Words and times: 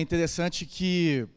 É 0.00 0.02
interessante 0.02 0.64
que 0.64 1.28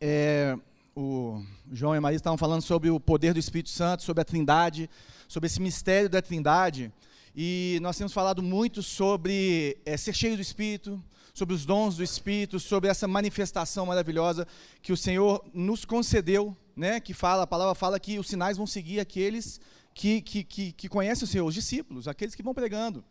é, 0.00 0.56
o 0.96 1.44
João 1.70 1.94
e 1.94 1.98
a 1.98 2.00
Maria 2.00 2.16
estavam 2.16 2.38
falando 2.38 2.62
sobre 2.62 2.88
o 2.88 2.98
poder 2.98 3.34
do 3.34 3.38
Espírito 3.38 3.68
Santo, 3.68 4.02
sobre 4.02 4.22
a 4.22 4.24
Trindade, 4.24 4.88
sobre 5.28 5.48
esse 5.48 5.60
mistério 5.60 6.08
da 6.08 6.22
Trindade. 6.22 6.90
E 7.36 7.78
nós 7.82 7.98
temos 7.98 8.14
falado 8.14 8.42
muito 8.42 8.82
sobre 8.82 9.76
é, 9.84 9.98
ser 9.98 10.14
cheio 10.14 10.34
do 10.34 10.40
Espírito, 10.40 10.98
sobre 11.34 11.54
os 11.54 11.66
dons 11.66 11.98
do 11.98 12.02
Espírito, 12.02 12.58
sobre 12.58 12.88
essa 12.88 13.06
manifestação 13.06 13.84
maravilhosa 13.84 14.48
que 14.80 14.90
o 14.90 14.96
Senhor 14.96 15.44
nos 15.52 15.84
concedeu, 15.84 16.56
né? 16.74 17.00
Que 17.00 17.12
fala, 17.12 17.42
a 17.42 17.46
palavra 17.46 17.74
fala 17.74 18.00
que 18.00 18.18
os 18.18 18.28
sinais 18.28 18.56
vão 18.56 18.66
seguir 18.66 18.98
aqueles 18.98 19.60
que, 19.92 20.22
que, 20.22 20.42
que, 20.42 20.72
que 20.72 20.88
conhecem 20.88 21.24
o 21.24 21.28
Senhor, 21.28 21.46
os 21.46 21.54
discípulos, 21.54 22.08
aqueles 22.08 22.34
que 22.34 22.42
vão 22.42 22.54
pregando. 22.54 23.04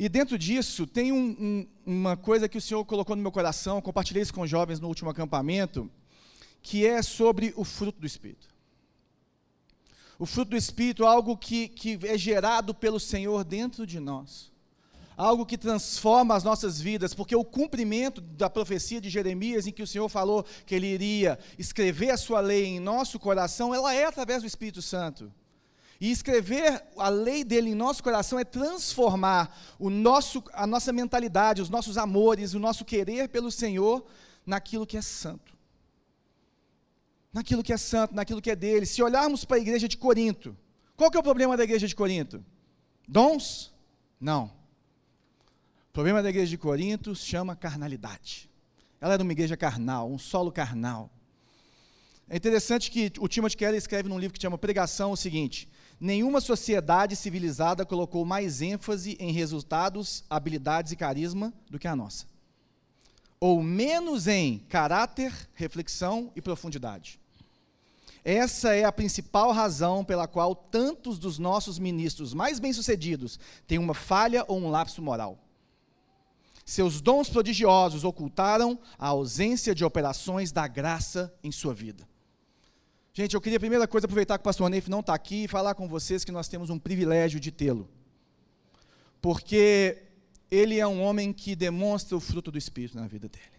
E 0.00 0.08
dentro 0.08 0.38
disso, 0.38 0.86
tem 0.86 1.10
um, 1.10 1.36
um, 1.40 1.66
uma 1.84 2.16
coisa 2.16 2.48
que 2.48 2.56
o 2.56 2.60
Senhor 2.60 2.84
colocou 2.84 3.16
no 3.16 3.22
meu 3.22 3.32
coração, 3.32 3.82
compartilhei 3.82 4.22
isso 4.22 4.32
com 4.32 4.42
os 4.42 4.48
jovens 4.48 4.78
no 4.78 4.86
último 4.86 5.10
acampamento, 5.10 5.90
que 6.62 6.86
é 6.86 7.02
sobre 7.02 7.52
o 7.56 7.64
fruto 7.64 8.00
do 8.00 8.06
Espírito. 8.06 8.46
O 10.16 10.24
fruto 10.24 10.52
do 10.52 10.56
Espírito 10.56 11.02
é 11.02 11.06
algo 11.08 11.36
que, 11.36 11.66
que 11.66 11.98
é 12.04 12.16
gerado 12.16 12.72
pelo 12.72 13.00
Senhor 13.00 13.42
dentro 13.42 13.84
de 13.84 13.98
nós. 13.98 14.52
Algo 15.16 15.44
que 15.44 15.58
transforma 15.58 16.36
as 16.36 16.44
nossas 16.44 16.80
vidas, 16.80 17.12
porque 17.12 17.34
o 17.34 17.44
cumprimento 17.44 18.20
da 18.20 18.48
profecia 18.48 19.00
de 19.00 19.10
Jeremias, 19.10 19.66
em 19.66 19.72
que 19.72 19.82
o 19.82 19.86
Senhor 19.86 20.08
falou 20.08 20.44
que 20.64 20.76
Ele 20.76 20.86
iria 20.86 21.40
escrever 21.58 22.10
a 22.10 22.16
sua 22.16 22.38
lei 22.38 22.66
em 22.66 22.78
nosso 22.78 23.18
coração, 23.18 23.74
ela 23.74 23.92
é 23.92 24.04
através 24.04 24.42
do 24.42 24.46
Espírito 24.46 24.80
Santo. 24.80 25.32
E 26.00 26.10
escrever 26.10 26.82
a 26.96 27.08
lei 27.08 27.42
dele 27.42 27.70
em 27.70 27.74
nosso 27.74 28.02
coração 28.02 28.38
é 28.38 28.44
transformar 28.44 29.56
o 29.78 29.90
nosso, 29.90 30.42
a 30.52 30.66
nossa 30.66 30.92
mentalidade, 30.92 31.60
os 31.60 31.70
nossos 31.70 31.98
amores, 31.98 32.54
o 32.54 32.58
nosso 32.58 32.84
querer 32.84 33.28
pelo 33.28 33.50
Senhor 33.50 34.06
naquilo 34.46 34.86
que 34.86 34.96
é 34.96 35.02
santo 35.02 35.58
naquilo 37.32 37.62
que 37.62 37.72
é 37.72 37.76
santo, 37.76 38.14
naquilo 38.14 38.42
que 38.42 38.50
é 38.50 38.56
dele. 38.56 38.86
Se 38.86 39.02
olharmos 39.02 39.44
para 39.44 39.56
a 39.56 39.60
igreja 39.60 39.88
de 39.88 39.96
Corinto, 39.96 40.56
qual 40.96 41.10
que 41.10 41.16
é 41.16 41.20
o 41.20 41.22
problema 41.22 41.56
da 41.56 41.64
igreja 41.64 41.86
de 41.86 41.94
Corinto? 41.94 42.44
Dons? 43.06 43.72
Não. 44.20 44.46
O 45.90 45.92
problema 45.92 46.22
da 46.22 46.30
igreja 46.30 46.50
de 46.50 46.58
Corinto 46.58 47.14
se 47.14 47.26
chama 47.26 47.54
carnalidade. 47.54 48.50
Ela 49.00 49.14
era 49.14 49.22
uma 49.22 49.32
igreja 49.32 49.56
carnal, 49.56 50.10
um 50.10 50.18
solo 50.18 50.50
carnal. 50.50 51.10
É 52.28 52.36
interessante 52.36 52.90
que 52.90 53.12
o 53.20 53.28
Timothy 53.28 53.56
Keller 53.56 53.78
escreve 53.78 54.08
num 54.08 54.18
livro 54.18 54.34
que 54.34 54.42
chama 54.42 54.58
Pregação 54.58 55.12
o 55.12 55.16
seguinte: 55.16 55.68
nenhuma 56.00 56.40
sociedade 56.40 57.16
civilizada 57.16 57.84
colocou 57.84 58.24
mais 58.24 58.62
ênfase 58.62 59.16
em 59.20 59.32
resultados, 59.32 60.24
habilidades 60.28 60.92
e 60.92 60.96
carisma 60.96 61.52
do 61.70 61.78
que 61.78 61.88
a 61.88 61.96
nossa 61.96 62.26
ou 63.40 63.62
menos 63.62 64.26
em 64.26 64.58
caráter, 64.68 65.32
reflexão 65.54 66.32
e 66.34 66.42
profundidade. 66.42 67.20
Essa 68.24 68.74
é 68.74 68.84
a 68.84 68.92
principal 68.92 69.52
razão 69.52 70.04
pela 70.04 70.26
qual 70.26 70.54
tantos 70.54 71.18
dos 71.18 71.38
nossos 71.38 71.78
ministros 71.78 72.34
mais 72.34 72.58
bem-sucedidos 72.58 73.38
têm 73.66 73.78
uma 73.78 73.94
falha 73.94 74.44
ou 74.48 74.58
um 74.58 74.70
lapso 74.70 75.00
moral. 75.00 75.38
Seus 76.64 77.00
dons 77.00 77.30
prodigiosos 77.30 78.04
ocultaram 78.04 78.78
a 78.98 79.08
ausência 79.08 79.74
de 79.74 79.84
operações 79.84 80.52
da 80.52 80.66
graça 80.66 81.32
em 81.42 81.50
sua 81.50 81.72
vida. 81.72 82.06
Gente, 83.18 83.34
eu 83.34 83.40
queria 83.40 83.58
primeira 83.58 83.88
coisa 83.88 84.06
aproveitar 84.06 84.38
que 84.38 84.42
o 84.42 84.44
pastor 84.44 84.70
Neif 84.70 84.88
não 84.88 85.00
está 85.00 85.12
aqui 85.12 85.42
e 85.42 85.48
falar 85.48 85.74
com 85.74 85.88
vocês 85.88 86.24
que 86.24 86.30
nós 86.30 86.46
temos 86.46 86.70
um 86.70 86.78
privilégio 86.78 87.40
de 87.40 87.50
tê-lo. 87.50 87.88
Porque 89.20 90.04
ele 90.48 90.78
é 90.78 90.86
um 90.86 91.02
homem 91.02 91.32
que 91.32 91.56
demonstra 91.56 92.16
o 92.16 92.20
fruto 92.20 92.52
do 92.52 92.56
Espírito 92.56 92.96
na 92.96 93.08
vida 93.08 93.28
dele. 93.28 93.58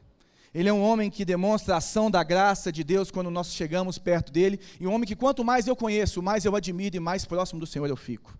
Ele 0.54 0.70
é 0.70 0.72
um 0.72 0.82
homem 0.82 1.10
que 1.10 1.26
demonstra 1.26 1.74
a 1.74 1.80
ação 1.80 2.10
da 2.10 2.24
graça 2.24 2.72
de 2.72 2.86
Deus 2.86 3.12
quando 3.12 3.30
nós 3.30 3.54
chegamos 3.54 3.98
perto 3.98 4.32
dele, 4.32 4.62
e 4.80 4.88
um 4.88 4.94
homem 4.94 5.06
que 5.06 5.14
quanto 5.14 5.44
mais 5.44 5.68
eu 5.68 5.76
conheço, 5.76 6.22
mais 6.22 6.46
eu 6.46 6.56
admiro 6.56 6.96
e 6.96 7.00
mais 7.02 7.26
próximo 7.26 7.60
do 7.60 7.68
Senhor 7.68 7.90
eu 7.90 7.98
fico. 7.98 8.40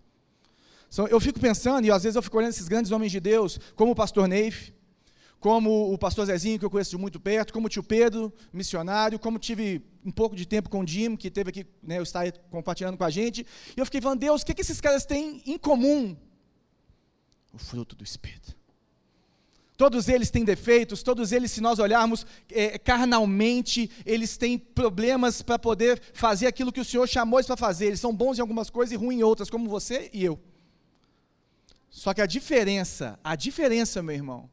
Eu 1.10 1.20
fico 1.20 1.38
pensando, 1.38 1.84
e 1.84 1.90
às 1.90 2.02
vezes 2.02 2.16
eu 2.16 2.22
fico 2.22 2.38
olhando 2.38 2.52
esses 2.52 2.66
grandes 2.66 2.92
homens 2.92 3.12
de 3.12 3.20
Deus, 3.20 3.60
como 3.76 3.92
o 3.92 3.94
pastor 3.94 4.26
Neif, 4.26 4.72
como 5.38 5.92
o 5.92 5.98
pastor 5.98 6.24
Zezinho, 6.24 6.58
que 6.58 6.64
eu 6.64 6.70
conheço 6.70 6.92
de 6.92 6.96
muito 6.96 7.20
perto, 7.20 7.52
como 7.52 7.66
o 7.66 7.68
tio 7.68 7.82
Pedro, 7.82 8.32
missionário, 8.54 9.18
como 9.18 9.38
tive 9.38 9.82
um 10.04 10.10
pouco 10.10 10.34
de 10.34 10.46
tempo 10.46 10.70
com 10.70 10.80
o 10.80 10.86
Jim, 10.86 11.16
que 11.16 11.30
teve 11.30 11.50
aqui, 11.50 11.66
né, 11.82 12.00
está 12.00 12.20
compartilhando 12.50 12.96
com 12.96 13.04
a 13.04 13.10
gente, 13.10 13.46
e 13.76 13.80
eu 13.80 13.84
fiquei 13.84 14.00
falando, 14.00 14.20
Deus, 14.20 14.42
o 14.42 14.46
que, 14.46 14.54
que 14.54 14.62
esses 14.62 14.80
caras 14.80 15.04
têm 15.04 15.42
em 15.46 15.58
comum 15.58 16.16
o 17.52 17.58
fruto 17.58 17.96
do 17.96 18.04
Espírito. 18.04 18.58
Todos 19.76 20.10
eles 20.10 20.30
têm 20.30 20.44
defeitos, 20.44 21.02
todos 21.02 21.32
eles, 21.32 21.50
se 21.52 21.60
nós 21.62 21.78
olharmos 21.78 22.26
é, 22.50 22.78
carnalmente, 22.78 23.90
eles 24.04 24.36
têm 24.36 24.58
problemas 24.58 25.40
para 25.40 25.58
poder 25.58 26.02
fazer 26.12 26.46
aquilo 26.46 26.70
que 26.70 26.80
o 26.80 26.84
Senhor 26.84 27.08
chamou 27.08 27.38
eles 27.38 27.46
para 27.46 27.56
fazer. 27.56 27.86
Eles 27.86 28.00
são 28.00 28.14
bons 28.14 28.36
em 28.36 28.42
algumas 28.42 28.68
coisas 28.68 28.92
e 28.92 28.96
ruins 28.96 29.20
em 29.20 29.22
outras, 29.22 29.48
como 29.48 29.70
você 29.70 30.10
e 30.12 30.22
eu. 30.22 30.38
Só 31.88 32.12
que 32.12 32.20
a 32.20 32.26
diferença, 32.26 33.18
a 33.24 33.34
diferença, 33.34 34.02
meu 34.02 34.14
irmão, 34.14 34.50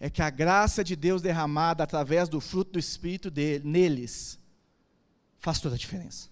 é 0.00 0.10
que 0.10 0.20
a 0.20 0.28
graça 0.28 0.82
de 0.82 0.96
Deus 0.96 1.22
derramada 1.22 1.84
através 1.84 2.28
do 2.28 2.40
fruto 2.40 2.72
do 2.72 2.78
Espírito 2.80 3.32
neles, 3.62 4.40
faz 5.38 5.60
toda 5.60 5.74
a 5.74 5.78
diferença. 5.78 6.28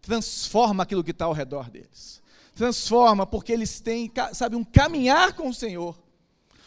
Transforma 0.00 0.82
aquilo 0.82 1.04
que 1.04 1.10
está 1.10 1.24
ao 1.24 1.32
redor 1.32 1.70
deles 1.70 2.18
transforma, 2.58 3.24
porque 3.24 3.52
eles 3.52 3.78
têm, 3.78 4.12
sabe, 4.32 4.56
um 4.56 4.64
caminhar 4.64 5.32
com 5.32 5.48
o 5.48 5.54
Senhor, 5.54 5.96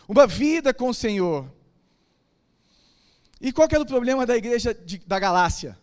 uma 0.07 0.25
vida 0.25 0.73
com 0.73 0.88
o 0.88 0.94
Senhor. 0.94 1.53
E 3.41 3.51
qual 3.51 3.67
era 3.69 3.81
o 3.81 3.85
problema 3.85 4.25
da 4.25 4.38
igreja 4.38 4.73
de, 4.73 4.99
da 4.99 5.19
Galácia? 5.19 5.77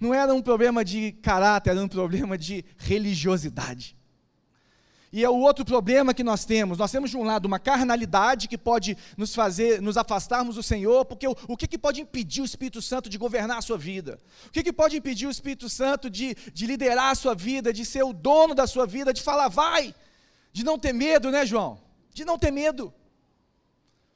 Não 0.00 0.12
era 0.12 0.34
um 0.34 0.42
problema 0.42 0.84
de 0.84 1.12
caráter, 1.12 1.70
era 1.70 1.80
um 1.80 1.86
problema 1.86 2.36
de 2.36 2.64
religiosidade. 2.76 3.95
E 5.16 5.24
é 5.24 5.30
o 5.30 5.40
outro 5.40 5.64
problema 5.64 6.12
que 6.12 6.22
nós 6.22 6.44
temos. 6.44 6.76
Nós 6.76 6.92
temos, 6.92 7.08
de 7.08 7.16
um 7.16 7.22
lado, 7.22 7.46
uma 7.46 7.58
carnalidade 7.58 8.46
que 8.46 8.58
pode 8.58 8.98
nos 9.16 9.34
fazer, 9.34 9.80
nos 9.80 9.96
afastarmos 9.96 10.56
do 10.56 10.62
Senhor, 10.62 11.06
porque 11.06 11.26
o, 11.26 11.34
o 11.48 11.56
que, 11.56 11.66
que 11.66 11.78
pode 11.78 12.02
impedir 12.02 12.42
o 12.42 12.44
Espírito 12.44 12.82
Santo 12.82 13.08
de 13.08 13.16
governar 13.16 13.56
a 13.56 13.62
sua 13.62 13.78
vida? 13.78 14.20
O 14.46 14.50
que, 14.50 14.62
que 14.62 14.74
pode 14.74 14.94
impedir 14.94 15.26
o 15.26 15.30
Espírito 15.30 15.70
Santo 15.70 16.10
de, 16.10 16.36
de 16.52 16.66
liderar 16.66 17.12
a 17.12 17.14
sua 17.14 17.34
vida, 17.34 17.72
de 17.72 17.82
ser 17.82 18.02
o 18.02 18.12
dono 18.12 18.54
da 18.54 18.66
sua 18.66 18.86
vida, 18.86 19.10
de 19.10 19.22
falar, 19.22 19.48
vai, 19.48 19.94
de 20.52 20.62
não 20.62 20.78
ter 20.78 20.92
medo, 20.92 21.30
né, 21.30 21.46
João? 21.46 21.80
De 22.12 22.22
não 22.22 22.38
ter 22.38 22.50
medo. 22.50 22.92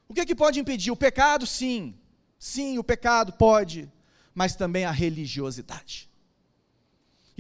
O 0.06 0.12
que, 0.12 0.27
que 0.27 0.34
pode 0.34 0.61
impedir? 0.61 0.91
O 0.91 0.97
pecado, 0.97 1.47
sim. 1.47 1.94
Sim, 2.38 2.77
o 2.77 2.84
pecado 2.84 3.32
pode, 3.32 3.91
mas 4.34 4.55
também 4.55 4.84
a 4.84 4.91
religiosidade. 4.91 6.09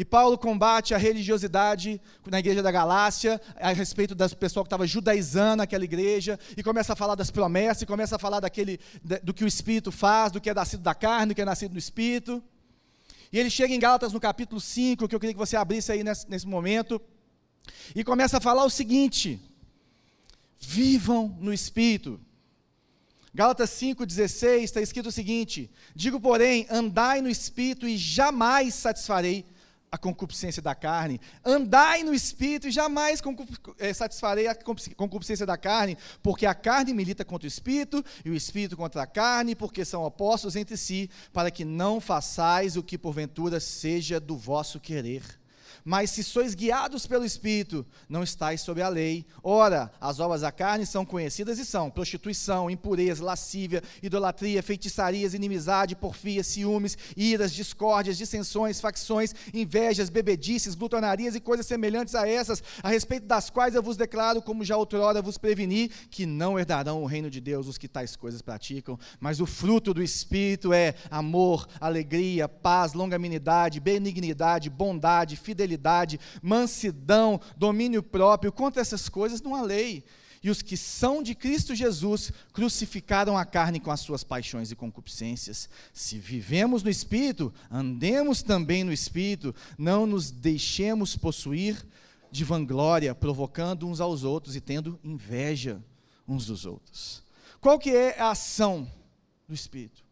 E 0.00 0.04
Paulo 0.04 0.38
combate 0.38 0.94
a 0.94 0.96
religiosidade 0.96 2.00
na 2.24 2.38
igreja 2.38 2.62
da 2.62 2.70
Galácia, 2.70 3.38
a 3.56 3.70
respeito 3.70 4.14
das 4.14 4.32
pessoal 4.32 4.64
que 4.64 4.68
estava 4.68 4.86
judaizando 4.86 5.62
aquela 5.62 5.84
igreja, 5.84 6.40
e 6.56 6.62
começa 6.62 6.94
a 6.94 6.96
falar 6.96 7.14
das 7.14 7.30
promessas, 7.30 7.82
e 7.82 7.86
começa 7.86 8.16
a 8.16 8.18
falar 8.18 8.40
daquele, 8.40 8.80
do 9.22 9.34
que 9.34 9.44
o 9.44 9.46
Espírito 9.46 9.92
faz, 9.92 10.32
do 10.32 10.40
que 10.40 10.48
é 10.48 10.54
nascido 10.54 10.80
da 10.80 10.94
carne, 10.94 11.34
do 11.34 11.34
que 11.34 11.42
é 11.42 11.44
nascido 11.44 11.72
do 11.72 11.78
Espírito. 11.78 12.42
E 13.30 13.38
ele 13.38 13.50
chega 13.50 13.74
em 13.74 13.78
Gálatas 13.78 14.10
no 14.14 14.18
capítulo 14.18 14.58
5, 14.58 15.06
que 15.06 15.14
eu 15.14 15.20
queria 15.20 15.34
que 15.34 15.38
você 15.38 15.54
abrisse 15.54 15.92
aí 15.92 16.02
nesse, 16.02 16.26
nesse 16.30 16.46
momento, 16.46 16.98
e 17.94 18.02
começa 18.02 18.38
a 18.38 18.40
falar 18.40 18.64
o 18.64 18.70
seguinte: 18.70 19.38
vivam 20.58 21.36
no 21.38 21.52
Espírito. 21.52 22.18
Gálatas 23.34 23.68
5,16 23.72 24.62
está 24.62 24.80
escrito 24.80 25.10
o 25.10 25.12
seguinte: 25.12 25.70
Digo, 25.94 26.18
porém, 26.18 26.66
andai 26.70 27.20
no 27.20 27.28
Espírito 27.28 27.86
e 27.86 27.98
jamais 27.98 28.72
satisfarei 28.72 29.44
a 29.92 29.98
concupiscência 29.98 30.62
da 30.62 30.72
carne. 30.72 31.20
Andai 31.44 32.04
no 32.04 32.14
espírito 32.14 32.68
e 32.68 32.70
jamais 32.70 33.20
é, 33.78 33.92
satisfarei 33.92 34.46
a 34.46 34.54
concupiscência 34.54 35.44
da 35.44 35.56
carne, 35.56 35.98
porque 36.22 36.46
a 36.46 36.54
carne 36.54 36.94
milita 36.94 37.24
contra 37.24 37.46
o 37.46 37.48
espírito 37.48 38.04
e 38.24 38.30
o 38.30 38.34
espírito 38.34 38.76
contra 38.76 39.02
a 39.02 39.06
carne, 39.06 39.56
porque 39.56 39.84
são 39.84 40.04
opostos 40.04 40.54
entre 40.54 40.76
si, 40.76 41.10
para 41.32 41.50
que 41.50 41.64
não 41.64 42.00
façais 42.00 42.76
o 42.76 42.84
que 42.84 42.96
porventura 42.96 43.58
seja 43.58 44.20
do 44.20 44.36
vosso 44.36 44.78
querer. 44.78 45.39
Mas 45.90 46.10
se 46.10 46.22
sois 46.22 46.54
guiados 46.54 47.04
pelo 47.04 47.24
Espírito, 47.24 47.84
não 48.08 48.22
estáis 48.22 48.60
sob 48.60 48.80
a 48.80 48.88
lei. 48.88 49.26
Ora, 49.42 49.90
as 50.00 50.20
obras 50.20 50.42
da 50.42 50.52
carne 50.52 50.86
são 50.86 51.04
conhecidas 51.04 51.58
e 51.58 51.64
são 51.64 51.90
prostituição, 51.90 52.70
impureza, 52.70 53.24
lascívia, 53.24 53.82
idolatria, 54.00 54.62
feitiçarias, 54.62 55.34
inimizade, 55.34 55.96
porfia, 55.96 56.44
ciúmes, 56.44 56.96
iras, 57.16 57.52
discórdias, 57.52 58.16
dissensões, 58.16 58.80
facções, 58.80 59.34
invejas, 59.52 60.08
bebedices, 60.08 60.76
glutonarias 60.76 61.34
e 61.34 61.40
coisas 61.40 61.66
semelhantes 61.66 62.14
a 62.14 62.24
essas, 62.24 62.62
a 62.84 62.88
respeito 62.88 63.26
das 63.26 63.50
quais 63.50 63.74
eu 63.74 63.82
vos 63.82 63.96
declaro, 63.96 64.40
como 64.40 64.64
já 64.64 64.76
outrora 64.76 65.20
vos 65.20 65.38
preveni, 65.38 65.88
que 66.08 66.24
não 66.24 66.56
herdarão 66.56 67.02
o 67.02 67.06
reino 67.06 67.28
de 67.28 67.40
Deus 67.40 67.66
os 67.66 67.76
que 67.76 67.88
tais 67.88 68.14
coisas 68.14 68.40
praticam. 68.40 68.96
Mas 69.18 69.40
o 69.40 69.46
fruto 69.46 69.92
do 69.92 70.04
Espírito 70.04 70.72
é 70.72 70.94
amor, 71.10 71.66
alegria, 71.80 72.48
paz, 72.48 72.92
longanimidade, 72.92 73.80
benignidade, 73.80 74.70
bondade, 74.70 75.34
fidelidade 75.34 75.79
fidelidade, 75.80 76.20
mansidão, 76.42 77.40
domínio 77.56 78.02
próprio. 78.02 78.52
Contra 78.52 78.80
essas 78.82 79.08
coisas 79.08 79.40
não 79.40 79.54
há 79.54 79.62
lei. 79.62 80.04
E 80.42 80.48
os 80.48 80.62
que 80.62 80.76
são 80.76 81.22
de 81.22 81.34
Cristo 81.34 81.74
Jesus 81.74 82.32
crucificaram 82.52 83.36
a 83.36 83.44
carne 83.44 83.78
com 83.78 83.90
as 83.90 84.00
suas 84.00 84.24
paixões 84.24 84.70
e 84.70 84.76
concupiscências. 84.76 85.68
Se 85.92 86.18
vivemos 86.18 86.82
no 86.82 86.88
Espírito, 86.88 87.52
andemos 87.70 88.42
também 88.42 88.82
no 88.82 88.92
Espírito, 88.92 89.54
não 89.76 90.06
nos 90.06 90.30
deixemos 90.30 91.14
possuir 91.14 91.84
de 92.30 92.44
vanglória, 92.44 93.14
provocando 93.14 93.86
uns 93.86 94.00
aos 94.00 94.24
outros 94.24 94.56
e 94.56 94.60
tendo 94.60 94.98
inveja 95.04 95.82
uns 96.26 96.46
dos 96.46 96.64
outros. 96.64 97.22
Qual 97.60 97.78
que 97.78 97.90
é 97.90 98.18
a 98.18 98.30
ação 98.30 98.90
do 99.46 99.52
Espírito? 99.52 100.02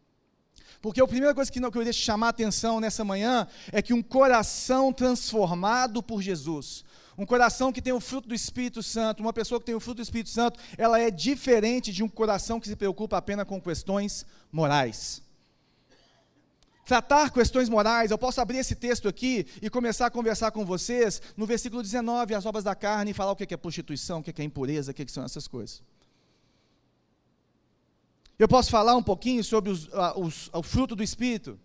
Porque 0.81 1.01
a 1.01 1.07
primeira 1.07 1.35
coisa 1.35 1.51
que 1.51 1.59
eu 1.59 1.71
queria 1.71 1.91
chamar 1.91 2.27
a 2.27 2.29
atenção 2.29 2.79
nessa 2.79 3.03
manhã 3.03 3.47
é 3.71 3.81
que 3.81 3.93
um 3.93 4.01
coração 4.01 4.93
transformado 4.93 6.01
por 6.01 6.21
Jesus, 6.21 6.85
um 7.17 7.25
coração 7.25 7.71
que 7.71 7.81
tem 7.81 7.91
o 7.91 7.99
fruto 7.99 8.29
do 8.29 8.35
Espírito 8.35 8.81
Santo, 8.81 9.21
uma 9.21 9.33
pessoa 9.33 9.59
que 9.59 9.65
tem 9.65 9.75
o 9.75 9.79
fruto 9.79 9.97
do 9.97 10.03
Espírito 10.03 10.29
Santo, 10.29 10.57
ela 10.77 10.97
é 10.99 11.11
diferente 11.11 11.91
de 11.91 12.01
um 12.01 12.07
coração 12.07 12.61
que 12.61 12.67
se 12.67 12.77
preocupa 12.77 13.17
apenas 13.17 13.45
com 13.45 13.59
questões 13.59 14.25
morais. 14.49 15.21
Tratar 16.85 17.29
questões 17.29 17.67
morais, 17.67 18.09
eu 18.09 18.17
posso 18.17 18.39
abrir 18.39 18.57
esse 18.57 18.73
texto 18.73 19.07
aqui 19.07 19.45
e 19.61 19.69
começar 19.69 20.05
a 20.05 20.09
conversar 20.09 20.49
com 20.51 20.65
vocês 20.65 21.21
no 21.35 21.45
versículo 21.45 21.83
19, 21.83 22.33
as 22.33 22.45
obras 22.45 22.63
da 22.63 22.73
carne, 22.73 23.11
e 23.11 23.13
falar 23.13 23.33
o 23.33 23.35
que 23.35 23.53
é 23.53 23.57
prostituição, 23.57 24.21
o 24.21 24.23
que 24.23 24.41
é 24.41 24.45
impureza, 24.45 24.91
o 24.91 24.93
que 24.95 25.11
são 25.11 25.25
essas 25.25 25.45
coisas. 25.45 25.83
Eu 28.39 28.47
posso 28.47 28.71
falar 28.71 28.95
um 28.95 29.03
pouquinho 29.03 29.43
sobre 29.43 29.69
os, 29.69 29.89
os, 30.15 30.49
o 30.53 30.63
fruto 30.63 30.95
do 30.95 31.03
Espírito, 31.03 31.59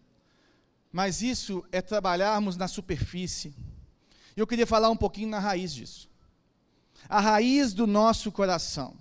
mas 0.92 1.22
isso 1.22 1.64
é 1.70 1.80
trabalharmos 1.80 2.56
na 2.56 2.66
superfície. 2.66 3.54
E 4.36 4.40
eu 4.40 4.46
queria 4.46 4.66
falar 4.66 4.90
um 4.90 4.96
pouquinho 4.96 5.28
na 5.28 5.38
raiz 5.38 5.72
disso. 5.72 6.08
A 7.08 7.20
raiz 7.20 7.72
do 7.72 7.86
nosso 7.86 8.32
coração. 8.32 8.96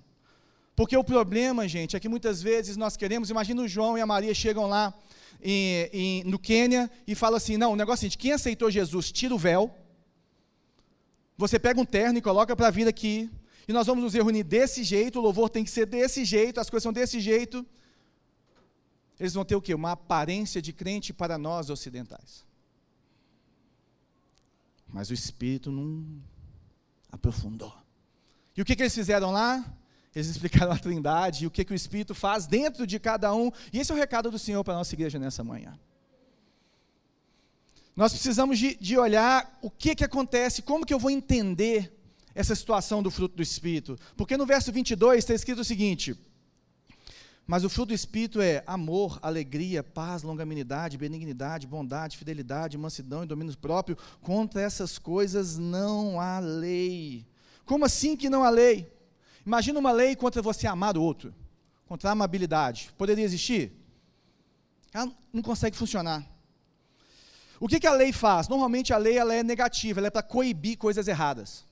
Porque 0.75 0.95
o 0.95 1.03
problema, 1.03 1.67
gente, 1.67 1.95
é 1.95 1.99
que 1.99 2.07
muitas 2.07 2.43
vezes 2.43 2.77
nós 2.77 2.95
queremos, 2.95 3.31
imagina 3.31 3.63
o 3.63 3.67
João 3.67 3.97
e 3.97 4.01
a 4.01 4.05
Maria 4.05 4.35
chegam 4.35 4.67
lá 4.67 4.93
em, 5.41 5.89
em, 5.91 6.23
no 6.25 6.37
Quênia 6.37 6.91
e 7.07 7.15
falam 7.15 7.37
assim: 7.37 7.57
não, 7.57 7.73
o 7.73 7.75
negócio 7.75 8.05
é 8.05 8.07
o 8.07 8.11
seguinte, 8.11 8.17
quem 8.19 8.31
aceitou 8.33 8.69
Jesus, 8.69 9.11
tira 9.11 9.33
o 9.33 9.37
véu, 9.37 9.75
você 11.35 11.57
pega 11.57 11.81
um 11.81 11.85
terno 11.85 12.19
e 12.19 12.21
coloca 12.21 12.55
para 12.55 12.69
vir 12.69 12.87
aqui, 12.87 13.31
e 13.67 13.73
nós 13.73 13.87
vamos 13.87 14.03
nos 14.03 14.13
reunir 14.13 14.43
desse 14.43 14.83
jeito, 14.83 15.19
o 15.19 15.21
louvor 15.21 15.49
tem 15.49 15.63
que 15.63 15.69
ser 15.69 15.85
desse 15.85 16.25
jeito, 16.25 16.59
as 16.59 16.69
coisas 16.69 16.83
são 16.83 16.93
desse 16.93 17.19
jeito. 17.19 17.65
Eles 19.19 19.33
vão 19.33 19.45
ter 19.45 19.55
o 19.55 19.61
quê? 19.61 19.73
Uma 19.73 19.91
aparência 19.91 20.61
de 20.61 20.73
crente 20.73 21.13
para 21.13 21.37
nós 21.37 21.69
ocidentais. 21.69 22.45
Mas 24.87 25.09
o 25.09 25.13
Espírito 25.13 25.71
não 25.71 26.05
aprofundou. 27.11 27.73
E 28.55 28.61
o 28.61 28.65
que, 28.65 28.75
que 28.75 28.83
eles 28.83 28.93
fizeram 28.93 29.31
lá? 29.31 29.65
Eles 30.13 30.27
explicaram 30.27 30.71
a 30.73 30.77
trindade 30.77 31.43
e 31.43 31.47
o 31.47 31.51
que, 31.51 31.63
que 31.63 31.73
o 31.73 31.75
Espírito 31.75 32.13
faz 32.13 32.45
dentro 32.45 32.85
de 32.85 32.99
cada 32.99 33.33
um. 33.33 33.49
E 33.71 33.79
esse 33.79 33.91
é 33.91 33.95
o 33.95 33.97
recado 33.97 34.29
do 34.29 34.37
Senhor 34.37 34.63
para 34.63 34.73
a 34.73 34.77
nossa 34.77 34.93
igreja 34.93 35.17
nessa 35.17 35.43
manhã. 35.43 35.79
Nós 37.95 38.11
precisamos 38.11 38.59
de, 38.59 38.75
de 38.75 38.97
olhar 38.97 39.57
o 39.61 39.69
que, 39.69 39.95
que 39.95 40.03
acontece, 40.03 40.61
como 40.61 40.85
que 40.85 40.93
eu 40.93 40.99
vou 40.99 41.11
entender 41.11 41.91
essa 42.35 42.55
situação 42.55 43.03
do 43.03 43.11
fruto 43.11 43.35
do 43.35 43.43
Espírito. 43.43 43.97
Porque 44.15 44.37
no 44.37 44.45
verso 44.45 44.71
22 44.71 45.19
está 45.19 45.33
escrito 45.33 45.61
o 45.61 45.65
seguinte: 45.65 46.17
mas 47.45 47.65
o 47.65 47.69
fruto 47.69 47.89
do 47.89 47.93
Espírito 47.93 48.41
é 48.41 48.63
amor, 48.65 49.19
alegria, 49.21 49.83
paz, 49.83 50.23
longanimidade, 50.23 50.97
benignidade, 50.97 51.67
bondade, 51.67 52.17
fidelidade, 52.17 52.77
mansidão 52.77 53.23
e 53.23 53.27
domínio 53.27 53.57
próprio. 53.57 53.97
Contra 54.21 54.61
essas 54.61 54.97
coisas 54.97 55.57
não 55.57 56.21
há 56.21 56.39
lei. 56.39 57.25
Como 57.65 57.83
assim 57.83 58.15
que 58.15 58.29
não 58.29 58.43
há 58.43 58.49
lei? 58.49 58.91
Imagina 59.45 59.77
uma 59.77 59.91
lei 59.91 60.15
contra 60.15 60.41
você 60.41 60.67
amar 60.67 60.97
o 60.97 61.01
outro, 61.01 61.35
contra 61.85 62.09
a 62.09 62.13
amabilidade. 62.13 62.91
Poderia 62.97 63.25
existir? 63.25 63.73
Ela 64.93 65.11
não 65.33 65.41
consegue 65.41 65.75
funcionar. 65.75 66.25
O 67.59 67.67
que, 67.67 67.79
que 67.79 67.87
a 67.87 67.93
lei 67.93 68.13
faz? 68.13 68.47
Normalmente 68.47 68.93
a 68.93 68.97
lei 68.97 69.17
ela 69.17 69.33
é 69.33 69.43
negativa, 69.43 69.99
ela 69.99 70.07
é 70.07 70.11
para 70.11 70.23
coibir 70.23 70.77
coisas 70.77 71.09
erradas. 71.09 71.65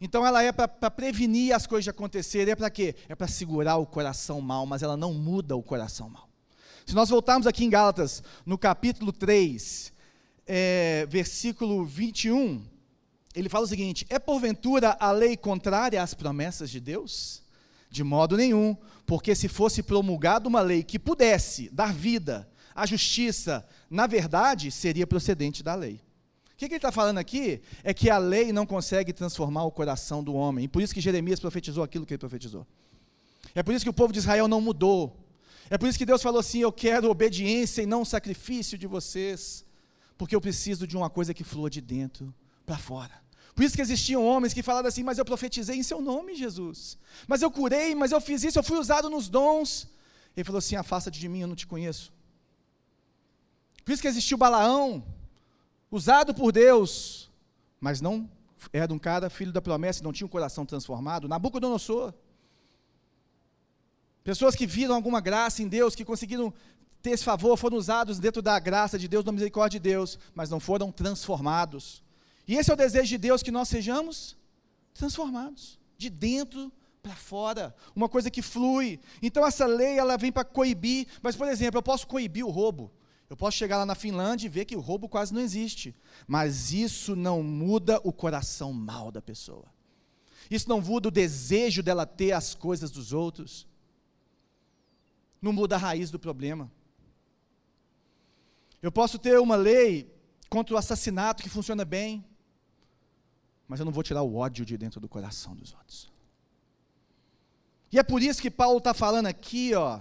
Então 0.00 0.26
ela 0.26 0.42
é 0.42 0.52
para 0.52 0.90
prevenir 0.90 1.54
as 1.54 1.66
coisas 1.66 1.84
de 1.84 1.90
acontecerem, 1.90 2.52
é 2.52 2.56
para 2.56 2.70
quê? 2.70 2.94
É 3.08 3.14
para 3.14 3.26
segurar 3.26 3.76
o 3.78 3.86
coração 3.86 4.40
mal, 4.40 4.66
mas 4.66 4.82
ela 4.82 4.96
não 4.96 5.14
muda 5.14 5.56
o 5.56 5.62
coração 5.62 6.08
mal. 6.10 6.28
Se 6.84 6.94
nós 6.94 7.08
voltarmos 7.08 7.46
aqui 7.46 7.64
em 7.64 7.70
Gálatas, 7.70 8.22
no 8.44 8.58
capítulo 8.58 9.12
3, 9.12 9.92
é, 10.46 11.06
versículo 11.08 11.84
21, 11.84 12.62
ele 13.34 13.48
fala 13.48 13.64
o 13.64 13.68
seguinte: 13.68 14.06
É 14.08 14.18
porventura 14.18 14.96
a 15.00 15.10
lei 15.10 15.36
contrária 15.36 16.02
às 16.02 16.14
promessas 16.14 16.70
de 16.70 16.78
Deus? 16.78 17.42
De 17.90 18.04
modo 18.04 18.36
nenhum, 18.36 18.76
porque 19.06 19.34
se 19.34 19.48
fosse 19.48 19.82
promulgada 19.82 20.48
uma 20.48 20.60
lei 20.60 20.82
que 20.82 20.98
pudesse 20.98 21.70
dar 21.70 21.92
vida 21.92 22.48
à 22.74 22.84
justiça, 22.84 23.66
na 23.88 24.06
verdade, 24.06 24.70
seria 24.70 25.06
procedente 25.06 25.62
da 25.62 25.74
lei. 25.74 26.05
O 26.56 26.58
que, 26.58 26.68
que 26.68 26.72
ele 26.72 26.78
está 26.78 26.90
falando 26.90 27.18
aqui 27.18 27.60
é 27.84 27.92
que 27.92 28.08
a 28.08 28.16
lei 28.16 28.50
não 28.50 28.64
consegue 28.64 29.12
transformar 29.12 29.64
o 29.64 29.70
coração 29.70 30.24
do 30.24 30.32
homem. 30.32 30.64
E 30.64 30.68
por 30.68 30.80
isso 30.80 30.94
que 30.94 31.02
Jeremias 31.02 31.38
profetizou 31.38 31.84
aquilo 31.84 32.06
que 32.06 32.14
ele 32.14 32.18
profetizou. 32.18 32.66
É 33.54 33.62
por 33.62 33.74
isso 33.74 33.84
que 33.84 33.90
o 33.90 33.92
povo 33.92 34.10
de 34.10 34.20
Israel 34.20 34.48
não 34.48 34.58
mudou. 34.58 35.14
É 35.68 35.76
por 35.76 35.86
isso 35.86 35.98
que 35.98 36.06
Deus 36.06 36.22
falou 36.22 36.40
assim: 36.40 36.60
Eu 36.60 36.72
quero 36.72 37.10
obediência 37.10 37.82
e 37.82 37.86
não 37.86 38.06
sacrifício 38.06 38.78
de 38.78 38.86
vocês. 38.86 39.66
Porque 40.16 40.34
eu 40.34 40.40
preciso 40.40 40.86
de 40.86 40.96
uma 40.96 41.10
coisa 41.10 41.34
que 41.34 41.44
flua 41.44 41.68
de 41.68 41.82
dentro 41.82 42.34
para 42.64 42.78
fora. 42.78 43.12
Por 43.54 43.62
isso 43.62 43.76
que 43.76 43.82
existiam 43.82 44.24
homens 44.24 44.54
que 44.54 44.62
falavam 44.62 44.88
assim: 44.88 45.02
Mas 45.02 45.18
eu 45.18 45.26
profetizei 45.26 45.76
em 45.76 45.82
seu 45.82 46.00
nome, 46.00 46.34
Jesus. 46.34 46.96
Mas 47.28 47.42
eu 47.42 47.50
curei, 47.50 47.94
mas 47.94 48.12
eu 48.12 48.20
fiz 48.20 48.44
isso, 48.44 48.58
eu 48.58 48.62
fui 48.62 48.78
usado 48.78 49.10
nos 49.10 49.28
dons. 49.28 49.86
Ele 50.34 50.44
falou 50.44 50.58
assim: 50.60 50.76
Afasta-te 50.76 51.20
de 51.20 51.28
mim, 51.28 51.40
eu 51.40 51.48
não 51.48 51.54
te 51.54 51.66
conheço. 51.66 52.10
Por 53.84 53.92
isso 53.92 54.00
que 54.00 54.08
existiu 54.08 54.38
Balaão, 54.38 55.04
usado 55.96 56.34
por 56.34 56.52
Deus, 56.52 57.30
mas 57.80 58.00
não 58.00 58.28
era 58.72 58.92
um 58.92 58.98
cara 58.98 59.30
filho 59.30 59.52
da 59.52 59.60
promessa 59.60 60.02
não 60.02 60.12
tinha 60.12 60.26
um 60.26 60.30
coração 60.30 60.66
transformado. 60.66 61.28
Nabucodonosor. 61.28 62.12
Pessoas 64.22 64.56
que 64.56 64.66
viram 64.66 64.94
alguma 64.94 65.20
graça 65.20 65.62
em 65.62 65.68
Deus, 65.68 65.94
que 65.94 66.04
conseguiram 66.04 66.52
ter 67.00 67.10
esse 67.10 67.24
favor, 67.24 67.56
foram 67.56 67.76
usados 67.76 68.18
dentro 68.18 68.42
da 68.42 68.58
graça 68.58 68.98
de 68.98 69.06
Deus, 69.06 69.24
da 69.24 69.30
misericórdia 69.30 69.78
de 69.78 69.88
Deus, 69.88 70.18
mas 70.34 70.50
não 70.50 70.58
foram 70.58 70.90
transformados. 70.90 72.02
E 72.46 72.56
esse 72.56 72.70
é 72.70 72.74
o 72.74 72.76
desejo 72.76 73.08
de 73.08 73.18
Deus 73.18 73.42
que 73.42 73.52
nós 73.52 73.68
sejamos 73.68 74.36
transformados, 74.94 75.78
de 75.96 76.10
dentro 76.10 76.72
para 77.02 77.14
fora, 77.14 77.74
uma 77.94 78.08
coisa 78.08 78.30
que 78.30 78.42
flui. 78.42 78.98
Então 79.22 79.46
essa 79.46 79.64
lei 79.64 79.96
ela 79.98 80.16
vem 80.16 80.32
para 80.32 80.44
coibir, 80.44 81.06
mas 81.22 81.36
por 81.36 81.46
exemplo, 81.46 81.78
eu 81.78 81.82
posso 81.82 82.06
coibir 82.06 82.44
o 82.44 82.50
roubo. 82.50 82.90
Eu 83.28 83.36
posso 83.36 83.56
chegar 83.56 83.78
lá 83.78 83.86
na 83.86 83.94
Finlândia 83.94 84.46
e 84.46 84.50
ver 84.50 84.64
que 84.64 84.76
o 84.76 84.80
roubo 84.80 85.08
quase 85.08 85.34
não 85.34 85.40
existe. 85.40 85.94
Mas 86.26 86.72
isso 86.72 87.16
não 87.16 87.42
muda 87.42 88.00
o 88.04 88.12
coração 88.12 88.72
mal 88.72 89.10
da 89.10 89.20
pessoa. 89.20 89.66
Isso 90.50 90.68
não 90.68 90.80
muda 90.80 91.08
o 91.08 91.10
desejo 91.10 91.82
dela 91.82 92.06
ter 92.06 92.32
as 92.32 92.54
coisas 92.54 92.90
dos 92.90 93.12
outros. 93.12 93.66
Não 95.42 95.52
muda 95.52 95.74
a 95.74 95.78
raiz 95.78 96.10
do 96.10 96.18
problema. 96.18 96.70
Eu 98.80 98.92
posso 98.92 99.18
ter 99.18 99.38
uma 99.40 99.56
lei 99.56 100.14
contra 100.48 100.74
o 100.74 100.78
assassinato 100.78 101.42
que 101.42 101.48
funciona 101.48 101.84
bem, 101.84 102.24
mas 103.66 103.80
eu 103.80 103.84
não 103.84 103.92
vou 103.92 104.02
tirar 104.04 104.22
o 104.22 104.36
ódio 104.36 104.64
de 104.64 104.76
dentro 104.76 105.00
do 105.00 105.08
coração 105.08 105.56
dos 105.56 105.74
outros. 105.74 106.12
E 107.90 107.98
é 107.98 108.02
por 108.02 108.22
isso 108.22 108.40
que 108.40 108.50
Paulo 108.50 108.78
está 108.78 108.94
falando 108.94 109.26
aqui, 109.26 109.74
ó, 109.74 110.00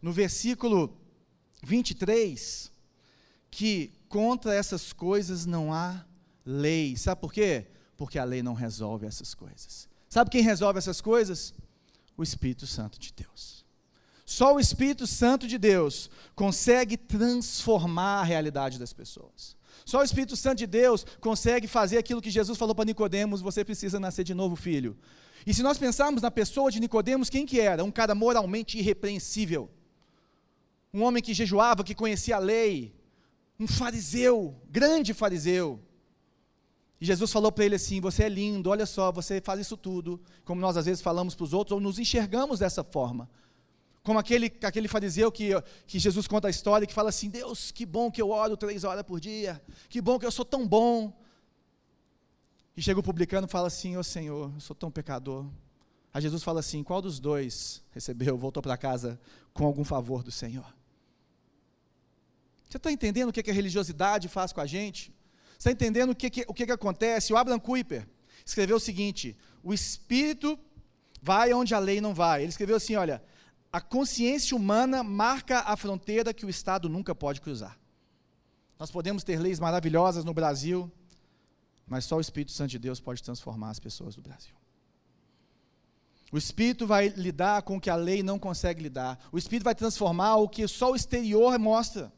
no 0.00 0.12
versículo 0.12 0.96
23, 1.62 2.70
que 3.50 3.92
contra 4.08 4.54
essas 4.54 4.92
coisas 4.92 5.46
não 5.46 5.72
há 5.72 6.04
lei. 6.44 6.96
Sabe 6.96 7.20
por 7.20 7.32
quê? 7.32 7.66
Porque 7.96 8.18
a 8.18 8.24
lei 8.24 8.42
não 8.42 8.54
resolve 8.54 9.06
essas 9.06 9.34
coisas. 9.34 9.88
Sabe 10.08 10.30
quem 10.30 10.42
resolve 10.42 10.78
essas 10.78 11.00
coisas? 11.00 11.52
O 12.16 12.22
Espírito 12.22 12.66
Santo 12.66 12.98
de 12.98 13.12
Deus. 13.12 13.64
Só 14.24 14.54
o 14.54 14.60
Espírito 14.60 15.06
Santo 15.06 15.46
de 15.46 15.56
Deus 15.58 16.10
consegue 16.34 16.96
transformar 16.96 18.20
a 18.20 18.24
realidade 18.24 18.78
das 18.78 18.92
pessoas. 18.92 19.56
Só 19.84 20.00
o 20.00 20.04
Espírito 20.04 20.36
Santo 20.36 20.58
de 20.58 20.66
Deus 20.66 21.06
consegue 21.20 21.66
fazer 21.66 21.96
aquilo 21.96 22.20
que 22.20 22.30
Jesus 22.30 22.58
falou 22.58 22.74
para 22.74 22.84
Nicodemos, 22.84 23.40
você 23.40 23.64
precisa 23.64 23.98
nascer 23.98 24.24
de 24.24 24.34
novo, 24.34 24.54
filho. 24.54 24.96
E 25.46 25.54
se 25.54 25.62
nós 25.62 25.78
pensarmos 25.78 26.20
na 26.20 26.30
pessoa 26.30 26.70
de 26.70 26.78
Nicodemos, 26.78 27.30
quem 27.30 27.46
que 27.46 27.58
era? 27.58 27.82
Um 27.82 27.90
cara 27.90 28.14
moralmente 28.14 28.78
irrepreensível 28.78 29.70
um 30.92 31.02
homem 31.02 31.22
que 31.22 31.34
jejuava, 31.34 31.84
que 31.84 31.94
conhecia 31.94 32.36
a 32.36 32.38
lei, 32.38 32.94
um 33.58 33.66
fariseu, 33.66 34.60
grande 34.70 35.12
fariseu. 35.12 35.80
E 37.00 37.06
Jesus 37.06 37.30
falou 37.30 37.52
para 37.52 37.64
ele 37.64 37.76
assim: 37.76 38.00
Você 38.00 38.24
é 38.24 38.28
lindo, 38.28 38.70
olha 38.70 38.86
só, 38.86 39.12
você 39.12 39.40
faz 39.40 39.60
isso 39.60 39.76
tudo, 39.76 40.20
como 40.44 40.60
nós 40.60 40.76
às 40.76 40.86
vezes 40.86 41.02
falamos 41.02 41.34
para 41.34 41.44
os 41.44 41.52
outros, 41.52 41.72
ou 41.72 41.80
nos 41.80 41.98
enxergamos 41.98 42.58
dessa 42.58 42.82
forma. 42.82 43.28
Como 44.02 44.18
aquele, 44.18 44.46
aquele 44.62 44.88
fariseu 44.88 45.30
que, 45.30 45.50
que 45.86 45.98
Jesus 45.98 46.26
conta 46.26 46.48
a 46.48 46.50
história, 46.50 46.86
que 46.86 46.94
fala 46.94 47.10
assim: 47.10 47.28
Deus, 47.28 47.70
que 47.70 47.84
bom 47.84 48.10
que 48.10 48.22
eu 48.22 48.30
oro 48.30 48.56
três 48.56 48.84
horas 48.84 49.02
por 49.02 49.20
dia, 49.20 49.62
que 49.88 50.00
bom 50.00 50.18
que 50.18 50.26
eu 50.26 50.32
sou 50.32 50.44
tão 50.44 50.66
bom. 50.66 51.12
E 52.76 52.82
chega 52.82 52.98
o 52.98 53.02
publicano 53.02 53.46
e 53.46 53.50
fala 53.50 53.66
assim: 53.66 53.96
Ô 53.96 54.00
oh, 54.00 54.04
Senhor, 54.04 54.52
eu 54.54 54.60
sou 54.60 54.74
tão 54.74 54.90
pecador. 54.90 55.46
Aí 56.12 56.22
Jesus 56.22 56.42
fala 56.42 56.60
assim: 56.60 56.82
qual 56.82 57.02
dos 57.02 57.20
dois 57.20 57.82
recebeu, 57.90 58.36
voltou 58.36 58.62
para 58.62 58.76
casa 58.76 59.20
com 59.52 59.64
algum 59.64 59.84
favor 59.84 60.22
do 60.22 60.30
Senhor? 60.30 60.77
Você 62.68 62.76
está 62.76 62.92
entendendo 62.92 63.30
o 63.30 63.32
que, 63.32 63.42
que 63.42 63.50
a 63.50 63.54
religiosidade 63.54 64.28
faz 64.28 64.52
com 64.52 64.60
a 64.60 64.66
gente? 64.66 65.12
Você 65.58 65.70
está 65.70 65.72
entendendo 65.72 66.10
o, 66.10 66.14
que, 66.14 66.28
que, 66.28 66.44
o 66.46 66.54
que, 66.54 66.66
que 66.66 66.72
acontece? 66.72 67.32
O 67.32 67.36
Abraham 67.36 67.58
Kuyper 67.58 68.06
escreveu 68.44 68.76
o 68.76 68.80
seguinte: 68.80 69.36
o 69.62 69.72
espírito 69.72 70.58
vai 71.22 71.52
onde 71.52 71.74
a 71.74 71.78
lei 71.78 72.00
não 72.00 72.14
vai. 72.14 72.42
Ele 72.42 72.50
escreveu 72.50 72.76
assim: 72.76 72.94
olha, 72.94 73.22
a 73.72 73.80
consciência 73.80 74.56
humana 74.56 75.02
marca 75.02 75.60
a 75.60 75.76
fronteira 75.76 76.34
que 76.34 76.46
o 76.46 76.50
Estado 76.50 76.88
nunca 76.88 77.14
pode 77.14 77.40
cruzar. 77.40 77.78
Nós 78.78 78.90
podemos 78.90 79.24
ter 79.24 79.38
leis 79.40 79.58
maravilhosas 79.58 80.24
no 80.24 80.32
Brasil, 80.32 80.90
mas 81.86 82.04
só 82.04 82.16
o 82.16 82.20
Espírito 82.20 82.52
Santo 82.52 82.70
de 82.70 82.78
Deus 82.78 83.00
pode 83.00 83.22
transformar 83.22 83.70
as 83.70 83.80
pessoas 83.80 84.14
do 84.14 84.22
Brasil. 84.22 84.54
O 86.30 86.36
Espírito 86.36 86.86
vai 86.86 87.08
lidar 87.08 87.62
com 87.62 87.78
o 87.78 87.80
que 87.80 87.88
a 87.88 87.96
lei 87.96 88.22
não 88.22 88.38
consegue 88.38 88.82
lidar. 88.82 89.18
O 89.32 89.38
Espírito 89.38 89.64
vai 89.64 89.74
transformar 89.74 90.36
o 90.36 90.48
que 90.48 90.68
só 90.68 90.92
o 90.92 90.96
exterior 90.96 91.58
mostra. 91.58 92.12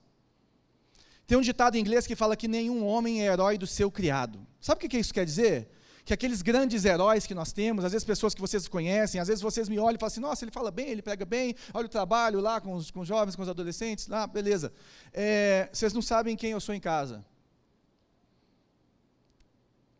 Tem 1.30 1.38
um 1.38 1.42
ditado 1.42 1.76
em 1.76 1.80
inglês 1.80 2.08
que 2.08 2.16
fala 2.16 2.34
que 2.34 2.48
nenhum 2.48 2.84
homem 2.84 3.22
é 3.22 3.26
herói 3.26 3.56
do 3.56 3.64
seu 3.64 3.88
criado. 3.88 4.44
Sabe 4.60 4.84
o 4.84 4.88
que 4.88 4.98
isso 4.98 5.14
quer 5.14 5.24
dizer? 5.24 5.70
Que 6.04 6.12
aqueles 6.12 6.42
grandes 6.42 6.84
heróis 6.84 7.24
que 7.24 7.36
nós 7.36 7.52
temos, 7.52 7.84
às 7.84 7.92
vezes 7.92 8.04
pessoas 8.04 8.34
que 8.34 8.40
vocês 8.40 8.66
conhecem, 8.66 9.20
às 9.20 9.28
vezes 9.28 9.40
vocês 9.40 9.68
me 9.68 9.78
olham 9.78 9.94
e 9.94 10.00
falam 10.00 10.08
assim: 10.08 10.20
nossa, 10.20 10.44
ele 10.44 10.50
fala 10.50 10.72
bem, 10.72 10.88
ele 10.88 11.00
prega 11.00 11.24
bem, 11.24 11.54
olha 11.72 11.86
o 11.86 11.88
trabalho 11.88 12.40
lá 12.40 12.60
com 12.60 12.74
os, 12.74 12.90
com 12.90 12.98
os 12.98 13.06
jovens, 13.06 13.36
com 13.36 13.42
os 13.42 13.48
adolescentes, 13.48 14.08
lá, 14.08 14.26
beleza. 14.26 14.72
É, 15.12 15.68
vocês 15.72 15.92
não 15.92 16.02
sabem 16.02 16.34
quem 16.34 16.50
eu 16.50 16.60
sou 16.60 16.74
em 16.74 16.80
casa. 16.80 17.24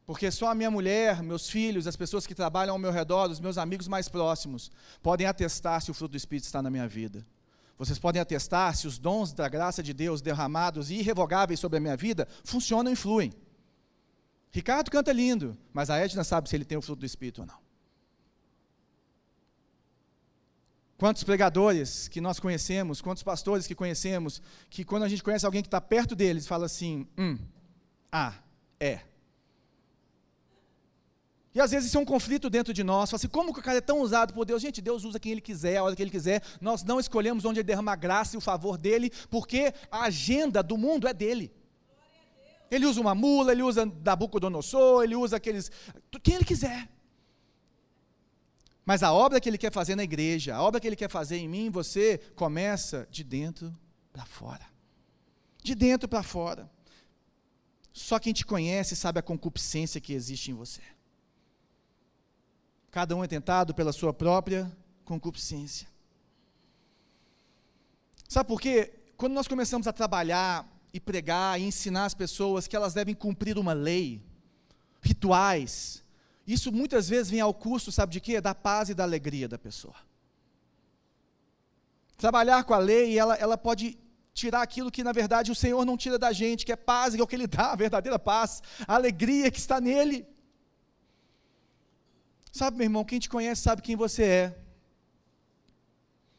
Porque 0.04 0.32
só 0.32 0.49
a 0.49 0.54
minha 0.56 0.68
mulher, 0.68 1.22
meus 1.22 1.49
filhos, 1.49 1.87
as 1.87 1.94
pessoas 1.94 2.26
que 2.26 2.34
trabalham 2.34 2.72
ao 2.72 2.78
meu 2.80 2.90
redor, 2.90 3.30
os 3.30 3.38
meus 3.38 3.56
amigos 3.56 3.87
mais 3.87 4.08
próximos, 4.08 4.68
podem 5.00 5.28
atestar 5.28 5.80
se 5.80 5.92
o 5.92 5.94
fruto 5.94 6.10
do 6.10 6.16
Espírito 6.16 6.46
está 6.46 6.60
na 6.60 6.70
minha 6.70 6.88
vida. 6.88 7.25
Vocês 7.80 7.99
podem 7.99 8.20
atestar 8.20 8.76
se 8.76 8.87
os 8.87 8.99
dons 8.99 9.32
da 9.32 9.49
graça 9.49 9.82
de 9.82 9.94
Deus 9.94 10.20
derramados 10.20 10.90
e 10.90 10.96
irrevogáveis 10.96 11.58
sobre 11.58 11.78
a 11.78 11.80
minha 11.80 11.96
vida 11.96 12.28
funcionam 12.44 12.92
e 12.92 12.94
fluem. 12.94 13.32
Ricardo 14.50 14.90
canta 14.90 15.10
lindo, 15.10 15.56
mas 15.72 15.88
a 15.88 15.96
Edna 15.96 16.22
sabe 16.22 16.46
se 16.50 16.54
ele 16.54 16.66
tem 16.66 16.76
o 16.76 16.82
fruto 16.82 17.00
do 17.00 17.06
Espírito 17.06 17.40
ou 17.40 17.46
não. 17.46 17.58
Quantos 20.99 21.25
pregadores 21.25 22.06
que 22.06 22.20
nós 22.20 22.38
conhecemos, 22.38 23.00
quantos 23.00 23.22
pastores 23.22 23.66
que 23.66 23.75
conhecemos, 23.75 24.42
que 24.68 24.84
quando 24.84 25.04
a 25.04 25.08
gente 25.08 25.22
conhece 25.22 25.46
alguém 25.46 25.62
que 25.62 25.68
está 25.68 25.80
perto 25.80 26.14
deles, 26.14 26.46
fala 26.46 26.66
assim: 26.66 27.08
hum, 27.16 27.38
ah, 28.12 28.34
é. 28.78 29.00
E 31.54 31.61
às 31.61 31.73
vezes 31.73 31.88
isso 31.88 31.99
é 31.99 32.00
um 32.00 32.04
conflito 32.04 32.49
dentro 32.49 32.73
de 32.73 32.85
nós. 32.85 33.12
Assim, 33.12 33.26
como 33.26 33.52
que 33.52 33.59
o 33.59 33.62
cara 33.62 33.78
é 33.78 33.80
tão 33.80 34.00
usado 34.00 34.33
por 34.33 34.45
Deus? 34.45 34.62
Gente, 34.62 34.80
Deus 34.80 35.04
usa 35.04 35.19
quem 35.19 35.33
Ele 35.33 35.40
quiser, 35.40 35.78
a 35.78 35.83
hora 35.83 35.97
que 35.97 36.02
Ele 36.02 36.11
quiser. 36.11 36.42
Nós 36.61 36.85
não 36.85 37.00
escolhemos 37.00 37.45
onde 37.45 37.59
Ele 37.59 37.66
derrama 37.66 37.92
a 37.92 37.97
graça 37.97 38.37
e 38.37 38.38
o 38.38 38.40
favor 38.40 38.78
dEle, 38.78 39.11
porque 39.28 39.75
a 39.90 40.02
agenda 40.02 40.62
do 40.62 40.78
mundo 40.78 41.09
é 41.09 41.12
dEle. 41.12 41.52
Ele 42.71 42.87
usa 42.87 43.00
uma 43.00 43.16
mula, 43.16 43.50
ele 43.50 43.64
usa 43.64 43.85
Nabucodonosor, 43.85 45.02
ele 45.02 45.16
usa 45.16 45.37
aqueles. 45.37 45.73
Quem 46.23 46.37
Ele 46.37 46.45
quiser. 46.45 46.88
Mas 48.87 49.02
a 49.02 49.12
obra 49.12 49.40
que 49.40 49.49
Ele 49.49 49.59
quer 49.59 49.73
fazer 49.73 49.97
na 49.97 50.04
igreja, 50.04 50.54
a 50.54 50.62
obra 50.62 50.80
que 50.80 50.87
Ele 50.87 50.97
quer 50.97 51.11
fazer 51.11 51.37
em 51.37 51.49
mim, 51.49 51.69
você 51.69 52.19
começa 52.37 53.09
de 53.11 53.25
dentro 53.25 53.76
para 54.12 54.25
fora. 54.25 54.66
De 55.62 55.75
dentro 55.75 56.09
para 56.09 56.23
fora. 56.23 56.71
Só 57.92 58.21
quem 58.21 58.33
te 58.33 58.47
conhece 58.47 58.95
sabe 58.95 59.19
a 59.19 59.23
concupiscência 59.23 60.00
que 60.00 60.12
existe 60.12 60.52
em 60.52 60.54
você. 60.54 60.83
Cada 62.90 63.14
um 63.14 63.23
é 63.23 63.28
tentado 63.28 63.73
pela 63.73 63.92
sua 63.92 64.12
própria 64.12 64.70
concupiscência. 65.04 65.87
Sabe 68.28 68.49
por 68.49 68.61
quê? 68.61 68.92
Quando 69.16 69.32
nós 69.32 69.47
começamos 69.47 69.87
a 69.87 69.92
trabalhar 69.92 70.66
e 70.92 70.99
pregar 70.99 71.61
e 71.61 71.64
ensinar 71.64 72.06
as 72.06 72.14
pessoas 72.14 72.66
que 72.66 72.75
elas 72.75 72.94
devem 72.94 73.14
cumprir 73.14 73.59
uma 73.59 73.73
lei, 73.73 74.23
rituais, 75.00 76.02
isso 76.47 76.73
muitas 76.73 77.09
vezes 77.09 77.30
vem 77.30 77.40
ao 77.40 77.54
custo, 77.54 77.92
sabe 77.92 78.12
de 78.12 78.20
quê? 78.20 78.40
Da 78.40 78.54
paz 78.54 78.88
e 78.88 78.94
da 78.94 79.04
alegria 79.04 79.49
da 79.49 79.59
pessoa. 79.59 79.94
Trabalhar 82.16 82.64
com 82.64 82.75
a 82.75 82.78
lei, 82.78 83.18
ela, 83.18 83.35
ela 83.37 83.56
pode 83.56 83.97
tirar 84.35 84.62
aquilo 84.62 84.90
que 84.90 85.04
na 85.04 85.12
verdade 85.12 85.50
o 85.50 85.54
Senhor 85.54 85.85
não 85.85 85.97
tira 85.97 86.18
da 86.18 86.32
gente, 86.32 86.66
que 86.66 86.73
é 86.73 86.76
paz, 86.76 87.14
que 87.14 87.20
é 87.20 87.25
o 87.25 87.26
que 87.26 87.37
Ele 87.37 87.47
dá, 87.47 87.73
a 87.73 87.76
verdadeira 87.76 88.18
paz, 88.18 88.62
a 88.87 88.94
alegria 88.94 89.50
que 89.50 89.59
está 89.59 89.80
nele. 89.80 90.26
Sabe, 92.52 92.76
meu 92.76 92.85
irmão, 92.85 93.04
quem 93.04 93.19
te 93.19 93.28
conhece 93.28 93.62
sabe 93.62 93.83
quem 93.83 93.97
você 93.97 94.25
é. 94.25 94.59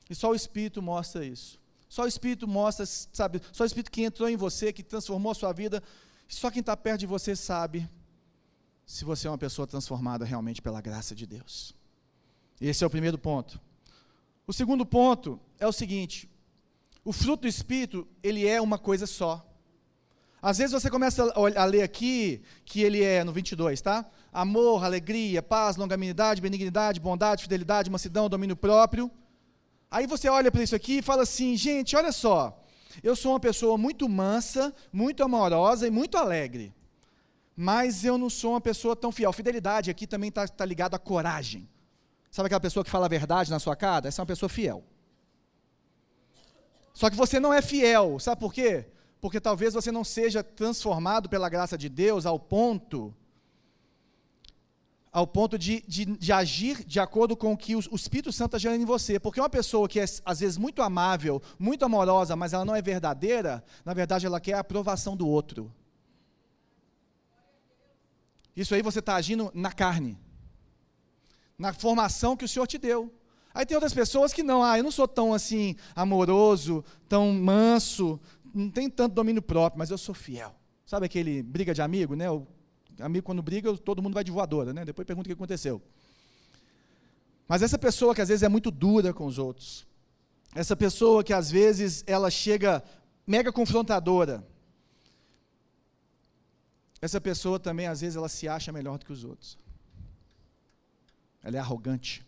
E 0.10 0.15
só 0.15 0.32
o 0.32 0.36
Espírito 0.36 0.82
mostra 0.82 1.25
isso. 1.25 1.60
Só 1.88 2.03
o 2.03 2.08
Espírito 2.08 2.48
mostra, 2.48 2.86
sabe, 2.86 3.41
só 3.51 3.63
o 3.63 3.65
Espírito 3.65 3.91
que 3.91 4.03
entrou 4.03 4.30
em 4.30 4.36
você, 4.36 4.72
que 4.72 4.84
transformou 4.84 5.32
a 5.32 5.36
sua 5.36 5.53
vida. 5.53 5.82
Só 6.27 6.50
quem 6.50 6.62
está 6.62 6.75
perto 6.75 7.01
de 7.01 7.06
você 7.06 7.36
sabe 7.36 7.89
se 8.86 9.06
você 9.06 9.27
é 9.27 9.32
uma 9.32 9.38
pessoa 9.38 9.68
transformada 9.68 10.25
realmente 10.25 10.62
pela 10.62 10.82
graça 10.82 11.15
de 11.15 11.25
Deus. 11.25 11.74
Esse 12.60 12.84
é 12.84 12.88
o 12.88 12.89
primeiro 12.89 13.18
ponto. 13.18 13.60
O 14.46 14.53
segundo 14.53 14.86
ponto 14.86 15.39
é 15.60 15.68
o 15.68 15.72
seguinte: 15.72 16.30
o 17.03 17.12
fruto 17.12 17.41
do 17.41 17.48
Espírito, 17.48 18.08
ele 18.22 18.48
é 18.48 18.62
uma 18.62 18.77
coisa 18.77 19.08
só. 19.08 19.46
Às 20.41 20.57
vezes 20.57 20.74
você 20.74 20.89
começa 20.89 21.31
a 21.33 21.65
ler 21.65 21.83
aqui 21.83 22.41
que 22.65 22.81
ele 22.81 23.03
é 23.03 23.24
no 23.24 23.31
22, 23.31 23.79
tá? 23.79 24.05
Amor, 24.33 24.83
alegria, 24.83 25.43
paz, 25.43 25.75
longanimidade, 25.75 26.41
benignidade, 26.41 27.00
bondade, 27.00 27.43
fidelidade, 27.43 27.91
mansidão, 27.91 28.27
domínio 28.27 28.55
próprio. 28.55 29.12
Aí 29.89 30.07
você 30.07 30.29
olha 30.29 30.51
para 30.51 30.63
isso 30.63 30.75
aqui 30.75 30.98
e 30.98 31.01
fala 31.01 31.24
assim: 31.24 31.55
gente, 31.55 31.95
olha 31.95 32.12
só, 32.12 32.60
eu 33.03 33.15
sou 33.15 33.33
uma 33.33 33.39
pessoa 33.39 33.77
muito 33.77 34.10
mansa, 34.10 34.74
muito 34.91 35.24
amorosa 35.24 35.88
e 35.88 35.91
muito 35.91 36.17
alegre. 36.17 36.74
Mas 37.55 38.03
eu 38.03 38.17
não 38.17 38.29
sou 38.29 38.53
uma 38.53 38.62
pessoa 38.62 38.95
tão 38.95 39.12
fiel. 39.12 39.31
Fidelidade 39.31 39.91
aqui 39.91 40.07
também 40.07 40.29
está 40.29 40.48
tá 40.48 40.65
ligado 40.65 40.95
à 40.95 41.00
coragem. 41.00 41.69
Sabe 42.31 42.48
aquela 42.48 42.62
pessoa 42.62 42.83
que 42.83 42.89
fala 42.89 43.05
a 43.05 43.10
verdade 43.10 43.51
na 43.51 43.60
sua 43.60 43.75
cara? 43.75 44.07
Essa 44.07 44.21
é 44.21 44.24
uma 44.24 44.27
pessoa 44.27 44.50
fiel. 44.50 44.83
Só 46.93 47.10
que 47.10 47.15
você 47.15 47.39
não 47.39 47.53
é 47.53 47.62
fiel. 47.62 48.17
Sabe 48.19 48.39
por 48.39 48.51
quê? 48.51 48.88
Porque 49.22 49.40
talvez 49.40 49.74
você 49.74 49.92
não 49.92 50.04
seja 50.04 50.44
transformado 50.44 51.30
pela 51.30 51.48
graça 51.48 51.78
de 51.78 51.88
Deus 51.88 52.25
ao 52.25 52.40
ponto 52.40 53.13
ao 55.12 55.28
ponto 55.28 55.58
de, 55.60 55.84
de, 55.86 56.06
de 56.06 56.32
agir 56.32 56.86
de 56.86 56.98
acordo 57.00 57.36
com 57.36 57.51
o 57.51 57.58
que 57.58 57.75
o, 57.75 57.80
o 57.92 57.96
Espírito 57.96 58.32
Santo 58.32 58.56
está 58.56 58.58
gerando 58.58 58.82
em 58.82 58.86
você. 58.86 59.20
Porque 59.20 59.42
uma 59.42 59.50
pessoa 59.50 59.88
que 59.88 60.00
é, 60.00 60.06
às 60.24 60.40
vezes, 60.40 60.58
muito 60.58 60.82
amável, 60.82 61.42
muito 61.60 61.84
amorosa, 61.84 62.34
mas 62.36 62.54
ela 62.54 62.63
não 62.63 62.74
é 62.74 62.82
verdadeira, 62.82 63.62
na 63.84 63.94
verdade, 63.94 64.25
ela 64.25 64.40
quer 64.40 64.54
a 64.54 64.60
aprovação 64.60 65.18
do 65.18 65.28
outro. 65.28 65.70
Isso 68.56 68.74
aí 68.74 68.82
você 68.82 69.00
está 69.00 69.16
agindo 69.16 69.51
na 69.54 69.74
carne, 69.74 70.18
na 71.58 71.74
formação 71.74 72.38
que 72.38 72.46
o 72.46 72.48
Senhor 72.48 72.66
te 72.66 72.78
deu. 72.78 73.13
Aí 73.54 73.66
tem 73.66 73.75
outras 73.75 73.94
pessoas 73.94 74.32
que 74.32 74.44
não, 74.44 74.63
ah, 74.63 74.78
eu 74.78 74.84
não 74.84 74.92
sou 74.92 75.08
tão 75.08 75.34
assim 75.34 75.75
amoroso, 75.94 76.86
tão 77.10 77.34
manso, 77.34 78.20
não 78.53 78.70
tem 78.70 78.89
tanto 78.89 79.13
domínio 79.13 79.41
próprio, 79.41 79.79
mas 79.79 79.89
eu 79.89 79.98
sou 79.98 80.15
fiel. 80.15 80.55
Sabe 80.86 81.05
aquele 81.05 81.41
briga 81.41 81.74
de 81.74 81.81
amigo, 81.81 82.15
né? 82.15 82.29
O 82.29 82.46
amigo 83.00 83.25
quando 83.25 83.41
briga, 83.41 83.75
todo 83.77 84.01
mundo 84.01 84.13
vai 84.13 84.24
de 84.24 84.31
voadora, 84.31 84.74
né? 84.74 84.84
Depois 84.86 85.05
pergunta 85.05 85.27
o 85.27 85.29
que 85.29 85.34
aconteceu. 85.34 85.81
Mas 87.48 87.62
essa 87.62 87.77
pessoa 87.77 88.15
que 88.15 88.22
às 88.22 88.29
vezes 88.29 88.43
é 88.43 88.50
muito 88.50 88.72
dura 88.72 89.13
com 89.13 89.25
os 89.25 89.38
outros, 89.38 89.86
essa 90.53 90.75
pessoa 90.75 91.24
que 91.24 91.34
às 91.34 91.50
vezes 91.50 92.03
ela 92.08 92.29
chega 92.29 92.84
mega 93.25 93.51
confrontadora, 93.51 94.46
essa 97.01 97.20
pessoa 97.20 97.60
também 97.60 97.88
às 97.88 98.01
vezes 98.01 98.15
ela 98.15 98.29
se 98.29 98.48
acha 98.48 98.72
melhor 98.72 98.98
do 98.98 99.05
que 99.05 99.12
os 99.12 99.24
outros. 99.24 99.58
Ela 101.43 101.58
é 101.58 101.60
arrogante. 101.60 102.24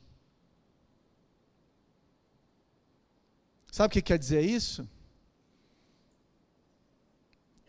Sabe 3.71 3.87
o 3.87 3.91
que 3.91 4.01
quer 4.01 4.17
dizer 4.17 4.41
isso? 4.41 4.87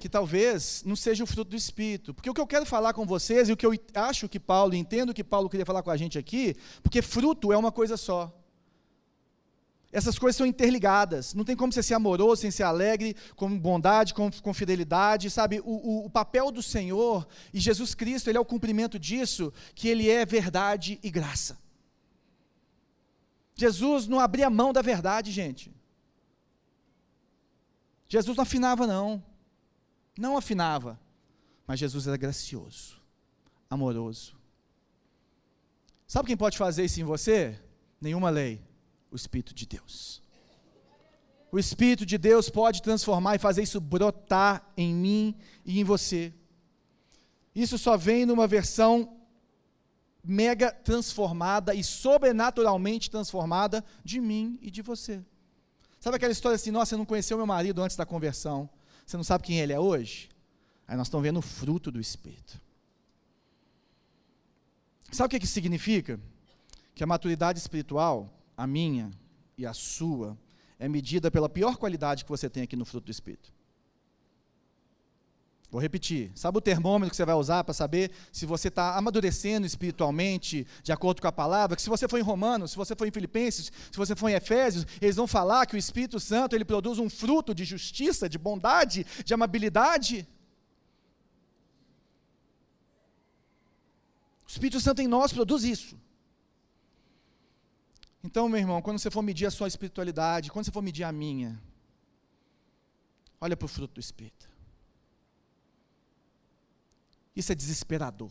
Que 0.04 0.08
talvez 0.11 0.82
não 0.84 0.94
seja 0.94 1.25
o 1.25 1.26
fruto 1.26 1.52
do 1.52 1.56
Espírito. 1.56 2.12
Porque 2.12 2.28
o 2.28 2.34
que 2.34 2.40
eu 2.42 2.46
quero 2.46 2.66
falar 2.66 2.92
com 2.92 3.06
vocês, 3.06 3.49
e 3.49 3.52
o 3.52 3.56
que 3.56 3.64
eu 3.64 3.73
acho 3.94 4.28
que 4.28 4.38
Paulo, 4.38 4.75
entendo 4.75 5.14
que 5.14 5.25
Paulo 5.25 5.49
queria 5.49 5.64
falar 5.64 5.82
com 5.82 5.90
a 5.90 5.96
gente 5.96 6.18
aqui, 6.18 6.54
porque 6.82 7.00
fruto 7.00 7.54
é 7.54 7.56
uma 7.56 7.73
coisa 7.73 7.96
só. 7.96 8.30
Essas 9.90 10.18
coisas 10.18 10.37
são 10.37 10.44
interligadas. 10.44 11.32
Não 11.32 11.42
tem 11.42 11.56
como 11.56 11.73
você 11.73 11.82
ser 11.82 11.94
amoroso 11.94 12.42
sem 12.42 12.50
ser 12.50 12.64
alegre, 12.64 13.16
com 13.34 13.58
bondade, 13.58 14.12
com, 14.12 14.30
com 14.30 14.52
fidelidade, 14.52 15.30
sabe? 15.30 15.61
O, 15.61 15.70
o, 15.73 16.04
o, 16.04 16.11
papel 16.11 16.50
do 16.50 16.62
Senhor 16.62 17.26
e 17.54 17.58
Jesus 17.58 17.94
Cristo, 17.94 18.28
ele 18.28 18.37
é 18.37 18.40
o 18.42 18.44
cumprimento 18.44 18.99
disso, 18.99 19.54
que 19.75 19.88
ele 19.88 20.11
é 20.11 20.26
verdade 20.26 21.00
e 21.02 21.11
graça. 21.11 21.56
Jesus 23.54 24.06
não 24.06 24.20
abria 24.20 24.50
mão 24.50 24.70
da 24.70 24.82
verdade, 24.82 25.32
gente. 25.32 25.75
Jesus 28.06 28.37
não 28.37 28.42
afinava, 28.42 28.87
não. 28.87 29.32
Não 30.16 30.37
afinava, 30.37 30.99
mas 31.66 31.80
Jesus 31.80 32.06
era 32.06 32.16
gracioso, 32.16 33.00
amoroso. 33.68 34.37
Sabe 36.06 36.28
quem 36.28 36.37
pode 36.37 36.56
fazer 36.56 36.85
isso 36.85 37.00
em 37.00 37.04
você? 37.04 37.59
Nenhuma 38.00 38.30
lei. 38.30 38.62
O 39.11 39.16
Espírito 39.16 39.54
de 39.54 39.66
Deus. 39.66 40.23
O 41.50 41.59
Espírito 41.59 42.04
de 42.04 42.18
Deus 42.18 42.50
pode 42.50 42.83
transformar 42.83 43.37
e 43.37 43.38
fazer 43.38 43.62
isso 43.62 43.80
brotar 43.80 44.73
em 44.76 44.92
mim 44.92 45.37
e 45.64 45.80
em 45.80 45.85
você. 45.85 46.33
Isso 47.54 47.78
só 47.78 47.97
vem 47.97 48.26
numa 48.26 48.47
versão 48.47 49.16
mega 50.23 50.73
transformada 50.73 51.75
e 51.75 51.85
sobrenaturalmente 51.85 53.11
transformada 53.11 53.85
de 54.04 54.21
mim 54.21 54.59
e 54.61 54.71
de 54.71 54.83
você. 54.83 55.23
Sabe 56.00 56.16
aquela 56.16 56.33
história 56.33 56.56
assim, 56.56 56.71
nossa, 56.71 56.90
você 56.90 56.97
não 56.97 57.04
conheceu 57.04 57.37
meu 57.37 57.47
marido 57.47 57.83
antes 57.83 57.97
da 57.97 58.04
conversão, 58.04 58.68
você 59.04 59.16
não 59.16 59.25
sabe 59.25 59.44
quem 59.44 59.58
ele 59.58 59.73
é 59.73 59.78
hoje? 59.78 60.28
Aí 60.87 60.96
nós 60.96 61.06
estamos 61.06 61.25
vendo 61.25 61.38
o 61.38 61.42
fruto 61.42 61.90
do 61.90 62.00
Espírito. 62.00 62.61
Sabe 65.11 65.26
o 65.26 65.30
que, 65.30 65.40
que 65.40 65.46
significa? 65.46 66.18
Que 66.94 67.04
a 67.04 67.06
maturidade 67.06 67.58
espiritual, 67.58 68.30
a 68.56 68.66
minha 68.66 69.11
e 69.56 69.64
a 69.66 69.73
sua, 69.73 70.37
é 70.78 70.88
medida 70.88 71.30
pela 71.30 71.49
pior 71.49 71.76
qualidade 71.76 72.25
que 72.25 72.30
você 72.30 72.50
tem 72.50 72.62
aqui 72.64 72.76
no 72.76 72.84
fruto 72.84 73.06
do 73.06 73.11
Espírito. 73.11 73.52
Vou 75.75 75.83
repetir. 75.83 76.31
Sabe 76.37 76.57
o 76.57 76.61
termômetro 76.61 77.11
que 77.11 77.16
você 77.16 77.25
vai 77.25 77.35
usar 77.35 77.64
para 77.64 77.75
saber 77.75 78.12
se 78.31 78.47
você 78.47 78.69
está 78.69 78.97
amadurecendo 78.97 79.66
espiritualmente 79.66 80.64
de 80.85 80.93
acordo 80.93 81.21
com 81.21 81.26
a 81.26 81.33
palavra? 81.33 81.75
Que 81.75 81.83
se 81.83 81.90
você 81.90 82.07
for 82.07 82.16
em 82.16 82.23
Romanos, 82.23 82.71
se 82.71 82.76
você 82.76 82.95
for 82.95 83.09
em 83.09 83.11
Filipenses, 83.11 83.73
se 83.90 83.99
você 83.99 84.14
for 84.14 84.28
em 84.28 84.35
Efésios, 84.35 84.87
eles 85.00 85.16
vão 85.16 85.26
falar 85.26 85.66
que 85.66 85.75
o 85.75 85.76
Espírito 85.76 86.21
Santo 86.21 86.54
ele 86.54 86.64
produz 86.64 87.00
um 87.00 87.11
fruto 87.11 87.52
de 87.52 87.64
justiça, 87.64 88.28
de 88.28 88.38
bondade, 88.38 89.04
de 89.25 89.35
amabilidade. 89.35 90.28
O 94.47 94.50
Espírito 94.52 94.78
Santo 94.78 95.02
em 95.02 95.09
nós 95.09 95.33
produz 95.33 95.64
isso. 95.64 95.99
Então, 98.23 98.49
meu 98.49 98.61
irmão, 98.61 98.81
quando 98.81 99.00
você 99.00 99.11
for 99.11 99.23
medir 99.23 99.47
a 99.47 99.50
sua 99.50 99.66
espiritualidade, 99.66 100.52
quando 100.52 100.66
você 100.66 100.71
for 100.71 100.83
medir 100.83 101.02
a 101.02 101.11
minha, 101.11 101.61
olha 103.40 103.57
para 103.57 103.66
o 103.66 103.69
fruto 103.69 103.95
do 103.95 104.00
Espírito. 104.00 104.53
Isso 107.34 107.50
é 107.50 107.54
desesperador. 107.54 108.30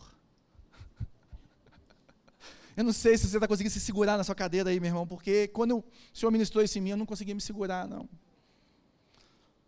Eu 2.76 2.84
não 2.84 2.94
sei 2.94 3.18
se 3.18 3.28
você 3.28 3.38
está 3.38 3.48
conseguindo 3.48 3.74
se 3.74 3.80
segurar 3.80 4.18
na 4.18 4.24
sua 4.24 4.36
cadeira 4.36 4.70
aí, 4.70 4.80
meu 4.80 4.90
irmão, 4.90 5.06
porque 5.06 5.48
quando 5.50 5.78
o 5.78 5.84
Senhor 6.14 6.32
ministrou 6.32 6.64
isso 6.64 6.78
em 6.78 6.82
mim, 6.82 6.90
eu 6.92 6.98
não 6.98 7.06
consegui 7.06 7.34
me 7.34 7.42
segurar, 7.42 7.88
não. 7.88 8.10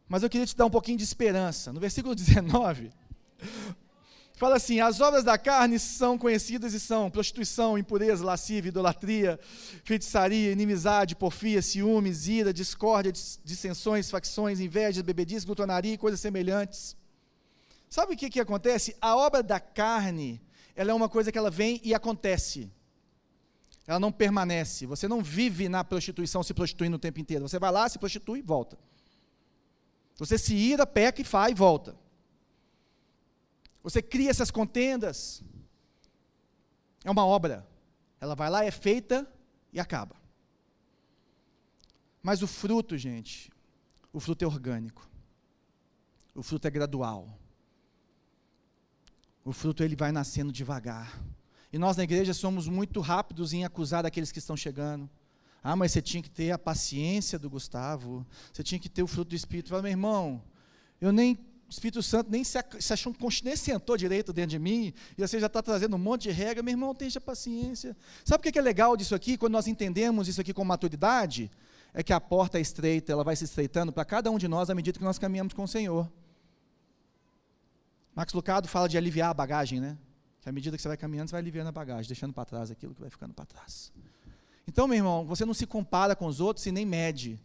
Mas 0.08 0.24
eu 0.24 0.30
queria 0.30 0.48
te 0.48 0.56
dar 0.56 0.66
um 0.66 0.70
pouquinho 0.72 0.98
de 0.98 1.04
esperança. 1.04 1.74
No 1.74 1.80
versículo 1.80 2.16
19, 2.16 2.92
fala 4.34 4.56
assim: 4.56 4.80
as 4.80 5.02
obras 5.02 5.24
da 5.24 5.38
carne 5.38 5.78
são 5.78 6.18
conhecidas 6.18 6.74
e 6.74 6.80
são 6.80 7.12
prostituição, 7.12 7.78
impureza, 7.78 8.26
lascívia, 8.26 8.70
idolatria, 8.70 9.40
feitiçaria, 9.84 10.52
inimizade, 10.52 11.16
porfia, 11.16 11.62
ciúmes, 11.62 12.28
ira, 12.28 12.54
discórdia, 12.54 13.12
dissensões, 13.44 14.10
facções, 14.10 14.60
inveja, 14.60 15.04
bebedice, 15.04 15.46
glutonaria 15.46 15.94
e 15.94 15.98
coisas 15.98 16.20
semelhantes 16.20 16.96
Sabe 17.96 18.14
o 18.14 18.18
que, 18.18 18.30
que 18.30 18.42
acontece? 18.42 18.94
A 19.00 19.16
obra 19.16 19.42
da 19.42 19.58
carne, 19.58 20.42
ela 20.76 20.92
é 20.92 20.94
uma 20.94 21.08
coisa 21.08 21.32
que 21.32 21.38
ela 21.38 21.50
vem 21.50 21.80
e 21.82 21.94
acontece. 21.94 22.70
Ela 23.88 24.02
não 24.02 24.12
permanece. 24.12 24.86
Você 24.86 25.08
não 25.08 25.24
vive 25.24 25.70
na 25.70 25.82
prostituição 25.82 26.44
se 26.44 26.54
prostituindo 26.54 26.98
o 26.98 27.00
tempo 27.00 27.22
inteiro. 27.22 27.48
Você 27.48 27.58
vai 27.58 27.72
lá, 27.72 27.88
se 27.88 27.98
prostitui 27.98 28.40
e 28.40 28.42
volta. 28.42 28.78
Você 30.18 30.38
se 30.38 30.54
ira, 30.54 30.86
peca 30.86 31.22
e 31.22 31.24
faz 31.24 31.54
e 31.54 31.56
volta. 31.56 31.96
Você 33.82 34.02
cria 34.02 34.30
essas 34.30 34.52
contendas. 34.52 35.42
É 37.02 37.10
uma 37.10 37.26
obra. 37.26 37.66
Ela 38.20 38.36
vai 38.36 38.50
lá, 38.50 38.66
é 38.66 38.72
feita 38.72 39.26
e 39.72 39.80
acaba. 39.80 40.18
Mas 42.22 42.42
o 42.42 42.48
fruto, 42.48 42.98
gente, 42.98 43.50
o 44.12 44.20
fruto 44.20 44.44
é 44.44 44.48
orgânico. 44.50 45.10
O 46.36 46.44
fruto 46.44 46.68
é 46.68 46.70
gradual 46.70 47.40
o 49.46 49.54
fruto 49.54 49.84
ele 49.84 49.96
vai 49.96 50.12
nascendo 50.12 50.52
devagar. 50.52 51.22
E 51.72 51.78
nós 51.78 51.96
na 51.96 52.04
igreja 52.04 52.34
somos 52.34 52.68
muito 52.68 53.00
rápidos 53.00 53.54
em 53.54 53.64
acusar 53.64 54.06
aqueles 54.06 54.32
que 54.32 54.40
estão 54.40 54.58
chegando. 54.58 55.08
Ah, 55.64 55.76
mas 55.76 55.92
você 55.92 56.02
tinha 56.02 56.22
que 56.22 56.30
ter 56.30 56.52
a 56.52 56.58
paciência 56.58 57.38
do 57.38 57.50
Gustavo, 57.50 58.26
você 58.52 58.64
tinha 58.64 58.80
que 58.80 58.90
ter 58.90 59.04
o 59.04 59.08
fruto 59.08 59.30
do 59.30 59.36
Espírito. 59.36 59.70
Fala, 59.70 59.84
meu 59.84 59.92
irmão, 59.92 60.42
eu 61.00 61.12
nem, 61.12 61.34
o 61.68 61.70
Espírito 61.70 62.02
Santo 62.02 62.32
nem 62.32 62.44
se, 62.44 62.58
se 62.80 62.94
achou, 62.94 63.16
nem 63.44 63.56
sentou 63.56 63.98
direito 63.98 64.34
dentro 64.34 64.52
de 64.52 64.60
mim, 64.60 64.94
e 65.18 65.22
você 65.28 65.40
já 65.40 65.48
está 65.48 65.62
trazendo 65.62 65.96
um 65.96 66.00
monte 66.00 66.24
de 66.24 66.32
regra, 66.32 66.64
meu 66.64 66.72
irmão, 66.72 66.94
tenha 66.94 67.20
paciência. 67.22 67.96
Sabe 68.24 68.48
o 68.48 68.52
que 68.52 68.58
é 68.58 68.62
legal 68.62 68.96
disso 68.98 69.14
aqui, 69.14 69.38
quando 69.38 69.54
nós 69.54 69.68
entendemos 69.68 70.28
isso 70.28 70.42
aqui 70.42 70.54
com 70.54 70.64
maturidade? 70.64 71.52
É 71.94 72.04
que 72.04 72.14
a 72.14 72.20
porta 72.20 72.58
é 72.58 72.62
estreita, 72.62 73.12
ela 73.12 73.24
vai 73.24 73.36
se 73.36 73.46
estreitando 73.46 73.92
para 73.92 74.06
cada 74.06 74.32
um 74.32 74.38
de 74.38 74.48
nós 74.48 74.70
à 74.70 74.76
medida 74.76 74.98
que 74.98 75.06
nós 75.06 75.18
caminhamos 75.18 75.54
com 75.54 75.64
o 75.64 75.68
Senhor. 75.68 76.12
Max 78.16 78.32
Lucado 78.32 78.68
fala 78.68 78.88
de 78.88 78.98
aliviar 78.98 79.30
a 79.30 79.34
bagagem, 79.34 79.82
né? 79.82 79.98
Que 80.40 80.48
à 80.48 80.52
medida 80.52 80.78
que 80.78 80.82
você 80.82 80.88
vai 80.88 80.96
caminhando, 80.96 81.28
você 81.28 81.34
vai 81.34 81.42
aliviando 81.42 81.68
a 81.68 81.72
bagagem, 81.72 82.08
deixando 82.08 82.34
para 82.34 82.46
trás 82.46 82.72
aquilo 82.72 82.96
que 82.96 83.02
vai 83.02 83.10
ficando 83.10 83.34
para 83.34 83.46
trás. 83.46 83.92
Então, 84.68 84.88
meu 84.88 84.98
irmão, 84.98 85.26
você 85.26 85.44
não 85.44 85.54
se 85.54 85.68
compara 85.68 86.16
com 86.16 86.26
os 86.26 86.40
outros 86.40 86.66
e 86.66 86.72
nem 86.72 86.86
mede. 86.86 87.40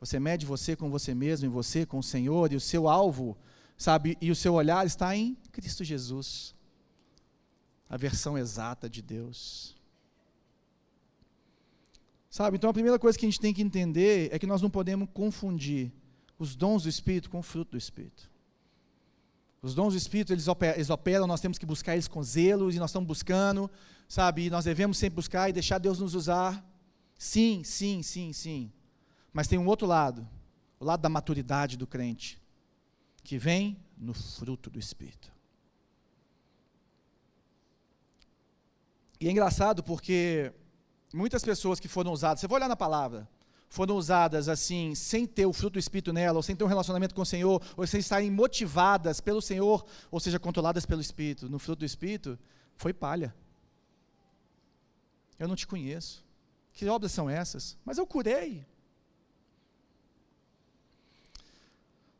Você 0.00 0.18
mede 0.18 0.44
você 0.44 0.74
com 0.74 0.90
você 0.90 1.14
mesmo, 1.14 1.46
em 1.46 1.50
você 1.50 1.86
com 1.86 1.98
o 1.98 2.02
Senhor, 2.02 2.52
e 2.52 2.56
o 2.56 2.60
seu 2.60 2.88
alvo, 2.88 3.36
sabe, 3.76 4.18
e 4.20 4.30
o 4.30 4.36
seu 4.36 4.54
olhar 4.54 4.84
está 4.84 5.16
em 5.16 5.36
Cristo 5.52 5.84
Jesus. 5.84 6.54
A 7.88 7.96
versão 7.96 8.36
exata 8.36 8.88
de 8.88 9.00
Deus. 9.00 9.76
Sabe, 12.28 12.56
então 12.56 12.68
a 12.68 12.74
primeira 12.74 12.98
coisa 12.98 13.18
que 13.18 13.24
a 13.24 13.28
gente 13.28 13.40
tem 13.40 13.54
que 13.54 13.62
entender 13.62 14.28
é 14.32 14.38
que 14.38 14.46
nós 14.46 14.60
não 14.60 14.68
podemos 14.68 15.08
confundir 15.12 15.90
os 16.38 16.54
dons 16.54 16.82
do 16.82 16.88
Espírito 16.88 17.30
com 17.30 17.38
o 17.38 17.42
fruto 17.42 17.72
do 17.72 17.78
Espírito. 17.78 18.30
Os 19.60 19.74
dons 19.74 19.92
do 19.92 19.98
Espírito, 19.98 20.32
eles 20.32 20.46
operam, 20.46 20.74
eles 20.76 20.90
operam, 20.90 21.26
nós 21.26 21.40
temos 21.40 21.58
que 21.58 21.66
buscar 21.66 21.94
eles 21.94 22.06
com 22.06 22.22
zelo, 22.22 22.70
e 22.70 22.78
nós 22.78 22.90
estamos 22.90 23.06
buscando, 23.06 23.70
sabe? 24.08 24.46
E 24.46 24.50
nós 24.50 24.64
devemos 24.64 24.98
sempre 24.98 25.16
buscar 25.16 25.48
e 25.48 25.52
deixar 25.52 25.78
Deus 25.78 25.98
nos 25.98 26.14
usar. 26.14 26.64
Sim, 27.18 27.64
sim, 27.64 28.02
sim, 28.02 28.32
sim. 28.32 28.72
Mas 29.32 29.48
tem 29.48 29.58
um 29.58 29.66
outro 29.66 29.86
lado, 29.86 30.28
o 30.78 30.84
lado 30.84 31.00
da 31.00 31.08
maturidade 31.08 31.76
do 31.76 31.86
crente, 31.86 32.40
que 33.24 33.36
vem 33.36 33.76
no 33.96 34.14
fruto 34.14 34.70
do 34.70 34.78
Espírito. 34.78 35.32
E 39.20 39.26
é 39.26 39.30
engraçado 39.32 39.82
porque 39.82 40.52
muitas 41.12 41.42
pessoas 41.42 41.80
que 41.80 41.88
foram 41.88 42.12
usadas, 42.12 42.40
você 42.40 42.46
vai 42.46 42.58
olhar 42.58 42.68
na 42.68 42.76
palavra, 42.76 43.28
foram 43.68 43.96
usadas 43.96 44.48
assim, 44.48 44.94
sem 44.94 45.26
ter 45.26 45.46
o 45.46 45.52
fruto 45.52 45.74
do 45.74 45.78
Espírito 45.78 46.12
nela, 46.12 46.38
ou 46.38 46.42
sem 46.42 46.56
ter 46.56 46.64
um 46.64 46.68
relacionamento 46.68 47.14
com 47.14 47.22
o 47.22 47.26
Senhor, 47.26 47.62
ou 47.76 47.86
sem 47.86 48.00
estarem 48.00 48.30
motivadas 48.30 49.20
pelo 49.20 49.42
Senhor, 49.42 49.84
ou 50.10 50.18
seja, 50.18 50.38
controladas 50.38 50.86
pelo 50.86 51.00
Espírito, 51.00 51.48
no 51.48 51.58
fruto 51.58 51.80
do 51.80 51.84
Espírito, 51.84 52.38
foi 52.76 52.94
palha. 52.94 53.34
Eu 55.38 55.46
não 55.46 55.54
te 55.54 55.66
conheço. 55.66 56.26
Que 56.72 56.86
obras 56.88 57.12
são 57.12 57.28
essas? 57.28 57.76
Mas 57.84 57.98
eu 57.98 58.06
curei. 58.06 58.64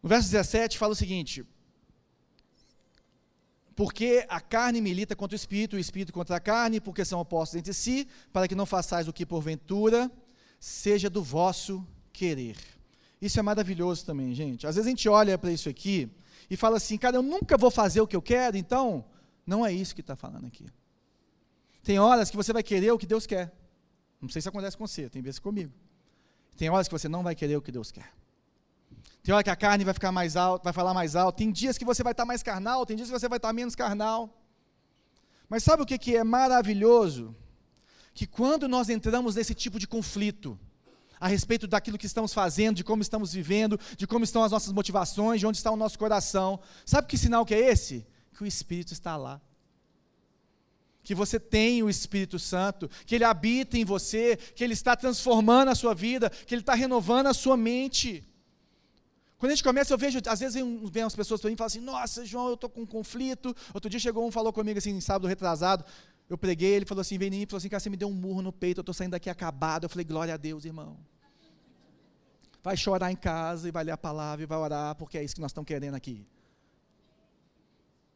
No 0.03 0.09
verso 0.09 0.31
17 0.31 0.77
fala 0.77 0.93
o 0.93 0.97
seguinte: 0.97 1.45
Porque 3.75 4.27
a 4.29 4.41
carne 4.41 4.81
milita 4.81 5.17
contra 5.17 5.35
o 5.35 5.37
espírito, 5.37 5.77
o 5.77 5.79
espírito 5.79 6.13
contra 6.13 6.37
a 6.37 6.41
carne, 6.41 6.81
porque 6.81 7.05
são 7.05 7.21
opostos 7.21 7.57
entre 7.57 7.73
si, 7.73 8.07
para 8.33 8.47
que 8.47 8.55
não 8.55 8.67
façais 8.67 9.09
o 9.09 9.13
que 9.13 9.25
porventura 9.25 10.11
seja 10.59 11.09
do 11.09 11.23
vosso 11.23 11.87
querer. 12.13 12.57
Isso 13.21 13.39
é 13.39 13.43
maravilhoso 13.43 14.05
também, 14.05 14.35
gente. 14.35 14.67
Às 14.67 14.77
vezes 14.77 14.87
a 14.87 14.91
gente 14.91 15.09
olha 15.09 15.37
para 15.37 15.51
isso 15.51 15.69
aqui 15.69 16.11
e 16.49 16.57
fala 16.57 16.77
assim, 16.77 16.97
cara, 16.97 17.17
eu 17.17 17.23
nunca 17.23 17.57
vou 17.57 17.71
fazer 17.71 18.01
o 18.01 18.07
que 18.07 18.17
eu 18.17 18.23
quero, 18.23 18.57
então, 18.57 19.05
não 19.47 19.65
é 19.65 19.73
isso 19.73 19.95
que 19.95 20.01
está 20.01 20.17
falando 20.17 20.47
aqui. 20.47 20.67
Tem 21.83 21.99
horas 21.99 22.31
que 22.31 22.37
você 22.37 22.53
vai 22.53 22.63
querer 22.63 22.91
o 22.93 22.99
que 22.99 23.07
Deus 23.07 23.27
quer. 23.27 23.53
Não 24.21 24.29
sei 24.29 24.43
se 24.43 24.49
acontece 24.49 24.77
com 24.77 24.87
você, 24.87 25.09
tem 25.09 25.23
vezes 25.23 25.39
comigo. 25.39 25.73
Tem 26.57 26.69
horas 26.69 26.89
que 26.89 26.93
você 26.93 27.09
não 27.09 27.23
vai 27.23 27.35
querer 27.35 27.57
o 27.57 27.63
que 27.63 27.71
Deus 27.71 27.91
quer. 27.91 28.13
Tem 29.23 29.35
hora 29.35 29.45
que 29.45 29.51
a 29.51 29.57
carne 29.57 29.85
vai 29.85 29.95
ficar 29.95 30.11
mais 30.11 30.37
alta, 30.37 30.65
vai 30.65 30.73
falar 30.73 30.95
mais 30.95 31.15
alto. 31.15 31.37
Tem 31.37 31.53
dias 31.53 31.77
que 31.79 31.85
você 31.85 32.03
vai 32.03 32.13
estar 32.13 32.25
mais 32.25 32.43
carnal, 32.43 32.85
tem 32.85 32.97
dias 32.97 33.09
que 33.09 33.19
você 33.19 33.29
vai 33.29 33.39
estar 33.39 33.53
menos 33.53 33.75
carnal. 33.75 34.35
Mas 35.49 35.63
sabe 35.63 35.83
o 35.83 35.87
que, 35.87 35.99
que 35.99 36.17
é 36.17 36.25
maravilhoso? 36.25 37.35
Que 38.19 38.27
quando 38.27 38.67
nós 38.67 38.89
entramos 38.89 39.37
nesse 39.37 39.55
tipo 39.55 39.79
de 39.79 39.87
conflito, 39.87 40.59
a 41.21 41.29
respeito 41.29 41.69
daquilo 41.69 41.97
que 41.97 42.07
estamos 42.07 42.35
fazendo, 42.35 42.75
de 42.75 42.83
como 42.83 43.01
estamos 43.01 43.33
vivendo, 43.33 43.79
de 43.97 44.09
como 44.09 44.25
estão 44.25 44.43
as 44.43 44.51
nossas 44.51 44.73
motivações, 44.73 45.39
de 45.39 45.47
onde 45.47 45.57
está 45.57 45.71
o 45.71 45.77
nosso 45.77 45.97
coração, 45.97 46.59
sabe 46.85 47.07
que 47.07 47.17
sinal 47.17 47.47
que 47.47 47.55
é 47.55 47.61
esse? 47.71 48.05
Que 48.37 48.43
o 48.43 48.47
Espírito 48.47 48.93
está 48.93 49.17
lá. 49.17 49.41
Que 51.05 51.15
você 51.15 51.39
tem 51.39 51.81
o 51.85 51.89
Espírito 51.89 52.41
Santo, 52.41 52.91
que 53.07 53.15
ele 53.15 53.23
habita 53.23 53.79
em 53.79 53.85
você, 53.85 54.37
que 54.37 54.65
ele 54.65 54.73
está 54.73 54.97
transformando 54.97 55.69
a 55.69 55.77
sua 55.77 55.95
vida, 55.95 56.29
que 56.29 56.53
ele 56.53 56.63
está 56.63 56.75
renovando 56.75 57.29
a 57.29 57.35
sua 57.35 57.57
mente. 57.57 58.29
Quando 59.39 59.53
a 59.53 59.55
gente 59.55 59.63
começa, 59.63 59.95
eu 59.95 59.99
vejo, 59.99 60.19
às 60.27 60.41
vezes 60.41 60.57
vem, 60.57 60.87
vem 60.91 61.05
as 61.05 61.15
pessoas 61.15 61.41
para 61.41 61.51
mim 61.51 61.55
e 61.55 61.57
falam 61.57 61.69
assim: 61.69 61.81
Nossa, 61.81 62.27
João, 62.27 62.49
eu 62.49 62.55
estou 62.55 62.69
com 62.69 62.81
um 62.81 62.87
conflito. 62.87 63.55
Outro 63.73 63.89
dia 63.89 64.01
chegou 64.01 64.27
um 64.27 64.33
falou 64.33 64.53
comigo 64.53 64.77
assim, 64.77 65.01
sábado 65.01 65.29
retrasado 65.29 65.85
eu 66.29 66.37
preguei, 66.37 66.75
ele 66.75 66.85
falou 66.85 67.01
assim, 67.01 67.17
vem 67.17 67.29
em 67.29 67.31
mim, 67.31 67.47
falou 67.47 67.59
assim, 67.59 67.69
cara, 67.69 67.81
você 67.81 67.89
me 67.89 67.97
deu 67.97 68.09
um 68.09 68.13
murro 68.13 68.43
no 68.43 68.53
peito, 68.53 68.79
eu 68.79 68.83
estou 68.83 68.95
saindo 68.95 69.13
daqui 69.13 69.31
acabado. 69.31 69.85
Eu 69.85 69.89
falei, 69.89 70.05
glória 70.05 70.35
a 70.35 70.37
Deus, 70.37 70.65
irmão. 70.65 70.99
Vai 72.63 72.77
chorar 72.77 73.11
em 73.11 73.17
casa 73.17 73.69
e 73.69 73.71
vai 73.71 73.85
ler 73.85 73.93
a 73.93 73.97
palavra 73.97 74.43
e 74.43 74.47
vai 74.47 74.59
orar, 74.59 74.95
porque 74.97 75.17
é 75.17 75.25
isso 75.25 75.35
que 75.35 75.41
nós 75.41 75.51
estamos 75.51 75.67
querendo 75.67 75.95
aqui. 75.95 76.27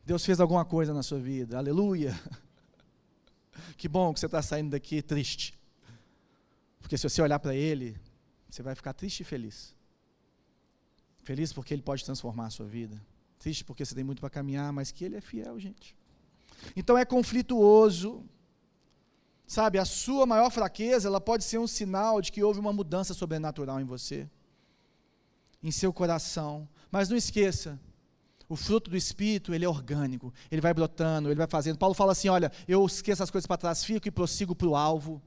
Deus 0.04 0.24
fez 0.24 0.40
alguma 0.40 0.64
coisa 0.64 0.92
na 0.92 1.02
sua 1.02 1.18
vida, 1.18 1.56
aleluia. 1.56 2.18
Que 3.76 3.86
bom 3.86 4.14
que 4.14 4.18
você 4.18 4.26
está 4.26 4.40
saindo 4.40 4.70
daqui 4.70 5.02
triste. 5.02 5.58
Porque 6.80 6.96
se 6.96 7.08
você 7.08 7.20
olhar 7.20 7.38
para 7.38 7.54
Ele, 7.54 8.00
você 8.48 8.62
vai 8.62 8.74
ficar 8.74 8.94
triste 8.94 9.20
e 9.20 9.24
feliz. 9.24 9.74
Feliz 11.22 11.52
porque 11.52 11.74
Ele 11.74 11.82
pode 11.82 12.02
transformar 12.02 12.46
a 12.46 12.50
sua 12.50 12.66
vida. 12.66 13.00
Triste 13.38 13.62
porque 13.62 13.84
você 13.84 13.94
tem 13.94 14.02
muito 14.04 14.20
para 14.20 14.30
caminhar, 14.30 14.72
mas 14.72 14.90
que 14.90 15.04
Ele 15.04 15.16
é 15.16 15.20
fiel, 15.20 15.60
gente. 15.60 15.94
Então 16.76 16.96
é 16.96 17.04
conflituoso. 17.04 18.24
Sabe, 19.46 19.78
a 19.78 19.84
sua 19.84 20.24
maior 20.24 20.50
fraqueza, 20.50 21.08
ela 21.08 21.20
pode 21.20 21.44
ser 21.44 21.58
um 21.58 21.66
sinal 21.66 22.22
de 22.22 22.32
que 22.32 22.42
houve 22.42 22.58
uma 22.58 22.72
mudança 22.72 23.12
sobrenatural 23.12 23.80
em 23.80 23.84
você, 23.84 24.26
em 25.62 25.70
seu 25.70 25.92
coração. 25.92 26.66
Mas 26.90 27.10
não 27.10 27.16
esqueça, 27.16 27.78
o 28.48 28.56
fruto 28.56 28.90
do 28.90 28.96
Espírito, 28.96 29.54
ele 29.54 29.64
é 29.64 29.68
orgânico, 29.68 30.32
ele 30.50 30.60
vai 30.60 30.74
brotando, 30.74 31.28
ele 31.28 31.36
vai 31.36 31.46
fazendo. 31.46 31.78
Paulo 31.78 31.94
fala 31.94 32.12
assim: 32.12 32.28
olha, 32.28 32.52
eu 32.68 32.84
esqueço 32.84 33.22
as 33.22 33.30
coisas 33.30 33.46
para 33.46 33.56
trás, 33.56 33.84
fico 33.84 34.08
e 34.08 34.10
prossigo 34.10 34.54
para 34.54 34.68
o 34.68 34.76
alvo. 34.76 35.22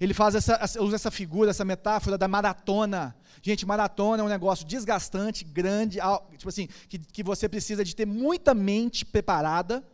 Ele 0.00 0.14
faz 0.14 0.34
essa, 0.34 0.58
usa 0.80 0.96
essa 0.96 1.10
figura, 1.10 1.50
essa 1.50 1.64
metáfora 1.64 2.16
da 2.16 2.26
maratona. 2.26 3.14
Gente, 3.42 3.66
maratona 3.66 4.22
é 4.22 4.26
um 4.26 4.28
negócio 4.28 4.66
desgastante, 4.66 5.44
grande, 5.44 5.98
tipo 6.36 6.48
assim, 6.48 6.68
que, 6.88 6.98
que 6.98 7.22
você 7.22 7.48
precisa 7.48 7.84
de 7.84 7.94
ter 7.94 8.06
muita 8.06 8.54
mente 8.54 9.04
preparada. 9.04 9.84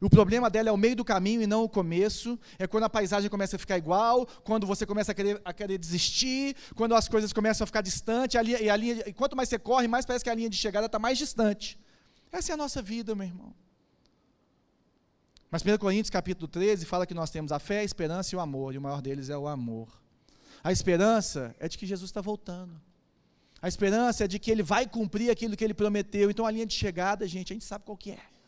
O 0.00 0.08
problema 0.08 0.48
dela 0.48 0.70
é 0.70 0.72
o 0.72 0.76
meio 0.78 0.96
do 0.96 1.04
caminho 1.04 1.42
e 1.42 1.46
não 1.46 1.62
o 1.62 1.68
começo. 1.68 2.38
É 2.58 2.66
quando 2.66 2.84
a 2.84 2.90
paisagem 2.90 3.28
começa 3.28 3.56
a 3.56 3.58
ficar 3.58 3.76
igual, 3.76 4.26
quando 4.42 4.66
você 4.66 4.86
começa 4.86 5.12
a 5.12 5.14
querer, 5.14 5.40
a 5.44 5.52
querer 5.52 5.76
desistir, 5.76 6.56
quando 6.74 6.94
as 6.94 7.06
coisas 7.06 7.32
começam 7.34 7.64
a 7.64 7.66
ficar 7.66 7.82
distantes. 7.82 8.36
A 8.36 8.42
linha, 8.42 8.62
e 8.62 8.70
a 8.70 8.76
linha, 8.76 9.02
e 9.06 9.12
quanto 9.12 9.36
mais 9.36 9.50
você 9.50 9.58
corre, 9.58 9.86
mais 9.86 10.06
parece 10.06 10.24
que 10.24 10.30
a 10.30 10.34
linha 10.34 10.48
de 10.48 10.56
chegada 10.56 10.86
está 10.86 10.98
mais 10.98 11.18
distante. 11.18 11.78
Essa 12.32 12.52
é 12.52 12.54
a 12.54 12.56
nossa 12.56 12.80
vida, 12.80 13.14
meu 13.14 13.26
irmão. 13.26 13.54
Mas 15.50 15.62
1 15.62 15.76
Coríntios 15.78 16.10
capítulo 16.10 16.48
13 16.48 16.86
fala 16.86 17.06
que 17.06 17.12
nós 17.12 17.30
temos 17.30 17.52
a 17.52 17.58
fé, 17.58 17.80
a 17.80 17.84
esperança 17.84 18.34
e 18.34 18.36
o 18.36 18.40
amor, 18.40 18.72
e 18.72 18.78
o 18.78 18.80
maior 18.80 19.02
deles 19.02 19.28
é 19.28 19.36
o 19.36 19.48
amor. 19.48 19.88
A 20.64 20.72
esperança 20.72 21.54
é 21.58 21.68
de 21.68 21.76
que 21.76 21.84
Jesus 21.84 22.08
está 22.08 22.22
voltando. 22.22 22.80
A 23.60 23.68
esperança 23.68 24.24
é 24.24 24.28
de 24.28 24.38
que 24.38 24.50
ele 24.50 24.62
vai 24.62 24.86
cumprir 24.86 25.30
aquilo 25.30 25.56
que 25.56 25.64
ele 25.64 25.74
prometeu. 25.74 26.30
Então 26.30 26.46
a 26.46 26.50
linha 26.50 26.64
de 26.64 26.72
chegada, 26.72 27.26
gente, 27.26 27.52
a 27.52 27.54
gente 27.54 27.66
sabe 27.66 27.84
qual 27.84 27.98
que 27.98 28.12
é. 28.12 28.39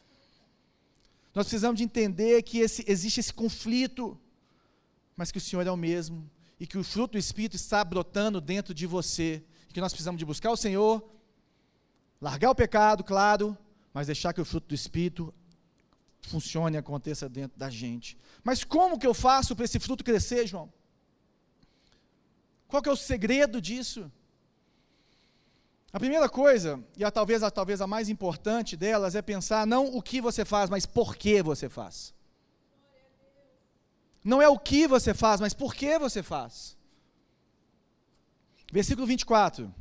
Nós 1.34 1.46
precisamos 1.46 1.78
de 1.78 1.84
entender 1.84 2.42
que 2.42 2.58
esse, 2.58 2.84
existe 2.86 3.20
esse 3.20 3.32
conflito, 3.32 4.18
mas 5.16 5.30
que 5.30 5.38
o 5.38 5.40
Senhor 5.40 5.66
é 5.66 5.70
o 5.70 5.76
mesmo 5.76 6.30
e 6.60 6.66
que 6.66 6.78
o 6.78 6.84
fruto 6.84 7.12
do 7.12 7.18
Espírito 7.18 7.56
está 7.56 7.82
brotando 7.84 8.40
dentro 8.40 8.72
de 8.72 8.86
você. 8.86 9.42
E 9.68 9.72
que 9.72 9.80
nós 9.80 9.92
precisamos 9.92 10.18
de 10.18 10.24
buscar 10.24 10.50
o 10.50 10.56
Senhor, 10.56 11.02
largar 12.20 12.50
o 12.50 12.54
pecado, 12.54 13.02
claro, 13.02 13.58
mas 13.92 14.06
deixar 14.06 14.32
que 14.32 14.40
o 14.40 14.44
fruto 14.44 14.68
do 14.68 14.74
Espírito 14.74 15.34
funcione 16.20 16.76
e 16.76 16.78
aconteça 16.78 17.28
dentro 17.28 17.58
da 17.58 17.68
gente. 17.68 18.16
Mas 18.44 18.62
como 18.62 18.98
que 18.98 19.06
eu 19.06 19.12
faço 19.12 19.56
para 19.56 19.64
esse 19.64 19.80
fruto 19.80 20.04
crescer, 20.04 20.46
João? 20.46 20.72
Qual 22.68 22.80
que 22.80 22.88
é 22.88 22.92
o 22.92 22.96
segredo 22.96 23.60
disso? 23.60 24.10
A 25.92 26.00
primeira 26.00 26.28
coisa, 26.28 26.82
e 26.96 27.04
a, 27.04 27.10
talvez, 27.10 27.42
a, 27.42 27.50
talvez 27.50 27.80
a 27.82 27.86
mais 27.86 28.08
importante 28.08 28.76
delas, 28.76 29.14
é 29.14 29.20
pensar 29.20 29.66
não 29.66 29.94
o 29.94 30.00
que 30.00 30.20
você 30.20 30.44
faz, 30.44 30.70
mas 30.70 30.86
por 30.86 31.14
que 31.16 31.42
você 31.42 31.68
faz. 31.68 32.14
Não 34.24 34.40
é 34.40 34.48
o 34.48 34.58
que 34.58 34.86
você 34.86 35.12
faz, 35.12 35.40
mas 35.40 35.52
por 35.52 35.74
que 35.74 35.98
você 35.98 36.22
faz. 36.22 36.76
Versículo 38.72 39.06
24. 39.06 39.72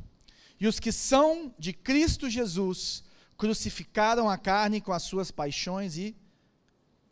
E 0.60 0.66
os 0.66 0.78
que 0.78 0.92
são 0.92 1.54
de 1.58 1.72
Cristo 1.72 2.28
Jesus 2.28 3.02
crucificaram 3.38 4.28
a 4.28 4.36
carne 4.36 4.80
com 4.80 4.92
as 4.92 5.02
suas 5.04 5.30
paixões 5.30 5.96
e 5.96 6.14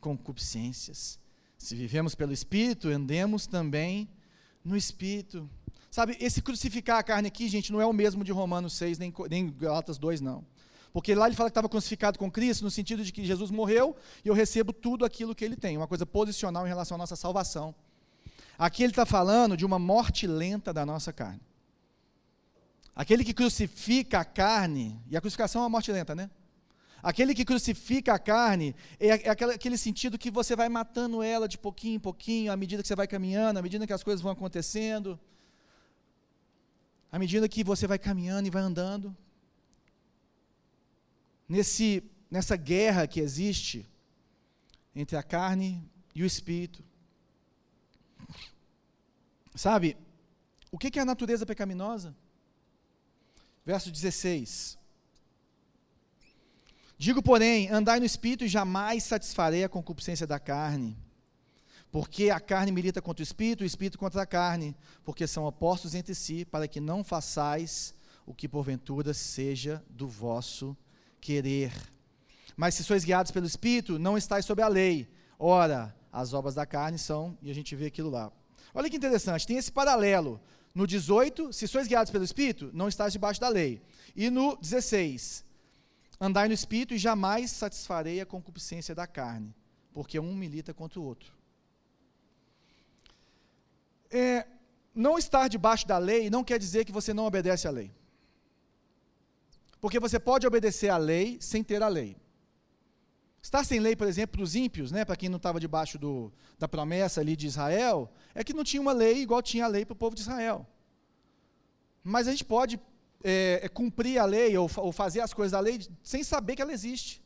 concupiscências. 0.01 1.19
Se 1.57 1.75
vivemos 1.75 2.15
pelo 2.15 2.33
Espírito, 2.33 2.89
andemos 2.89 3.47
também 3.47 4.09
no 4.65 4.77
Espírito. 4.77 5.49
Sabe, 5.90 6.16
esse 6.20 6.40
crucificar 6.40 6.98
a 6.98 7.03
carne 7.03 7.26
aqui, 7.26 7.48
gente, 7.48 7.72
não 7.72 7.81
é 7.81 7.87
o 7.87 7.92
mesmo 7.92 8.22
de 8.22 8.31
Romanos 8.31 8.74
6, 8.74 8.96
nem, 8.96 9.12
nem 9.29 9.50
Galatas 9.50 9.98
2, 9.98 10.20
não. 10.20 10.44
Porque 10.92 11.14
lá 11.16 11.26
ele 11.26 11.35
fala 11.35 11.50
que 11.50 11.53
estava 11.53 11.68
crucificado 11.68 12.16
com 12.16 12.31
Cristo, 12.31 12.62
no 12.62 12.70
sentido 12.70 13.05
de 13.05 13.12
que 13.12 13.24
Jesus 13.24 13.50
morreu 13.50 13.96
e 14.24 14.29
eu 14.29 14.35
recebo 14.35 14.72
tudo 14.72 15.05
aquilo 15.05 15.35
que 15.35 15.44
ele 15.44 15.57
tem, 15.57 15.76
uma 15.76 15.88
coisa 15.88 16.07
posicional 16.07 16.64
em 16.64 16.68
relação 16.68 16.94
à 16.94 16.98
nossa 16.98 17.16
salvação. 17.16 17.74
Aqui 18.57 18.85
ele 18.85 18.92
está 18.92 19.05
falando 19.05 19.57
de 19.57 19.64
uma 19.64 19.79
morte 19.79 20.29
lenta 20.29 20.72
da 20.72 20.87
nossa 20.87 21.12
carne. 21.12 21.40
Aquele 22.94 23.24
que 23.24 23.35
crucifica 23.35 24.20
a 24.20 24.24
carne, 24.24 25.00
e 25.09 25.16
a 25.16 25.20
crucificação 25.20 25.62
é 25.62 25.64
uma 25.64 25.70
morte 25.70 25.90
lenta, 25.90 26.14
né? 26.14 26.31
Aquele 27.03 27.35
que 27.35 27.44
crucifica 27.44 28.14
a 28.14 28.18
carne 28.18 28.76
é, 28.98 29.09
é 29.09 29.31
aquele, 29.31 29.55
aquele 29.55 29.76
sentido 29.79 30.18
que 30.18 30.31
você 30.31 30.55
vai 30.55 30.68
matando 30.68 31.22
ela 31.22 31.48
de 31.48 31.59
pouquinho 31.59 31.96
em 31.96 32.00
pouquinho, 32.00 32.53
à 32.53 32.57
medida 32.57 32.83
que 32.83 32.88
você 32.88 32.94
vai 32.94 33.09
caminhando, 33.09 33.59
à 33.59 33.62
medida 33.62 33.87
que 33.87 33.92
as 33.92 34.05
coisas 34.05 34.20
vão 34.20 34.31
acontecendo 34.31 35.18
à 37.11 37.18
medida 37.18 37.49
que 37.49 37.64
você 37.64 37.87
vai 37.87 37.99
caminhando 37.99 38.46
e 38.46 38.51
vai 38.51 38.62
andando, 38.62 39.16
nesse, 41.49 42.03
nessa 42.31 42.57
guerra 42.57 43.07
que 43.07 43.20
existe 43.20 43.88
entre 44.94 45.16
a 45.16 45.23
carne 45.23 45.85
e 46.14 46.23
o 46.23 46.27
espírito. 46.27 46.85
Sabe, 49.55 49.96
o 50.70 50.79
que 50.79 50.99
é 50.99 51.03
a 51.03 51.05
natureza 51.05 51.44
pecaminosa? 51.44 52.14
Verso 53.66 53.90
16. 53.90 54.79
Digo, 56.96 57.23
porém, 57.23 57.68
andai 57.70 57.99
no 57.99 58.07
espírito 58.07 58.44
e 58.44 58.49
jamais 58.49 59.05
satisfarei 59.05 59.64
a 59.64 59.68
concupiscência 59.68 60.27
da 60.27 60.38
carne. 60.38 60.96
Porque 61.90 62.31
a 62.31 62.38
carne 62.38 62.70
milita 62.70 63.03
contra 63.03 63.22
o 63.22 63.24
espírito, 63.24 63.62
o 63.62 63.66
espírito 63.66 63.98
contra 63.98 64.22
a 64.22 64.26
carne, 64.26 64.76
porque 65.05 65.26
são 65.26 65.44
opostos 65.44 65.94
entre 65.94 66.14
si, 66.14 66.44
para 66.44 66.68
que 66.68 66.81
não 66.81 67.03
façais 67.03 67.94
o 68.24 68.33
que 68.33 68.48
porventura 68.48 69.12
seja 69.12 69.83
do 69.90 70.07
vosso 70.07 70.76
querer. 71.20 71.72
Mas 72.57 72.74
se 72.74 72.85
sois 72.85 73.05
guiados 73.05 73.33
pelo 73.33 73.46
espírito, 73.46 73.98
não 73.98 74.16
estáis 74.16 74.44
sob 74.44 74.62
a 74.62 74.68
lei. 74.68 75.09
Ora, 75.38 75.94
as 76.12 76.33
obras 76.33 76.55
da 76.55 76.64
carne 76.64 76.98
são, 76.98 77.37
e 77.42 77.50
a 77.50 77.55
gente 77.55 77.74
vê 77.74 77.87
aquilo 77.87 78.11
lá. 78.11 78.31
Olha 78.72 78.88
que 78.88 78.96
interessante, 78.96 79.46
tem 79.46 79.57
esse 79.57 79.72
paralelo. 79.72 80.40
No 80.72 80.87
18, 80.87 81.53
se 81.53 81.66
sois 81.66 81.88
guiados 81.88 82.12
pelo 82.12 82.24
espírito, 82.24 82.70
não 82.72 82.87
estáis 82.87 83.12
debaixo 83.12 83.40
da 83.40 83.48
lei. 83.48 83.83
E 84.14 84.31
no 84.31 84.57
16, 84.57 85.44
andai 86.20 86.46
no 86.46 86.55
espírito 86.55 86.94
e 86.94 86.98
jamais 86.98 87.50
satisfarei 87.50 88.20
a 88.20 88.26
concupiscência 88.26 88.94
da 88.94 89.09
carne, 89.09 89.53
porque 89.92 90.20
um 90.20 90.35
milita 90.35 90.72
contra 90.72 91.00
o 91.00 91.05
outro. 91.05 91.39
É, 94.11 94.46
não 94.94 95.18
estar 95.18 95.49
debaixo 95.49 95.87
da 95.87 95.99
lei 95.99 96.29
não 96.31 96.42
quer 96.42 96.59
dizer 96.59 96.85
que 96.85 96.92
você 96.92 97.14
não 97.14 97.27
obedece 97.27 97.68
à 97.68 97.70
lei. 97.70 97.92
Porque 99.81 99.99
você 99.99 100.18
pode 100.18 100.46
obedecer 100.46 100.90
à 100.90 100.96
lei 100.96 101.38
sem 101.40 101.62
ter 101.62 101.83
a 101.83 101.88
lei. 101.88 102.16
Estar 103.42 103.64
sem 103.64 103.81
lei, 103.81 103.96
por 103.96 104.07
exemplo, 104.07 104.37
para 104.37 104.44
os 104.44 104.55
ímpios, 104.55 104.92
né, 104.92 105.05
para 105.05 105.16
quem 105.16 105.29
não 105.29 105.38
estava 105.38 105.59
debaixo 105.59 105.99
do, 105.99 106.31
da 106.59 106.68
promessa 106.68 107.20
ali 107.20 107.35
de 107.35 107.46
Israel, 107.46 108.12
é 108.35 108.44
que 108.44 108.53
não 108.53 108.62
tinha 108.62 108.83
uma 108.83 108.92
lei 108.92 109.23
igual 109.23 109.40
tinha 109.40 109.64
a 109.64 109.68
lei 109.68 109.85
para 109.87 109.94
o 109.94 109.96
povo 109.96 110.14
de 110.14 110.20
Israel. 110.20 110.66
Mas 112.05 112.29
a 112.29 112.33
gente 112.33 112.44
pode 112.44 112.79
é, 113.25 113.61
é, 113.62 113.68
cumprir 113.68 114.18
a 114.18 114.27
lei 114.27 114.57
ou, 114.57 114.70
ou, 114.77 114.92
fazer 114.92 115.20
as 115.20 115.33
coisas 115.33 115.53
da 115.53 115.61
lei 115.61 115.81
sem 116.03 116.23
saber 116.23 116.57
que 116.57 116.62
ela 116.62 116.73
existe. 116.73 117.23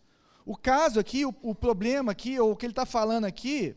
O 0.46 0.56
caso 0.56 1.00
aqui, 1.00 1.24
o, 1.24 1.34
o 1.42 1.54
problema 1.54 2.12
aqui, 2.12 2.38
ou 2.38 2.52
o 2.52 2.56
que 2.56 2.66
ele 2.66 2.72
está 2.72 2.86
falando 2.86 3.24
aqui, 3.24 3.74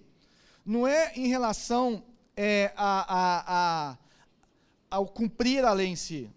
não 0.65 0.87
é 0.87 1.13
em 1.15 1.27
relação 1.27 2.03
é, 2.37 2.71
a, 2.77 3.15
a, 3.17 3.43
a, 3.47 3.97
ao 4.91 5.07
cumprir 5.07 5.65
a 5.65 5.73
lei 5.73 5.87
em 5.87 5.95
si. 5.95 6.31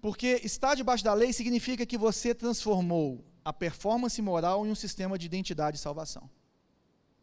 Porque 0.00 0.40
estar 0.42 0.74
debaixo 0.74 1.04
da 1.04 1.12
lei 1.12 1.32
significa 1.32 1.84
que 1.84 1.98
você 1.98 2.34
transformou 2.34 3.22
a 3.44 3.52
performance 3.52 4.20
moral 4.22 4.66
em 4.66 4.70
um 4.70 4.74
sistema 4.74 5.18
de 5.18 5.26
identidade 5.26 5.76
e 5.76 5.80
salvação. 5.80 6.28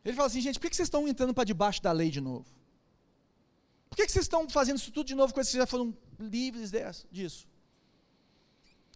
Ele 0.04 0.16
fala 0.16 0.28
assim, 0.28 0.42
gente, 0.42 0.60
por 0.60 0.70
que 0.70 0.76
vocês 0.76 0.86
estão 0.86 1.08
entrando 1.08 1.34
para 1.34 1.44
debaixo 1.44 1.82
da 1.82 1.92
lei 1.92 2.12
de 2.12 2.22
novo? 2.22 2.46
Por 3.90 3.96
que 3.96 4.08
vocês 4.08 4.26
estão 4.26 4.48
fazendo 4.48 4.78
isso 4.78 4.92
tudo 4.92 5.08
de 5.08 5.16
novo, 5.16 5.34
coisas 5.34 5.52
que 5.52 5.58
já 5.58 5.66
foram 5.66 5.96
livres 6.20 6.72
disso? 7.12 7.48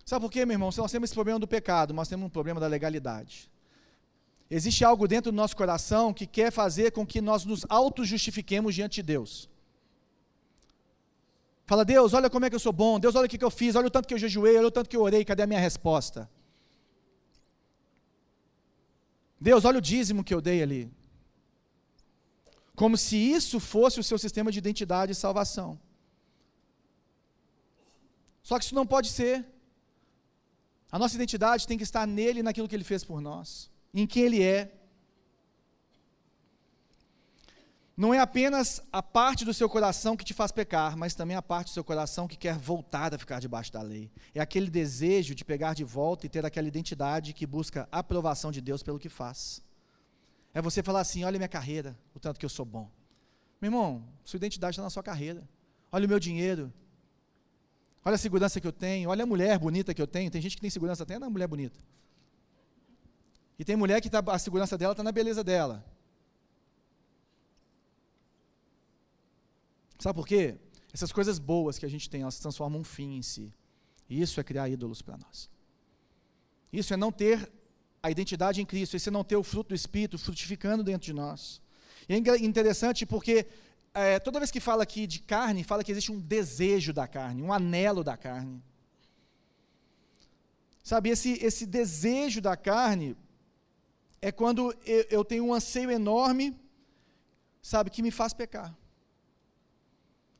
Sabe 0.05 0.23
por 0.23 0.31
quê, 0.31 0.45
meu 0.45 0.55
irmão? 0.55 0.71
Se 0.71 0.77
nós 0.77 0.91
temos 0.91 1.07
esse 1.07 1.15
problema 1.15 1.39
do 1.39 1.47
pecado, 1.47 1.93
nós 1.93 2.07
temos 2.07 2.25
um 2.25 2.29
problema 2.29 2.59
da 2.59 2.67
legalidade. 2.67 3.49
Existe 4.49 4.83
algo 4.83 5.07
dentro 5.07 5.31
do 5.31 5.35
nosso 5.35 5.55
coração 5.55 6.13
que 6.13 6.25
quer 6.25 6.51
fazer 6.51 6.91
com 6.91 7.05
que 7.05 7.21
nós 7.21 7.45
nos 7.45 7.65
auto-justifiquemos 7.69 8.73
diante 8.73 8.95
de 8.95 9.03
Deus. 9.03 9.47
Fala, 11.67 11.85
Deus, 11.85 12.13
olha 12.13 12.31
como 12.31 12.45
é 12.45 12.49
que 12.49 12.55
eu 12.55 12.59
sou 12.59 12.73
bom, 12.73 12.99
Deus, 12.99 13.13
olha 13.13 13.27
o 13.27 13.29
que, 13.29 13.43
eu 13.43 13.51
fiz, 13.51 13.75
olha 13.75 13.85
o 13.85 13.91
tanto 13.91 14.07
que 14.07 14.13
eu 14.15 14.17
jejuei, 14.17 14.57
olha 14.57 14.67
o 14.67 14.71
tanto 14.71 14.89
que 14.89 14.97
eu 14.97 15.01
orei, 15.01 15.23
cadê 15.23 15.43
a 15.43 15.47
minha 15.47 15.59
resposta? 15.59 16.27
Deus, 19.39 19.65
olha 19.65 19.77
o 19.77 19.81
dízimo 19.81 20.23
que 20.23 20.33
eu 20.33 20.41
dei 20.41 20.63
ali. 20.63 20.91
Como 22.75 22.97
se 22.97 23.17
isso 23.17 23.59
fosse 23.59 23.99
o 23.99 24.03
seu 24.03 24.17
sistema 24.17 24.51
de 24.51 24.57
identidade 24.57 25.11
e 25.11 25.15
salvação. 25.15 25.79
Só 28.41 28.57
que 28.57 28.65
isso 28.65 28.73
não 28.73 28.87
pode 28.87 29.09
ser. 29.09 29.45
A 30.91 30.97
nossa 30.97 31.15
identidade 31.15 31.67
tem 31.67 31.77
que 31.77 31.83
estar 31.83 32.07
nele 32.07 32.39
e 32.39 32.43
naquilo 32.43 32.67
que 32.67 32.75
ele 32.75 32.83
fez 32.83 33.03
por 33.03 33.21
nós, 33.21 33.69
em 33.93 34.07
quem 34.07 34.23
ele 34.23 34.43
é. 34.43 34.75
Não 37.95 38.13
é 38.13 38.19
apenas 38.19 38.81
a 38.93 39.03
parte 39.03 39.43
do 39.43 39.53
seu 39.53 39.69
coração 39.69 40.15
que 40.15 40.23
te 40.23 40.33
faz 40.33 40.51
pecar, 40.51 40.95
mas 40.95 41.13
também 41.13 41.35
a 41.35 41.41
parte 41.41 41.67
do 41.67 41.73
seu 41.73 41.83
coração 41.83 42.27
que 42.27 42.37
quer 42.37 42.57
voltar 42.57 43.13
a 43.13 43.17
ficar 43.17 43.41
debaixo 43.41 43.73
da 43.73 43.81
lei. 43.81 44.09
É 44.33 44.39
aquele 44.39 44.69
desejo 44.69 45.35
de 45.35 45.43
pegar 45.43 45.73
de 45.73 45.83
volta 45.83 46.25
e 46.25 46.29
ter 46.29 46.45
aquela 46.45 46.67
identidade 46.67 47.33
que 47.33 47.45
busca 47.45 47.89
a 47.91 47.99
aprovação 47.99 48.51
de 48.51 48.61
Deus 48.61 48.81
pelo 48.81 48.97
que 48.97 49.09
faz. 49.09 49.61
É 50.53 50.61
você 50.61 50.81
falar 50.81 51.01
assim: 51.01 51.25
olha 51.25 51.37
minha 51.37 51.49
carreira, 51.49 51.97
o 52.15 52.19
tanto 52.19 52.39
que 52.39 52.45
eu 52.45 52.49
sou 52.49 52.65
bom. 52.65 52.89
Meu 53.59 53.67
irmão, 53.67 54.03
sua 54.23 54.37
identidade 54.37 54.71
está 54.71 54.83
na 54.83 54.89
sua 54.89 55.03
carreira. 55.03 55.47
Olha 55.91 56.05
o 56.05 56.09
meu 56.09 56.19
dinheiro, 56.19 56.71
Olha 58.03 58.15
a 58.15 58.17
segurança 58.17 58.59
que 58.61 58.67
eu 58.67 58.71
tenho, 58.71 59.09
olha 59.09 59.23
a 59.23 59.27
mulher 59.27 59.59
bonita 59.59 59.93
que 59.93 60.01
eu 60.01 60.07
tenho. 60.07 60.31
Tem 60.31 60.41
gente 60.41 60.55
que 60.55 60.61
tem 60.61 60.69
segurança 60.69 61.03
até 61.03 61.19
na 61.19 61.29
mulher 61.29 61.47
bonita. 61.47 61.79
E 63.59 63.65
tem 63.65 63.75
mulher 63.75 63.99
que 63.99 64.09
tá, 64.09 64.23
a 64.25 64.39
segurança 64.39 64.77
dela 64.77 64.93
está 64.93 65.03
na 65.03 65.11
beleza 65.11 65.43
dela. 65.43 65.85
Sabe 69.99 70.15
por 70.15 70.25
quê? 70.25 70.55
Essas 70.93 71.11
coisas 71.11 71.37
boas 71.37 71.77
que 71.77 71.85
a 71.85 71.89
gente 71.89 72.09
tem, 72.09 72.21
elas 72.21 72.35
se 72.35 72.41
transformam 72.41 72.79
um 72.79 72.85
fim 72.85 73.17
em 73.17 73.21
si. 73.21 73.53
E 74.09 74.21
isso 74.21 74.39
é 74.39 74.43
criar 74.45 74.69
ídolos 74.69 75.01
para 75.01 75.17
nós. 75.17 75.49
Isso 76.71 76.93
é 76.93 76.97
não 76.97 77.11
ter 77.11 77.51
a 78.01 78.09
identidade 78.09 78.61
em 78.61 78.65
Cristo, 78.65 78.95
isso 78.95 79.09
é 79.09 79.11
não 79.11 79.25
ter 79.25 79.35
o 79.35 79.43
fruto 79.43 79.69
do 79.69 79.75
Espírito 79.75 80.17
frutificando 80.17 80.81
dentro 80.81 81.05
de 81.05 81.13
nós. 81.13 81.61
E 82.07 82.13
é 82.13 82.17
interessante 82.17 83.05
porque 83.05 83.45
é, 83.93 84.19
toda 84.19 84.39
vez 84.39 84.49
que 84.49 84.61
fala 84.61 84.83
aqui 84.83 85.05
de 85.05 85.19
carne, 85.19 85.65
fala 85.65 85.83
que 85.83 85.91
existe 85.91 86.13
um 86.13 86.19
desejo 86.19 86.93
da 86.93 87.07
carne, 87.07 87.41
um 87.41 87.51
anelo 87.51 88.05
da 88.05 88.15
carne. 88.15 88.63
Sabe, 90.81 91.09
esse, 91.09 91.33
esse 91.43 91.65
desejo 91.65 92.39
da 92.39 92.55
carne 92.55 93.17
é 94.21 94.31
quando 94.31 94.75
eu, 94.85 95.23
tenho 95.23 95.45
um 95.45 95.53
anseio 95.53 95.89
enorme, 95.89 96.59
sabe, 97.61 97.89
que 97.89 98.01
me 98.01 98.11
faz 98.11 98.33
pecar. 98.33 98.75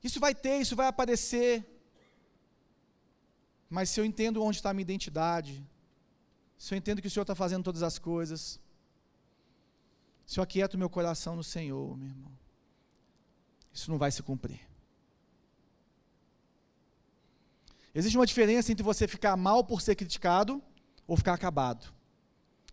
Isso 0.04 0.20
vai 0.20 0.34
ter, 0.34 0.60
isso 0.60 0.76
vai 0.76 0.88
aparecer. 0.88 1.66
Mas 3.70 3.90
se 3.90 4.00
eu 4.00 4.06
entendo 4.06 4.44
onde 4.44 4.58
está 4.58 4.70
a 4.70 4.74
minha 4.74 4.84
identidade, 4.84 5.66
se 6.58 6.74
eu 6.74 6.78
entendo 6.78 7.02
que 7.02 7.08
o 7.08 7.12
Senhor 7.12 7.24
está 7.24 7.36
fazendo 7.36 7.64
todas 7.64 7.84
as 7.84 7.98
coisas, 7.98 8.60
se 10.26 10.40
eu 10.40 10.44
aquieto 10.44 10.78
meu 10.78 10.90
coração 10.90 11.36
no 11.36 11.44
Senhor, 11.44 11.98
meu 11.98 12.08
irmão, 12.08 12.32
isso 13.74 13.90
não 13.90 13.98
vai 13.98 14.12
se 14.12 14.22
cumprir. 14.22 14.68
Existe 17.94 18.18
uma 18.18 18.26
diferença 18.26 18.72
entre 18.72 18.84
você 18.84 19.08
ficar 19.08 19.36
mal 19.36 19.64
por 19.64 19.82
ser 19.82 19.96
criticado 19.96 20.62
ou 21.08 21.18
ficar 21.18 21.34
acabado. 21.34 21.99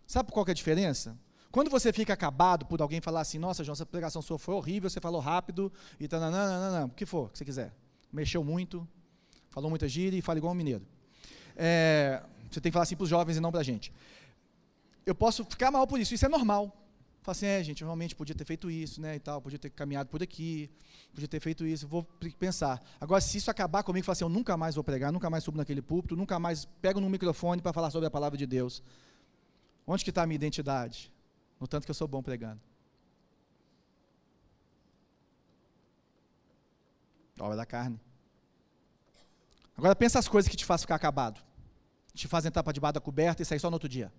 Sabe 0.07 0.31
qual 0.31 0.45
é 0.47 0.51
a 0.51 0.53
diferença? 0.53 1.17
Quando 1.51 1.69
você 1.69 1.91
fica 1.91 2.13
acabado 2.13 2.65
por 2.65 2.81
alguém 2.81 3.01
falar 3.01 3.21
assim, 3.21 3.37
nossa, 3.37 3.63
João, 3.63 3.73
essa 3.73 3.85
pregação 3.85 4.21
sua 4.21 4.39
foi 4.39 4.55
horrível, 4.55 4.89
você 4.89 5.01
falou 5.01 5.19
rápido, 5.19 5.71
e 5.99 6.07
não, 6.07 6.85
o 6.85 6.89
que 6.89 7.05
for, 7.05 7.29
que 7.31 7.37
você 7.37 7.45
quiser. 7.45 7.73
Mexeu 8.11 8.43
muito, 8.43 8.87
falou 9.49 9.69
muita 9.69 9.87
gíria 9.87 10.17
e 10.17 10.21
fala 10.21 10.37
igual 10.37 10.53
um 10.53 10.55
mineiro. 10.55 10.85
É, 11.55 12.23
você 12.49 12.61
tem 12.61 12.71
que 12.71 12.73
falar 12.73 12.83
assim 12.83 12.95
para 12.95 13.03
os 13.03 13.09
jovens 13.09 13.37
e 13.37 13.39
não 13.39 13.51
para 13.51 13.59
a 13.59 13.63
gente. 13.63 13.91
Eu 15.05 15.15
posso 15.15 15.43
ficar 15.43 15.71
mal 15.71 15.85
por 15.85 15.99
isso, 15.99 16.13
isso 16.13 16.25
é 16.25 16.29
normal. 16.29 16.71
Fala 17.21 17.35
assim, 17.35 17.45
é, 17.45 17.61
gente, 17.61 17.83
realmente 17.83 18.15
podia 18.15 18.33
ter 18.33 18.45
feito 18.45 18.71
isso, 18.71 19.01
né, 19.01 19.15
e 19.15 19.19
tal, 19.19 19.41
podia 19.41 19.59
ter 19.59 19.69
caminhado 19.69 20.09
por 20.09 20.23
aqui, 20.23 20.69
podia 21.13 21.27
ter 21.27 21.41
feito 21.41 21.65
isso, 21.65 21.85
vou 21.85 22.03
pensar. 22.39 22.81
Agora, 23.01 23.19
se 23.19 23.37
isso 23.37 23.51
acabar 23.51 23.83
comigo, 23.83 24.05
fala 24.05 24.13
assim, 24.13 24.23
eu 24.23 24.29
nunca 24.29 24.55
mais 24.55 24.75
vou 24.75 24.83
pregar, 24.83 25.11
nunca 25.11 25.29
mais 25.29 25.43
subo 25.43 25.57
naquele 25.57 25.81
púlpito, 25.81 26.15
nunca 26.15 26.39
mais 26.39 26.65
pego 26.81 27.01
no 27.01 27.09
microfone 27.09 27.61
para 27.61 27.73
falar 27.73 27.91
sobre 27.91 28.07
a 28.07 28.11
palavra 28.11 28.37
de 28.37 28.45
Deus. 28.45 28.81
Onde 29.87 30.03
que 30.03 30.09
está 30.09 30.23
a 30.23 30.27
minha 30.27 30.35
identidade? 30.35 31.09
No 31.59 31.67
tanto 31.67 31.85
que 31.85 31.91
eu 31.91 31.95
sou 31.95 32.07
bom 32.07 32.21
pregando. 32.21 32.59
Obra 37.39 37.55
da 37.55 37.65
carne. 37.65 37.99
Agora 39.77 39.95
pensa 39.95 40.19
as 40.19 40.27
coisas 40.27 40.49
que 40.49 40.57
te 40.57 40.65
fazem 40.65 40.81
ficar 40.81 40.95
acabado. 40.95 41.41
Te 42.13 42.27
fazem 42.27 42.49
entrar 42.49 42.63
para 42.63 42.73
debaixo 42.73 42.95
da 42.95 43.01
coberta 43.01 43.41
e 43.41 43.45
sair 43.45 43.59
só 43.59 43.69
no 43.69 43.75
outro 43.75 43.87
dia. 43.87 44.11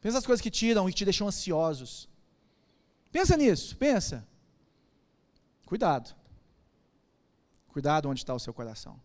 Pensa 0.00 0.18
as 0.18 0.26
coisas 0.26 0.42
que 0.42 0.50
tiram 0.50 0.88
e 0.88 0.92
te 0.92 1.04
deixam 1.04 1.26
ansiosos. 1.26 2.08
Pensa 3.10 3.36
nisso, 3.36 3.76
pensa. 3.76 4.26
Cuidado. 5.64 6.14
Cuidado 7.68 8.08
onde 8.08 8.20
está 8.20 8.34
o 8.34 8.38
seu 8.38 8.52
coração. 8.52 9.00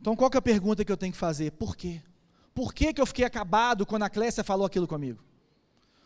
Então, 0.00 0.16
qual 0.16 0.30
é 0.32 0.38
a 0.38 0.42
pergunta 0.42 0.84
que 0.84 0.90
eu 0.90 0.96
tenho 0.96 1.12
que 1.12 1.18
fazer? 1.18 1.52
Por 1.52 1.76
quê? 1.76 2.02
Por 2.54 2.74
que, 2.74 2.92
que 2.92 3.00
eu 3.00 3.06
fiquei 3.06 3.24
acabado 3.24 3.86
quando 3.86 4.02
a 4.02 4.10
Clécia 4.10 4.44
falou 4.44 4.66
aquilo 4.66 4.86
comigo? 4.86 5.22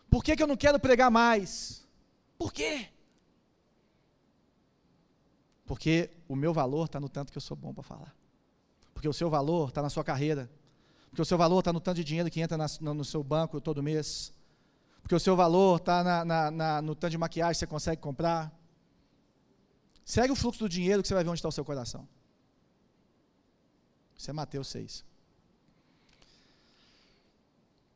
Por 0.09 0.23
que, 0.23 0.35
que 0.35 0.43
eu 0.43 0.47
não 0.47 0.55
quero 0.55 0.79
pregar 0.79 1.11
mais? 1.11 1.85
Por 2.37 2.53
quê? 2.53 2.87
Porque 5.65 6.09
o 6.27 6.35
meu 6.35 6.53
valor 6.53 6.85
está 6.85 6.99
no 6.99 7.09
tanto 7.09 7.31
que 7.31 7.37
eu 7.37 7.41
sou 7.41 7.57
bom 7.57 7.73
para 7.73 7.83
falar. 7.83 8.15
Porque 8.93 9.07
o 9.07 9.13
seu 9.13 9.29
valor 9.29 9.67
está 9.67 9.81
na 9.81 9.89
sua 9.89 10.03
carreira. 10.03 10.49
Porque 11.09 11.21
o 11.21 11.25
seu 11.25 11.37
valor 11.37 11.59
está 11.59 11.73
no 11.73 11.81
tanto 11.81 11.97
de 11.97 12.03
dinheiro 12.05 12.29
que 12.31 12.39
entra 12.39 12.57
na, 12.57 12.67
no 12.93 13.03
seu 13.03 13.21
banco 13.21 13.59
todo 13.59 13.83
mês. 13.83 14.33
Porque 15.01 15.13
o 15.13 15.19
seu 15.19 15.35
valor 15.35 15.77
está 15.77 16.23
no 16.81 16.95
tanto 16.95 17.11
de 17.11 17.17
maquiagem 17.17 17.53
que 17.53 17.59
você 17.59 17.67
consegue 17.67 18.01
comprar. 18.01 18.51
Segue 20.05 20.31
o 20.31 20.35
fluxo 20.35 20.59
do 20.59 20.69
dinheiro 20.69 21.01
que 21.01 21.07
você 21.07 21.13
vai 21.13 21.23
ver 21.23 21.29
onde 21.29 21.39
está 21.39 21.49
o 21.49 21.51
seu 21.51 21.65
coração. 21.65 22.07
Isso 24.17 24.29
é 24.29 24.33
Mateus 24.33 24.69
6. 24.69 25.05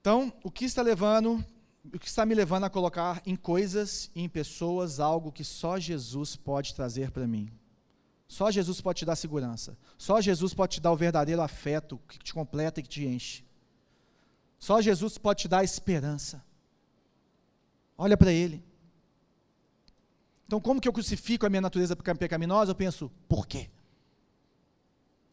Então, 0.01 0.33
o 0.43 0.49
que 0.49 0.65
está 0.65 0.81
levando, 0.81 1.45
o 1.93 1.99
que 1.99 2.07
está 2.07 2.25
me 2.25 2.33
levando 2.33 2.63
a 2.63 2.69
colocar 2.69 3.21
em 3.23 3.35
coisas 3.35 4.09
e 4.15 4.21
em 4.23 4.27
pessoas 4.27 4.99
algo 4.99 5.31
que 5.31 5.43
só 5.43 5.79
Jesus 5.79 6.35
pode 6.35 6.73
trazer 6.73 7.11
para 7.11 7.27
mim? 7.27 7.51
Só 8.27 8.49
Jesus 8.49 8.81
pode 8.81 8.99
te 8.99 9.05
dar 9.05 9.15
segurança. 9.15 9.77
Só 9.97 10.19
Jesus 10.19 10.53
pode 10.55 10.75
te 10.75 10.81
dar 10.81 10.91
o 10.91 10.95
verdadeiro 10.95 11.41
afeto 11.41 11.99
que 12.07 12.17
te 12.17 12.33
completa 12.33 12.79
e 12.79 12.83
que 12.83 12.89
te 12.89 13.05
enche. 13.05 13.43
Só 14.57 14.81
Jesus 14.81 15.19
pode 15.19 15.41
te 15.41 15.47
dar 15.47 15.63
esperança. 15.63 16.43
Olha 17.95 18.17
para 18.17 18.31
Ele. 18.31 18.63
Então, 20.47 20.59
como 20.59 20.81
que 20.81 20.87
eu 20.87 20.93
crucifico 20.93 21.45
a 21.45 21.49
minha 21.49 21.61
natureza 21.61 21.95
pecaminosa? 21.95 22.71
Eu 22.71 22.75
penso, 22.75 23.11
por 23.27 23.45
quê? 23.45 23.69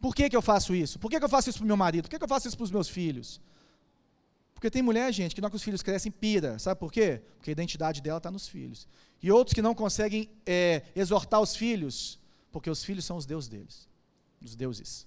Por 0.01 0.15
que, 0.15 0.29
que 0.29 0.37
eu 0.37 0.43
faço 0.43 0.75
isso? 0.75 0.99
Por 0.99 1.11
que, 1.11 1.19
que 1.19 1.25
eu 1.25 1.29
faço 1.29 1.49
isso 1.49 1.59
para 1.59 1.65
o 1.65 1.69
meu 1.69 1.77
marido? 1.77 2.05
Por 2.05 2.11
que, 2.11 2.19
que 2.19 2.25
eu 2.25 2.29
faço 2.29 2.47
isso 2.47 2.57
para 2.57 2.65
os 2.65 2.71
meus 2.71 2.89
filhos? 2.89 3.41
Porque 4.59 4.73
tem 4.73 4.83
mulher, 4.83 5.13
gente, 5.13 5.37
que 5.37 5.41
não 5.41 5.49
que 5.49 5.55
os 5.55 5.63
filhos 5.63 5.83
crescem 5.83 6.11
pira. 6.11 6.59
Sabe 6.59 6.81
por 6.81 6.91
quê? 6.91 7.23
Porque 7.37 7.49
a 7.49 7.53
identidade 7.53 8.03
dela 8.03 8.19
está 8.19 8.29
nos 8.29 8.49
filhos. 8.49 8.89
E 9.23 9.31
outros 9.31 9.55
que 9.55 9.63
não 9.63 9.73
conseguem 9.73 10.29
é, 10.45 10.83
exortar 10.97 11.41
os 11.41 11.55
filhos 11.55 12.19
porque 12.51 12.69
os 12.69 12.83
filhos 12.83 13.05
são 13.05 13.17
os 13.17 13.25
deuses 13.25 13.49
deles, 13.49 13.89
os 14.43 14.57
deuses. 14.57 15.07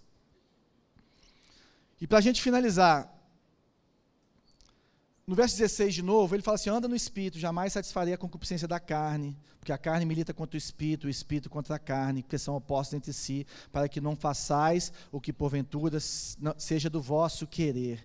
E 1.99 2.07
para 2.07 2.19
a 2.19 2.21
gente 2.21 2.41
finalizar, 2.41 3.13
no 5.27 5.35
verso 5.35 5.57
16 5.57 5.95
de 5.95 6.01
novo, 6.01 6.33
ele 6.33 6.41
fala 6.41 6.55
assim: 6.55 6.69
anda 6.69 6.87
no 6.87 6.95
espírito, 6.95 7.37
jamais 7.37 7.73
satisfarei 7.73 8.13
a 8.13 8.17
concupiscência 8.17 8.69
da 8.69 8.79
carne, 8.79 9.37
porque 9.59 9.73
a 9.73 9.77
carne 9.77 10.05
milita 10.05 10.33
contra 10.33 10.55
o 10.55 10.57
espírito, 10.57 11.07
o 11.07 11.09
espírito 11.09 11.49
contra 11.49 11.75
a 11.75 11.79
carne, 11.79 12.23
porque 12.23 12.37
são 12.37 12.55
opostos 12.55 12.93
entre 12.93 13.11
si, 13.11 13.45
para 13.69 13.89
que 13.89 13.99
não 13.99 14.15
façais 14.15 14.93
o 15.11 15.19
que 15.19 15.33
porventura 15.33 15.99
seja 16.57 16.89
do 16.89 17.01
vosso 17.01 17.45
querer. 17.45 18.01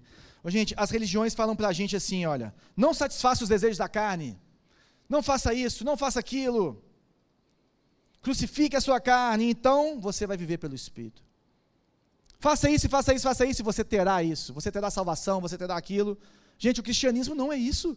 Gente, 0.47 0.75
as 0.77 0.91
religiões 0.91 1.35
falam 1.35 1.57
para 1.57 1.69
a 1.69 1.73
gente 1.73 1.97
assim: 1.97 2.25
olha, 2.25 2.55
não 2.77 2.95
satisfaça 2.95 3.43
os 3.43 3.49
desejos 3.49 3.79
da 3.79 3.89
carne, 3.89 4.39
não 5.09 5.23
faça 5.23 5.53
isso, 5.53 5.85
não 5.85 5.97
faça 5.97 6.21
aquilo 6.21 6.83
crucifique 8.27 8.75
a 8.75 8.81
sua 8.81 9.01
carne, 9.01 9.49
então 9.49 10.01
você 10.01 10.27
vai 10.27 10.37
viver 10.37 10.59
pelo 10.59 10.75
Espírito. 10.75 11.23
Faça 12.41 12.69
isso, 12.69 12.89
faça 12.89 13.15
isso, 13.15 13.23
faça 13.23 13.47
isso, 13.47 13.63
e 13.63 13.69
você 13.71 13.85
terá 13.85 14.21
isso. 14.21 14.53
Você 14.53 14.69
terá 14.73 14.91
salvação, 14.91 15.41
você 15.41 15.57
terá 15.57 15.77
aquilo. 15.77 16.19
Gente, 16.59 16.81
o 16.81 16.83
cristianismo 16.83 17.37
não 17.37 17.53
é 17.53 17.57
isso. 17.57 17.97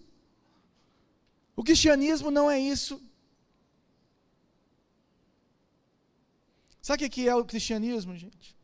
O 1.55 1.63
cristianismo 1.63 2.29
não 2.29 2.49
é 2.49 2.59
isso. 2.59 3.01
Sabe 6.79 7.05
o 7.05 7.09
que 7.09 7.27
é 7.27 7.35
o 7.35 7.43
cristianismo, 7.43 8.15
gente? 8.15 8.55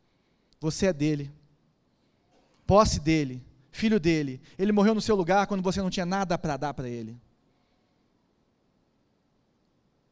Você 0.60 0.86
é 0.86 0.94
dele, 0.94 1.32
posse 2.68 3.00
dele, 3.00 3.44
filho 3.76 4.00
dele. 4.00 4.42
Ele 4.58 4.72
morreu 4.72 4.96
no 4.96 5.02
seu 5.02 5.16
lugar 5.16 5.48
quando 5.48 5.62
você 5.62 5.82
não 5.82 5.90
tinha 5.90 6.06
nada 6.06 6.38
para 6.38 6.58
dar 6.58 6.74
para 6.74 6.90
ele. 6.90 7.20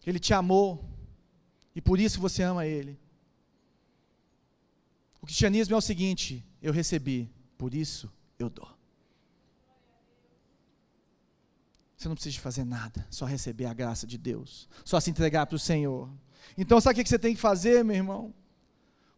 Ele 0.05 0.19
te 0.19 0.33
amou, 0.33 0.93
e 1.75 1.81
por 1.81 1.99
isso 1.99 2.19
você 2.19 2.43
ama 2.43 2.65
Ele. 2.65 2.99
O 5.21 5.25
cristianismo 5.25 5.73
é 5.73 5.77
o 5.77 5.81
seguinte: 5.81 6.45
eu 6.61 6.73
recebi, 6.73 7.31
por 7.57 7.73
isso 7.73 8.11
eu 8.37 8.49
dou. 8.49 8.69
Você 11.97 12.09
não 12.09 12.15
precisa 12.15 12.37
fazer 12.39 12.65
nada, 12.65 13.07
só 13.09 13.25
receber 13.25 13.65
a 13.65 13.73
graça 13.73 14.05
de 14.05 14.17
Deus, 14.17 14.67
só 14.83 14.99
se 14.99 15.09
entregar 15.09 15.45
para 15.45 15.55
o 15.55 15.59
Senhor. 15.59 16.09
Então, 16.57 16.81
sabe 16.81 16.99
o 16.99 17.03
que 17.03 17.09
você 17.09 17.17
tem 17.17 17.33
que 17.33 17.39
fazer, 17.39 17.83
meu 17.83 17.95
irmão? 17.95 18.33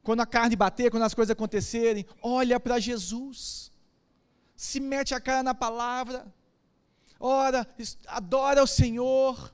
Quando 0.03 0.19
a 0.19 0.25
carne 0.27 0.55
bater, 0.55 0.91
quando 0.91 1.01
as 1.01 1.15
coisas 1.15 1.31
acontecerem, 1.31 2.05
olha 2.21 2.59
para 2.59 2.79
Jesus, 2.79 3.71
se 4.55 4.79
mete 4.79 5.13
a 5.13 5.19
cara 5.19 5.43
na 5.43 5.53
palavra, 5.53 6.25
ora, 7.19 7.67
adora 8.07 8.63
o 8.63 8.67
Senhor, 8.67 9.53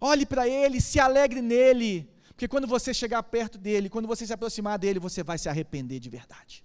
olhe 0.00 0.24
para 0.24 0.48
Ele, 0.48 0.80
se 0.80 0.98
alegre 0.98 1.42
nele, 1.42 2.08
porque 2.38 2.46
quando 2.46 2.68
você 2.68 2.94
chegar 2.94 3.20
perto 3.24 3.58
dele, 3.58 3.88
quando 3.88 4.06
você 4.06 4.24
se 4.24 4.32
aproximar 4.32 4.78
dele, 4.78 5.00
você 5.00 5.24
vai 5.24 5.36
se 5.36 5.48
arrepender 5.48 5.98
de 5.98 6.08
verdade. 6.08 6.64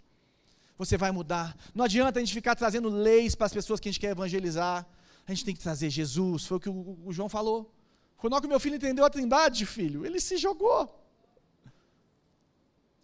Você 0.78 0.98
vai 0.98 1.12
mudar. 1.12 1.58
Não 1.74 1.84
adianta 1.84 2.20
a 2.20 2.22
gente 2.22 2.34
ficar 2.34 2.56
trazendo 2.56 2.90
leis 2.90 3.34
para 3.34 3.48
as 3.48 3.54
pessoas 3.54 3.80
que 3.80 3.90
a 3.90 3.92
gente 3.92 4.00
quer 4.00 4.12
evangelizar. 4.12 4.86
A 5.26 5.34
gente 5.34 5.46
tem 5.46 5.56
que 5.56 5.62
trazer 5.62 5.90
Jesus. 5.90 6.46
Foi 6.46 6.58
o 6.58 6.60
que 6.60 6.70
o, 6.70 7.08
João 7.10 7.28
falou. 7.28 7.74
Quando 8.18 8.34
o 8.36 8.48
meu 8.48 8.60
filho 8.60 8.76
entendeu 8.76 9.04
a 9.04 9.10
trindade, 9.10 9.66
filho, 9.66 10.06
ele 10.06 10.20
se 10.20 10.38
jogou. 10.38 11.03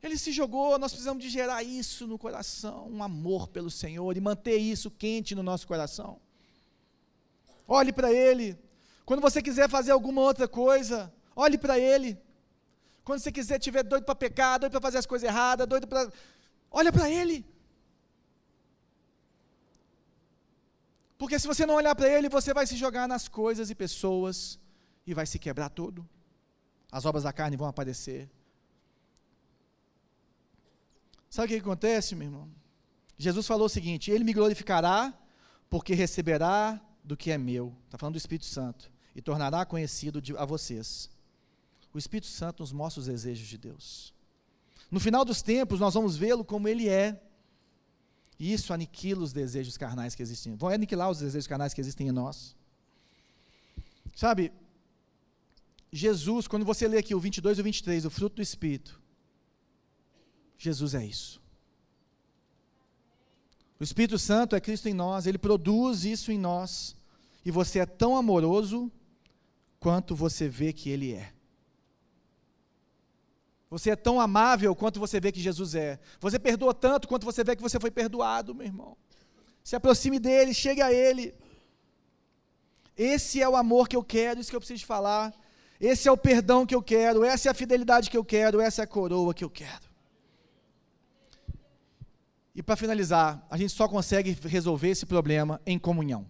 Ele 0.02 0.18
se 0.18 0.32
jogou, 0.32 0.80
nós 0.80 0.92
precisamos 0.92 1.22
de 1.22 1.30
gerar 1.30 1.62
isso 1.62 2.08
no 2.08 2.18
coração, 2.18 2.88
um 2.90 3.04
amor 3.04 3.50
pelo 3.50 3.70
Senhor 3.70 4.16
e 4.16 4.22
manter 4.22 4.58
isso 4.58 4.90
quente 4.90 5.36
no 5.36 5.44
nosso 5.44 5.68
coração. 5.68 6.20
Olhe 7.68 7.92
para 7.92 8.12
Ele. 8.12 8.58
Quando 9.06 9.22
você 9.22 9.42
quiser 9.42 9.70
fazer 9.70 9.92
alguma 9.92 10.22
outra 10.22 10.48
coisa, 10.48 11.14
olhe 11.36 11.58
para 11.58 11.78
Ele. 11.78 12.18
Quando 13.04 13.20
você 13.20 13.32
quiser, 13.32 13.60
estiver 13.60 13.84
doido 13.84 14.06
para 14.06 14.16
pecar, 14.16 14.60
doido 14.60 14.72
para 14.72 14.82
fazer 14.82 15.00
as 15.00 15.06
coisas 15.06 15.28
erradas, 15.28 15.68
doido 15.68 15.88
para. 15.88 16.12
Olha 16.72 16.94
para 16.94 17.10
Ele. 17.10 17.46
Porque 21.18 21.38
se 21.38 21.48
você 21.48 21.66
não 21.66 21.76
olhar 21.76 21.94
para 21.94 22.08
Ele, 22.08 22.30
você 22.30 22.54
vai 22.54 22.66
se 22.66 22.78
jogar 22.78 23.06
nas 23.06 23.28
coisas 23.28 23.70
e 23.70 23.76
pessoas 23.76 24.58
e 25.06 25.14
vai 25.14 25.26
se 25.26 25.38
quebrar 25.38 25.70
todo. 25.70 26.08
As 26.90 27.06
obras 27.06 27.24
da 27.24 27.34
carne 27.34 27.58
vão 27.58 27.68
aparecer. 27.68 28.30
Sabe 31.40 31.54
o 31.54 31.56
que 31.56 31.64
acontece, 31.64 32.16
meu 32.16 32.28
irmão? 32.28 32.50
Jesus 33.18 33.48
falou 33.48 33.68
o 33.68 33.70
seguinte: 33.70 34.12
Ele 34.12 34.26
me 34.26 34.34
glorificará, 34.34 35.18
porque 35.70 35.94
receberá 35.94 36.82
do 37.02 37.16
que 37.16 37.32
é 37.32 37.38
meu. 37.38 37.74
Está 37.86 37.98
falando 37.98 38.16
do 38.16 38.18
Espírito 38.18 38.46
Santo. 38.46 38.92
E 39.16 39.22
tornará 39.22 39.66
conhecido 39.66 40.22
a 40.38 40.44
vocês 40.44 41.10
o 41.94 41.98
Espírito 41.98 42.28
Santo 42.28 42.62
nos 42.62 42.72
mostra 42.72 43.00
os 43.00 43.08
desejos 43.08 43.48
de 43.48 43.58
Deus. 43.58 44.14
No 44.92 45.00
final 45.00 45.26
dos 45.26 45.42
tempos, 45.42 45.80
nós 45.80 45.94
vamos 45.94 46.18
vê-lo 46.18 46.44
como 46.44 46.68
ele 46.68 46.88
é. 46.88 47.22
E 48.38 48.54
isso 48.54 48.74
aniquila 48.74 49.24
os 49.24 49.34
desejos 49.34 49.78
carnais 49.78 50.16
que 50.16 50.22
existem. 50.22 50.56
Vão 50.56 50.70
aniquilar 50.70 51.10
os 51.10 51.20
desejos 51.20 51.48
carnais 51.48 51.74
que 51.74 51.82
existem 51.82 52.08
em 52.08 52.12
nós. 52.12 52.56
Sabe, 54.16 54.52
Jesus, 55.92 56.48
quando 56.48 56.66
você 56.66 56.88
lê 56.88 56.98
aqui 56.98 57.16
o 57.16 57.20
22 57.20 57.58
e 57.58 57.62
o 57.62 57.64
23, 57.64 58.06
o 58.06 58.10
fruto 58.10 58.38
do 58.38 58.42
Espírito, 58.42 59.02
Jesus 60.60 60.94
é 60.94 61.04
isso. 61.06 61.42
O 63.80 63.84
Espírito 63.84 64.20
Santo 64.20 64.58
é 64.58 64.60
Cristo 64.60 64.90
em 64.90 64.94
nós, 64.94 65.26
ele 65.26 65.38
produz 65.38 66.04
isso 66.04 66.32
em 66.34 66.38
nós. 66.38 66.96
E 67.46 67.50
você 67.50 67.80
é 67.80 67.86
tão 67.86 68.18
amoroso 68.18 68.92
quanto 69.80 70.14
você 70.14 70.50
vê 70.50 70.74
que 70.74 70.90
ele 70.90 71.14
é. 71.14 71.32
Você 73.70 73.92
é 73.92 73.96
tão 73.96 74.20
amável 74.20 74.76
quanto 74.76 75.00
você 75.00 75.20
vê 75.20 75.32
que 75.32 75.40
Jesus 75.40 75.76
é. 75.76 75.98
Você 76.20 76.38
perdoa 76.38 76.74
tanto 76.74 77.08
quanto 77.08 77.24
você 77.24 77.42
vê 77.42 77.56
que 77.56 77.62
você 77.62 77.80
foi 77.80 77.90
perdoado, 77.90 78.54
meu 78.54 78.68
irmão. 78.68 78.98
Se 79.64 79.78
aproxime 79.78 80.20
dele, 80.20 80.54
chegue 80.54 80.82
a 80.82 80.92
ele. 80.92 81.34
Esse 82.98 83.42
é 83.42 83.48
o 83.48 83.56
amor 83.56 83.88
que 83.88 83.96
eu 83.96 84.04
quero, 84.04 84.42
isso 84.42 84.50
que 84.50 84.56
eu 84.56 84.60
preciso 84.60 84.86
falar. 84.86 85.34
Esse 85.80 86.10
é 86.10 86.12
o 86.12 86.18
perdão 86.18 86.66
que 86.66 86.76
eu 86.76 86.82
quero, 86.82 87.24
essa 87.24 87.48
é 87.48 87.52
a 87.52 87.54
fidelidade 87.54 88.10
que 88.10 88.18
eu 88.18 88.26
quero, 88.26 88.60
essa 88.60 88.82
é 88.82 88.84
a 88.84 88.88
coroa 88.88 89.34
que 89.34 89.46
eu 89.46 89.50
quero. 89.50 89.89
E 92.56 92.64
para 92.64 92.76
finalizar, 92.76 93.46
a 93.50 93.58
gente 93.58 93.74
só 93.74 93.88
consegue 93.88 94.38
resolver 94.44 94.90
esse 94.90 95.06
problema 95.06 95.62
em 95.66 95.78
comunhão. 95.78 96.26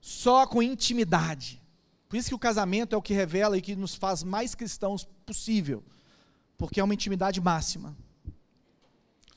Só 0.00 0.46
com 0.46 0.62
intimidade. 0.62 1.62
Por 2.08 2.16
isso 2.16 2.28
que 2.28 2.34
o 2.34 2.38
casamento 2.38 2.94
é 2.94 2.98
o 2.98 3.02
que 3.02 3.14
revela 3.14 3.56
e 3.56 3.62
que 3.62 3.74
nos 3.74 3.94
faz 3.94 4.22
mais 4.22 4.54
cristãos 4.54 5.04
possível, 5.24 5.82
porque 6.58 6.80
é 6.80 6.84
uma 6.84 6.94
intimidade 6.94 7.40
máxima. 7.40 7.96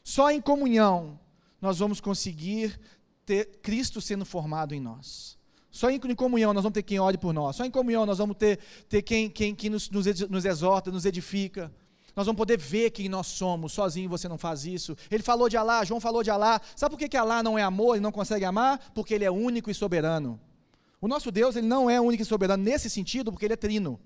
Só 0.04 0.30
em 0.30 0.41
comunhão 0.41 1.19
nós 1.62 1.80
vamos 1.80 2.00
conseguir 2.00 2.80
ter 3.26 3.60
Cristo 3.62 4.00
sendo 4.02 4.26
formado 4.26 4.76
em 4.76 4.80
nós. 4.80 5.38
Só 5.71 5.89
em, 5.89 6.00
comunhão 6.00 6.54
nós 6.54 6.63
vamos 6.63 6.76
ter 6.76 6.84
quem 6.84 7.00
ore 7.00 7.17
por 7.17 7.34
nós. 7.34 7.58
Só 7.58 7.65
em 7.65 7.71
comunhão 7.71 8.06
nós 8.06 8.17
vamos 8.17 8.38
ter, 8.38 8.60
ter 8.88 9.02
quem, 9.02 9.30
quem, 9.30 9.54
quem 9.54 9.69
nos, 9.69 9.89
nos 9.89 10.45
exorta, 10.45 10.89
nos 10.89 11.06
edifica. 11.06 11.69
Nós 12.15 12.25
vamos 12.25 12.38
poder 12.38 12.58
ver 12.58 12.91
quem 12.91 13.10
nós 13.10 13.28
somos. 13.28 13.73
Sozinho 13.73 14.10
você 14.10 14.28
não 14.28 14.38
faz 14.38 14.65
isso. 14.65 14.95
Ele 15.12 15.21
falou 15.21 15.49
de 15.49 15.58
Alá, 15.58 15.84
João 15.84 15.99
falou 15.99 16.23
de 16.23 16.32
Alá. 16.32 16.62
Sabe 16.75 16.91
por 16.91 16.99
que, 16.99 17.10
que 17.10 17.17
Alá 17.17 17.43
não 17.43 17.60
é 17.60 17.63
amor 17.63 17.97
e 17.97 17.99
não 17.99 18.12
consegue 18.12 18.45
amar? 18.45 18.80
Porque 18.93 19.13
ele 19.13 19.25
é 19.25 19.32
único 19.32 19.69
e 19.69 19.73
soberano. 19.73 20.39
O 21.01 21.08
nosso 21.08 21.32
Deus, 21.32 21.56
ele 21.56 21.67
não 21.67 21.89
é 21.89 21.99
único 21.99 22.23
e 22.23 22.25
soberano 22.25 22.63
nesse 22.63 22.89
sentido, 22.89 23.32
porque 23.32 23.45
ele 23.45 23.54
é 23.54 23.58
trino. 23.58 23.99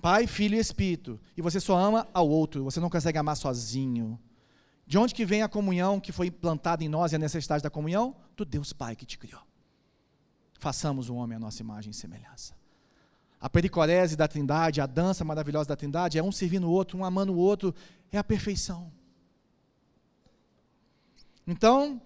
Pai, 0.00 0.26
Filho 0.28 0.54
e 0.54 0.60
Espírito. 0.60 1.20
E 1.36 1.42
você 1.42 1.58
só 1.58 1.76
ama 1.76 2.06
ao 2.14 2.28
outro, 2.28 2.62
você 2.62 2.78
não 2.78 2.88
consegue 2.88 3.18
amar 3.18 3.36
sozinho. 3.36 4.18
De 4.86 4.96
onde 4.96 5.14
que 5.14 5.26
vem 5.26 5.42
a 5.42 5.48
comunhão 5.48 6.00
que 6.00 6.12
foi 6.12 6.28
implantada 6.28 6.82
em 6.82 6.88
nós 6.88 7.12
e 7.12 7.16
a 7.16 7.18
necessidade 7.18 7.62
da 7.62 7.68
comunhão? 7.68 8.16
Do 8.36 8.44
Deus 8.44 8.72
Pai 8.72 8.94
que 8.94 9.04
te 9.04 9.18
criou. 9.18 9.42
Façamos 10.58 11.10
o 11.10 11.14
homem 11.14 11.36
à 11.36 11.38
nossa 11.38 11.60
imagem 11.60 11.90
e 11.90 11.94
semelhança. 11.94 12.57
A 13.40 13.48
pericorese 13.48 14.16
da 14.16 14.26
Trindade, 14.26 14.80
a 14.80 14.86
dança 14.86 15.24
maravilhosa 15.24 15.68
da 15.68 15.76
Trindade, 15.76 16.18
é 16.18 16.22
um 16.22 16.32
servindo 16.32 16.66
o 16.66 16.70
outro, 16.70 16.98
um 16.98 17.04
amando 17.04 17.32
o 17.32 17.38
outro, 17.38 17.74
é 18.10 18.18
a 18.18 18.24
perfeição. 18.24 18.92
Então, 21.46 22.02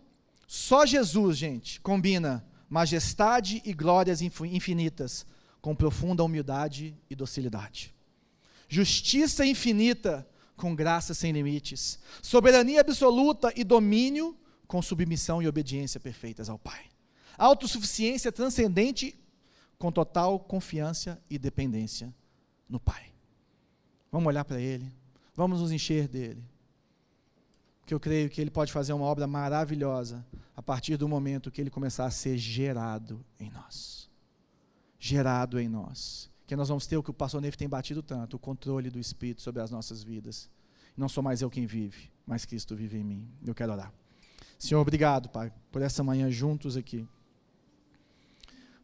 só 0.47 0.85
Jesus, 0.85 1.39
gente, 1.39 1.81
combina 1.81 2.45
majestade 2.69 3.63
e 3.65 3.73
glórias 3.73 4.23
infinitas, 4.23 5.27
com 5.61 5.75
profunda 5.75 6.25
humildade 6.25 6.97
e 7.09 7.15
docilidade. 7.15 7.95
Justiça 8.69 9.45
infinita, 9.45 10.27
com 10.57 10.75
graça 10.75 11.13
sem 11.13 11.33
limites. 11.33 11.99
Soberania 12.23 12.81
absoluta 12.81 13.53
e 13.57 13.65
domínio, 13.65 14.37
com 14.67 14.81
submissão 14.81 15.43
e 15.43 15.49
obediência 15.49 16.01
perfeitas 16.01 16.49
ao 16.49 16.59
Pai. 16.59 16.85
Autossuficiência 17.37 18.33
transcendente, 18.33 19.15
com 19.83 19.91
total 19.91 20.39
confiança 20.39 21.21
e 21.29 21.37
dependência 21.37 22.15
no 22.69 22.79
Pai. 22.79 23.13
Vamos 24.13 24.29
olhar 24.29 24.45
para 24.45 24.61
Ele, 24.61 24.89
vamos 25.35 25.61
nos 25.61 25.73
encher 25.73 26.07
dele 26.07 26.41
que 27.85 27.93
eu 27.93 27.99
creio 27.99 28.31
que 28.31 28.41
ele 28.41 28.51
pode 28.51 28.73
fazer 28.73 28.93
uma 28.93 29.05
obra 29.05 29.27
maravilhosa 29.27 30.25
a 30.55 30.63
partir 30.63 30.97
do 30.97 31.09
momento 31.09 31.51
que 31.51 31.61
ele 31.61 31.69
começar 31.69 32.05
a 32.05 32.13
ser 32.13 32.39
gerado 32.39 33.25
em 33.41 33.51
nós. 33.51 34.09
Gerado 35.01 35.59
em 35.59 35.69
nós. 35.69 36.31
Que 36.47 36.55
nós 36.55 36.69
vamos 36.69 36.87
ter 36.87 36.97
o 36.97 37.03
que 37.03 37.11
o 37.11 37.15
pastor 37.15 37.41
Neif 37.41 37.57
tem 37.57 37.69
batido 37.69 38.05
tanto, 38.05 38.37
o 38.37 38.39
controle 38.39 38.89
do 38.89 39.01
Espírito 39.01 39.43
sobre 39.43 39.61
as 39.61 39.73
nossas 39.73 40.05
vidas. 40.05 40.49
Não 40.97 41.09
sou 41.09 41.25
mais 41.25 41.43
eu 41.43 41.51
quem 41.51 41.67
vive, 41.67 42.09
mas 42.25 42.45
Cristo 42.45 42.77
vive 42.77 42.99
em 42.99 43.05
mim. 43.05 43.29
Eu 43.45 43.55
quero 43.55 43.73
orar. 43.73 43.93
Senhor, 44.57 44.81
obrigado, 44.81 45.29
Pai, 45.29 45.53
por 45.73 45.83
essa 45.83 46.05
manhã 46.05 46.31
juntos 46.31 46.77
aqui. 46.77 47.05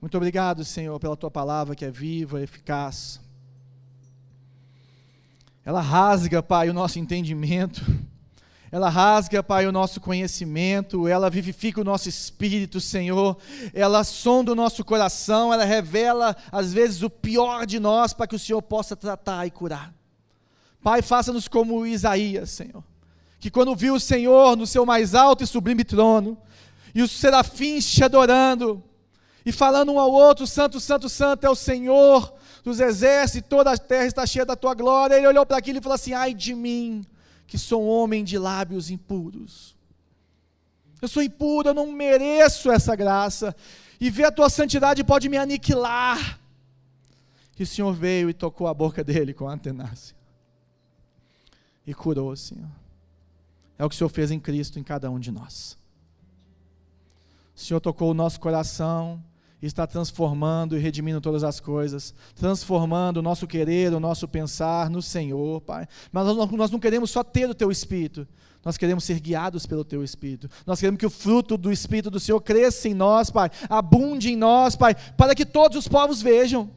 Muito 0.00 0.16
obrigado, 0.16 0.64
Senhor, 0.64 0.98
pela 1.00 1.16
tua 1.16 1.30
palavra 1.30 1.74
que 1.74 1.84
é 1.84 1.90
viva, 1.90 2.42
eficaz. 2.42 3.20
Ela 5.64 5.80
rasga, 5.80 6.42
Pai, 6.42 6.70
o 6.70 6.74
nosso 6.74 6.98
entendimento 6.98 7.84
ela 8.70 8.90
rasga, 8.90 9.42
Pai, 9.42 9.66
o 9.66 9.72
nosso 9.72 9.98
conhecimento, 9.98 11.08
ela 11.08 11.30
vivifica 11.30 11.80
o 11.80 11.84
nosso 11.84 12.08
espírito, 12.08 12.80
Senhor. 12.80 13.36
Ela 13.72 14.04
sonda 14.04 14.52
o 14.52 14.54
nosso 14.54 14.84
coração, 14.84 15.52
ela 15.52 15.64
revela, 15.64 16.36
às 16.52 16.72
vezes, 16.72 17.02
o 17.02 17.08
pior 17.08 17.64
de 17.64 17.80
nós 17.80 18.12
para 18.12 18.26
que 18.26 18.36
o 18.36 18.38
Senhor 18.38 18.60
possa 18.60 18.94
tratar 18.94 19.46
e 19.46 19.50
curar. 19.50 19.94
Pai, 20.82 21.00
faça-nos 21.00 21.48
como 21.48 21.86
Isaías, 21.86 22.50
Senhor, 22.50 22.84
que 23.40 23.50
quando 23.50 23.74
viu 23.74 23.94
o 23.94 24.00
Senhor 24.00 24.54
no 24.54 24.66
seu 24.66 24.84
mais 24.84 25.14
alto 25.14 25.42
e 25.42 25.46
sublime 25.46 25.82
trono, 25.82 26.36
e 26.94 27.00
os 27.00 27.10
serafins 27.10 27.90
te 27.90 28.04
adorando, 28.04 28.82
e 29.48 29.52
falando 29.52 29.90
um 29.92 29.98
ao 29.98 30.12
outro: 30.12 30.46
Santo, 30.46 30.78
Santo, 30.78 31.08
Santo 31.08 31.46
é 31.46 31.48
o 31.48 31.54
Senhor 31.54 32.34
dos 32.62 32.80
exércitos, 32.80 33.48
toda 33.48 33.72
a 33.72 33.78
terra 33.78 34.04
está 34.04 34.26
cheia 34.26 34.44
da 34.44 34.54
tua 34.54 34.74
glória. 34.74 35.14
Ele 35.14 35.26
olhou 35.26 35.46
para 35.46 35.56
aquilo 35.56 35.78
e 35.78 35.80
falou 35.80 35.94
assim: 35.94 36.12
Ai 36.12 36.34
de 36.34 36.54
mim 36.54 37.06
que 37.46 37.56
sou 37.56 37.82
um 37.82 37.88
homem 37.88 38.22
de 38.22 38.36
lábios 38.36 38.90
impuros. 38.90 39.74
Eu 41.00 41.08
sou 41.08 41.22
impuro, 41.22 41.70
eu 41.70 41.74
não 41.74 41.90
mereço 41.90 42.70
essa 42.70 42.94
graça. 42.94 43.56
E 43.98 44.10
ver 44.10 44.24
a 44.24 44.30
tua 44.30 44.50
santidade 44.50 45.02
pode 45.02 45.30
me 45.30 45.38
aniquilar. 45.38 46.38
E 47.58 47.62
o 47.62 47.66
Senhor 47.66 47.94
veio 47.94 48.28
e 48.28 48.34
tocou 48.34 48.66
a 48.66 48.74
boca 48.74 49.02
dele 49.02 49.32
com 49.32 49.48
a 49.48 49.54
antenácia. 49.54 50.14
E 51.86 51.94
curou, 51.94 52.36
Senhor. 52.36 52.68
É 53.78 53.84
o 53.84 53.88
que 53.88 53.94
o 53.94 53.98
Senhor 53.98 54.10
fez 54.10 54.30
em 54.30 54.38
Cristo 54.38 54.78
em 54.78 54.82
cada 54.82 55.10
um 55.10 55.18
de 55.18 55.30
nós. 55.30 55.78
O 57.56 57.60
Senhor 57.60 57.80
tocou 57.80 58.10
o 58.10 58.14
nosso 58.14 58.38
coração 58.38 59.24
está 59.66 59.86
transformando 59.86 60.76
e 60.76 60.80
redimindo 60.80 61.20
todas 61.20 61.42
as 61.42 61.58
coisas, 61.58 62.14
transformando 62.34 63.16
o 63.16 63.22
nosso 63.22 63.46
querer, 63.46 63.92
o 63.92 64.00
nosso 64.00 64.28
pensar 64.28 64.88
no 64.88 65.02
Senhor, 65.02 65.60
Pai. 65.60 65.88
Mas 66.12 66.26
nós, 66.26 66.70
não 66.70 66.78
queremos 66.78 67.10
só 67.10 67.24
ter 67.24 67.50
o 67.50 67.54
Teu 67.54 67.70
Espírito, 67.70 68.26
nós 68.64 68.76
queremos 68.76 69.04
ser 69.04 69.18
guiados 69.18 69.66
pelo 69.66 69.84
Teu 69.84 70.04
Espírito. 70.04 70.48
Nós 70.66 70.78
queremos 70.78 70.98
que 70.98 71.06
o 71.06 71.10
fruto 71.10 71.56
do 71.56 71.72
Espírito 71.72 72.10
do 72.10 72.20
Senhor 72.20 72.40
cresça 72.40 72.88
em 72.88 72.94
nós, 72.94 73.30
Pai, 73.30 73.50
abunde 73.68 74.30
em 74.30 74.36
nós, 74.36 74.76
Pai, 74.76 74.94
para 75.16 75.34
que 75.34 75.46
todos 75.46 75.76
os 75.76 75.88
povos 75.88 76.22
vejam. 76.22 76.70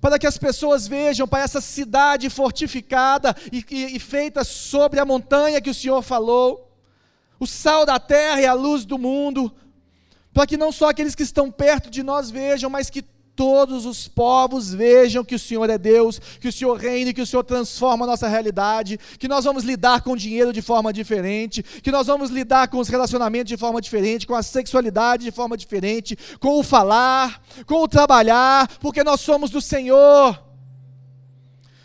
Para 0.00 0.18
que 0.18 0.26
as 0.26 0.36
pessoas 0.36 0.88
vejam, 0.88 1.28
Pai, 1.28 1.42
essa 1.42 1.60
cidade 1.60 2.28
fortificada 2.28 3.36
e, 3.52 3.64
e, 3.70 3.96
e 3.96 3.98
feita 4.00 4.42
sobre 4.42 4.98
a 4.98 5.04
montanha 5.04 5.60
que 5.60 5.70
o 5.70 5.74
Senhor 5.74 6.02
falou, 6.02 6.72
o 7.38 7.46
sal 7.46 7.84
da 7.84 8.00
terra 8.00 8.40
e 8.40 8.46
a 8.46 8.54
luz 8.54 8.84
do 8.84 8.98
mundo, 8.98 9.52
para 10.32 10.46
que 10.46 10.56
não 10.56 10.72
só 10.72 10.90
aqueles 10.90 11.14
que 11.14 11.22
estão 11.22 11.50
perto 11.50 11.90
de 11.90 12.02
nós 12.02 12.30
vejam, 12.30 12.70
mas 12.70 12.88
que 12.88 13.04
todos 13.34 13.86
os 13.86 14.06
povos 14.06 14.72
vejam 14.72 15.24
que 15.24 15.34
o 15.34 15.38
Senhor 15.38 15.68
é 15.70 15.78
Deus, 15.78 16.18
que 16.40 16.48
o 16.48 16.52
Senhor 16.52 16.76
reina 16.76 17.12
que 17.12 17.20
o 17.20 17.26
Senhor 17.26 17.42
transforma 17.42 18.04
a 18.04 18.08
nossa 18.08 18.28
realidade, 18.28 18.98
que 19.18 19.28
nós 19.28 19.44
vamos 19.44 19.64
lidar 19.64 20.02
com 20.02 20.12
o 20.12 20.16
dinheiro 20.16 20.52
de 20.52 20.60
forma 20.60 20.92
diferente, 20.92 21.62
que 21.62 21.90
nós 21.90 22.06
vamos 22.06 22.30
lidar 22.30 22.68
com 22.68 22.78
os 22.78 22.88
relacionamentos 22.88 23.48
de 23.48 23.56
forma 23.56 23.80
diferente, 23.80 24.26
com 24.26 24.34
a 24.34 24.42
sexualidade 24.42 25.24
de 25.24 25.30
forma 25.30 25.56
diferente, 25.56 26.16
com 26.38 26.58
o 26.58 26.62
falar, 26.62 27.42
com 27.66 27.82
o 27.82 27.88
trabalhar, 27.88 28.68
porque 28.78 29.02
nós 29.02 29.20
somos 29.20 29.50
do 29.50 29.60
Senhor. 29.60 30.42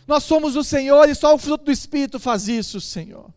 Nós 0.05 0.23
somos 0.23 0.53
do 0.53 0.63
Senhor 0.63 1.09
e 1.09 1.15
só 1.15 1.35
o 1.35 1.37
fruto 1.37 1.65
do 1.65 1.71
Espírito 1.71 2.19
faz 2.19 2.47
isso, 2.47 2.79
Senhor 2.79 3.36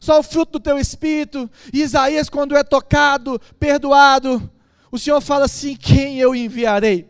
só 0.00 0.18
o 0.18 0.22
fruto 0.22 0.52
do 0.52 0.60
teu 0.60 0.78
espírito. 0.78 1.48
E 1.72 1.82
Isaías, 1.82 2.30
quando 2.30 2.56
é 2.56 2.64
tocado, 2.64 3.38
perdoado, 3.60 4.50
o 4.90 4.98
Senhor 4.98 5.20
fala 5.20 5.44
assim: 5.44 5.76
Quem 5.76 6.18
eu 6.18 6.34
enviarei? 6.34 7.06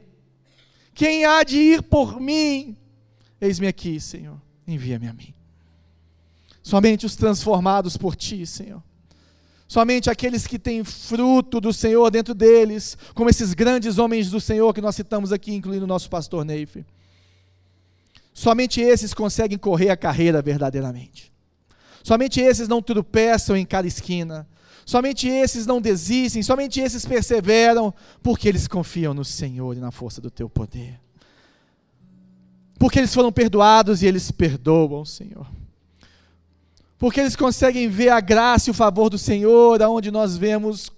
Quem 0.93 1.24
há 1.24 1.45
de 1.45 1.57
ir 1.57 1.82
por 1.82 2.20
mim? 2.20 2.76
Eis-me 3.41 3.68
aqui, 3.68 3.99
Senhor, 4.01 4.36
envia-me 4.66 5.09
a 5.09 5.12
mim. 5.12 5.32
Somente 6.62 7.07
os 7.07 7.16
transformados 7.16 7.97
por 7.97 8.14
ti, 8.14 8.45
Senhor. 8.45 8.82
Somente 9.66 10.11
aqueles 10.11 10.49
que 10.49 10.59
têm 10.59 10.82
fruto 10.82 11.61
do 11.61 11.72
Senhor 11.72 12.11
dentro 12.11 12.34
deles, 12.34 12.99
como 13.14 13.30
esses 13.30 13.55
grandes 13.55 13.99
homens 13.99 14.28
do 14.28 14.41
Senhor 14.41 14.74
que 14.74 14.80
nós 14.80 14.97
citamos 14.97 15.32
aqui, 15.32 15.55
incluindo 15.55 15.84
o 15.84 15.88
nosso 15.88 16.11
pastor 16.11 16.45
Neif. 16.45 16.84
Somente 18.34 18.80
esses 18.80 19.14
conseguem 19.14 19.57
correr 19.57 19.91
a 19.91 19.97
carreira 19.97 20.43
verdadeiramente. 20.43 21.30
Somente 22.03 22.41
esses 22.41 22.69
não 22.69 22.83
tropeçam 22.83 23.57
em 23.57 23.65
cada 23.65 23.87
esquina. 23.87 24.49
Somente 24.85 25.29
esses 25.29 25.67
não 25.67 25.81
desistem, 25.81 26.43
somente 26.43 26.81
esses 26.81 27.05
perseveram, 27.07 27.95
porque 28.23 28.49
eles 28.49 28.67
confiam 28.67 29.15
no 29.15 29.25
Senhor 29.25 29.77
e 29.77 29.81
na 29.81 29.91
força 29.91 30.21
do 30.21 30.31
teu 30.31 30.49
poder. 30.49 31.01
Porque 32.79 32.99
eles 32.99 33.15
foram 33.15 33.31
perdoados 33.31 34.03
e 34.03 34.07
eles 34.07 34.31
perdoam, 34.31 35.05
Senhor. 35.05 35.47
Porque 36.99 37.21
eles 37.21 37.37
conseguem 37.37 37.89
ver 37.89 38.09
a 38.09 38.21
graça 38.21 38.69
e 38.69 38.73
o 38.73 38.75
favor 38.75 39.09
do 39.09 39.19
Senhor, 39.19 39.81
aonde 39.83 40.11
nós 40.11 40.37
vemos 40.37 40.91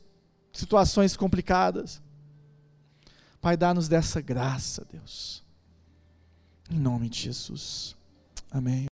situações 0.52 1.16
complicadas. 1.16 2.00
Pai, 3.40 3.56
dá-nos 3.56 3.88
dessa 3.88 4.20
graça, 4.20 4.86
Deus. 4.90 5.42
Em 6.70 6.78
nome 6.78 7.08
de 7.08 7.20
Jesus. 7.20 7.96
Amém. 8.50 8.86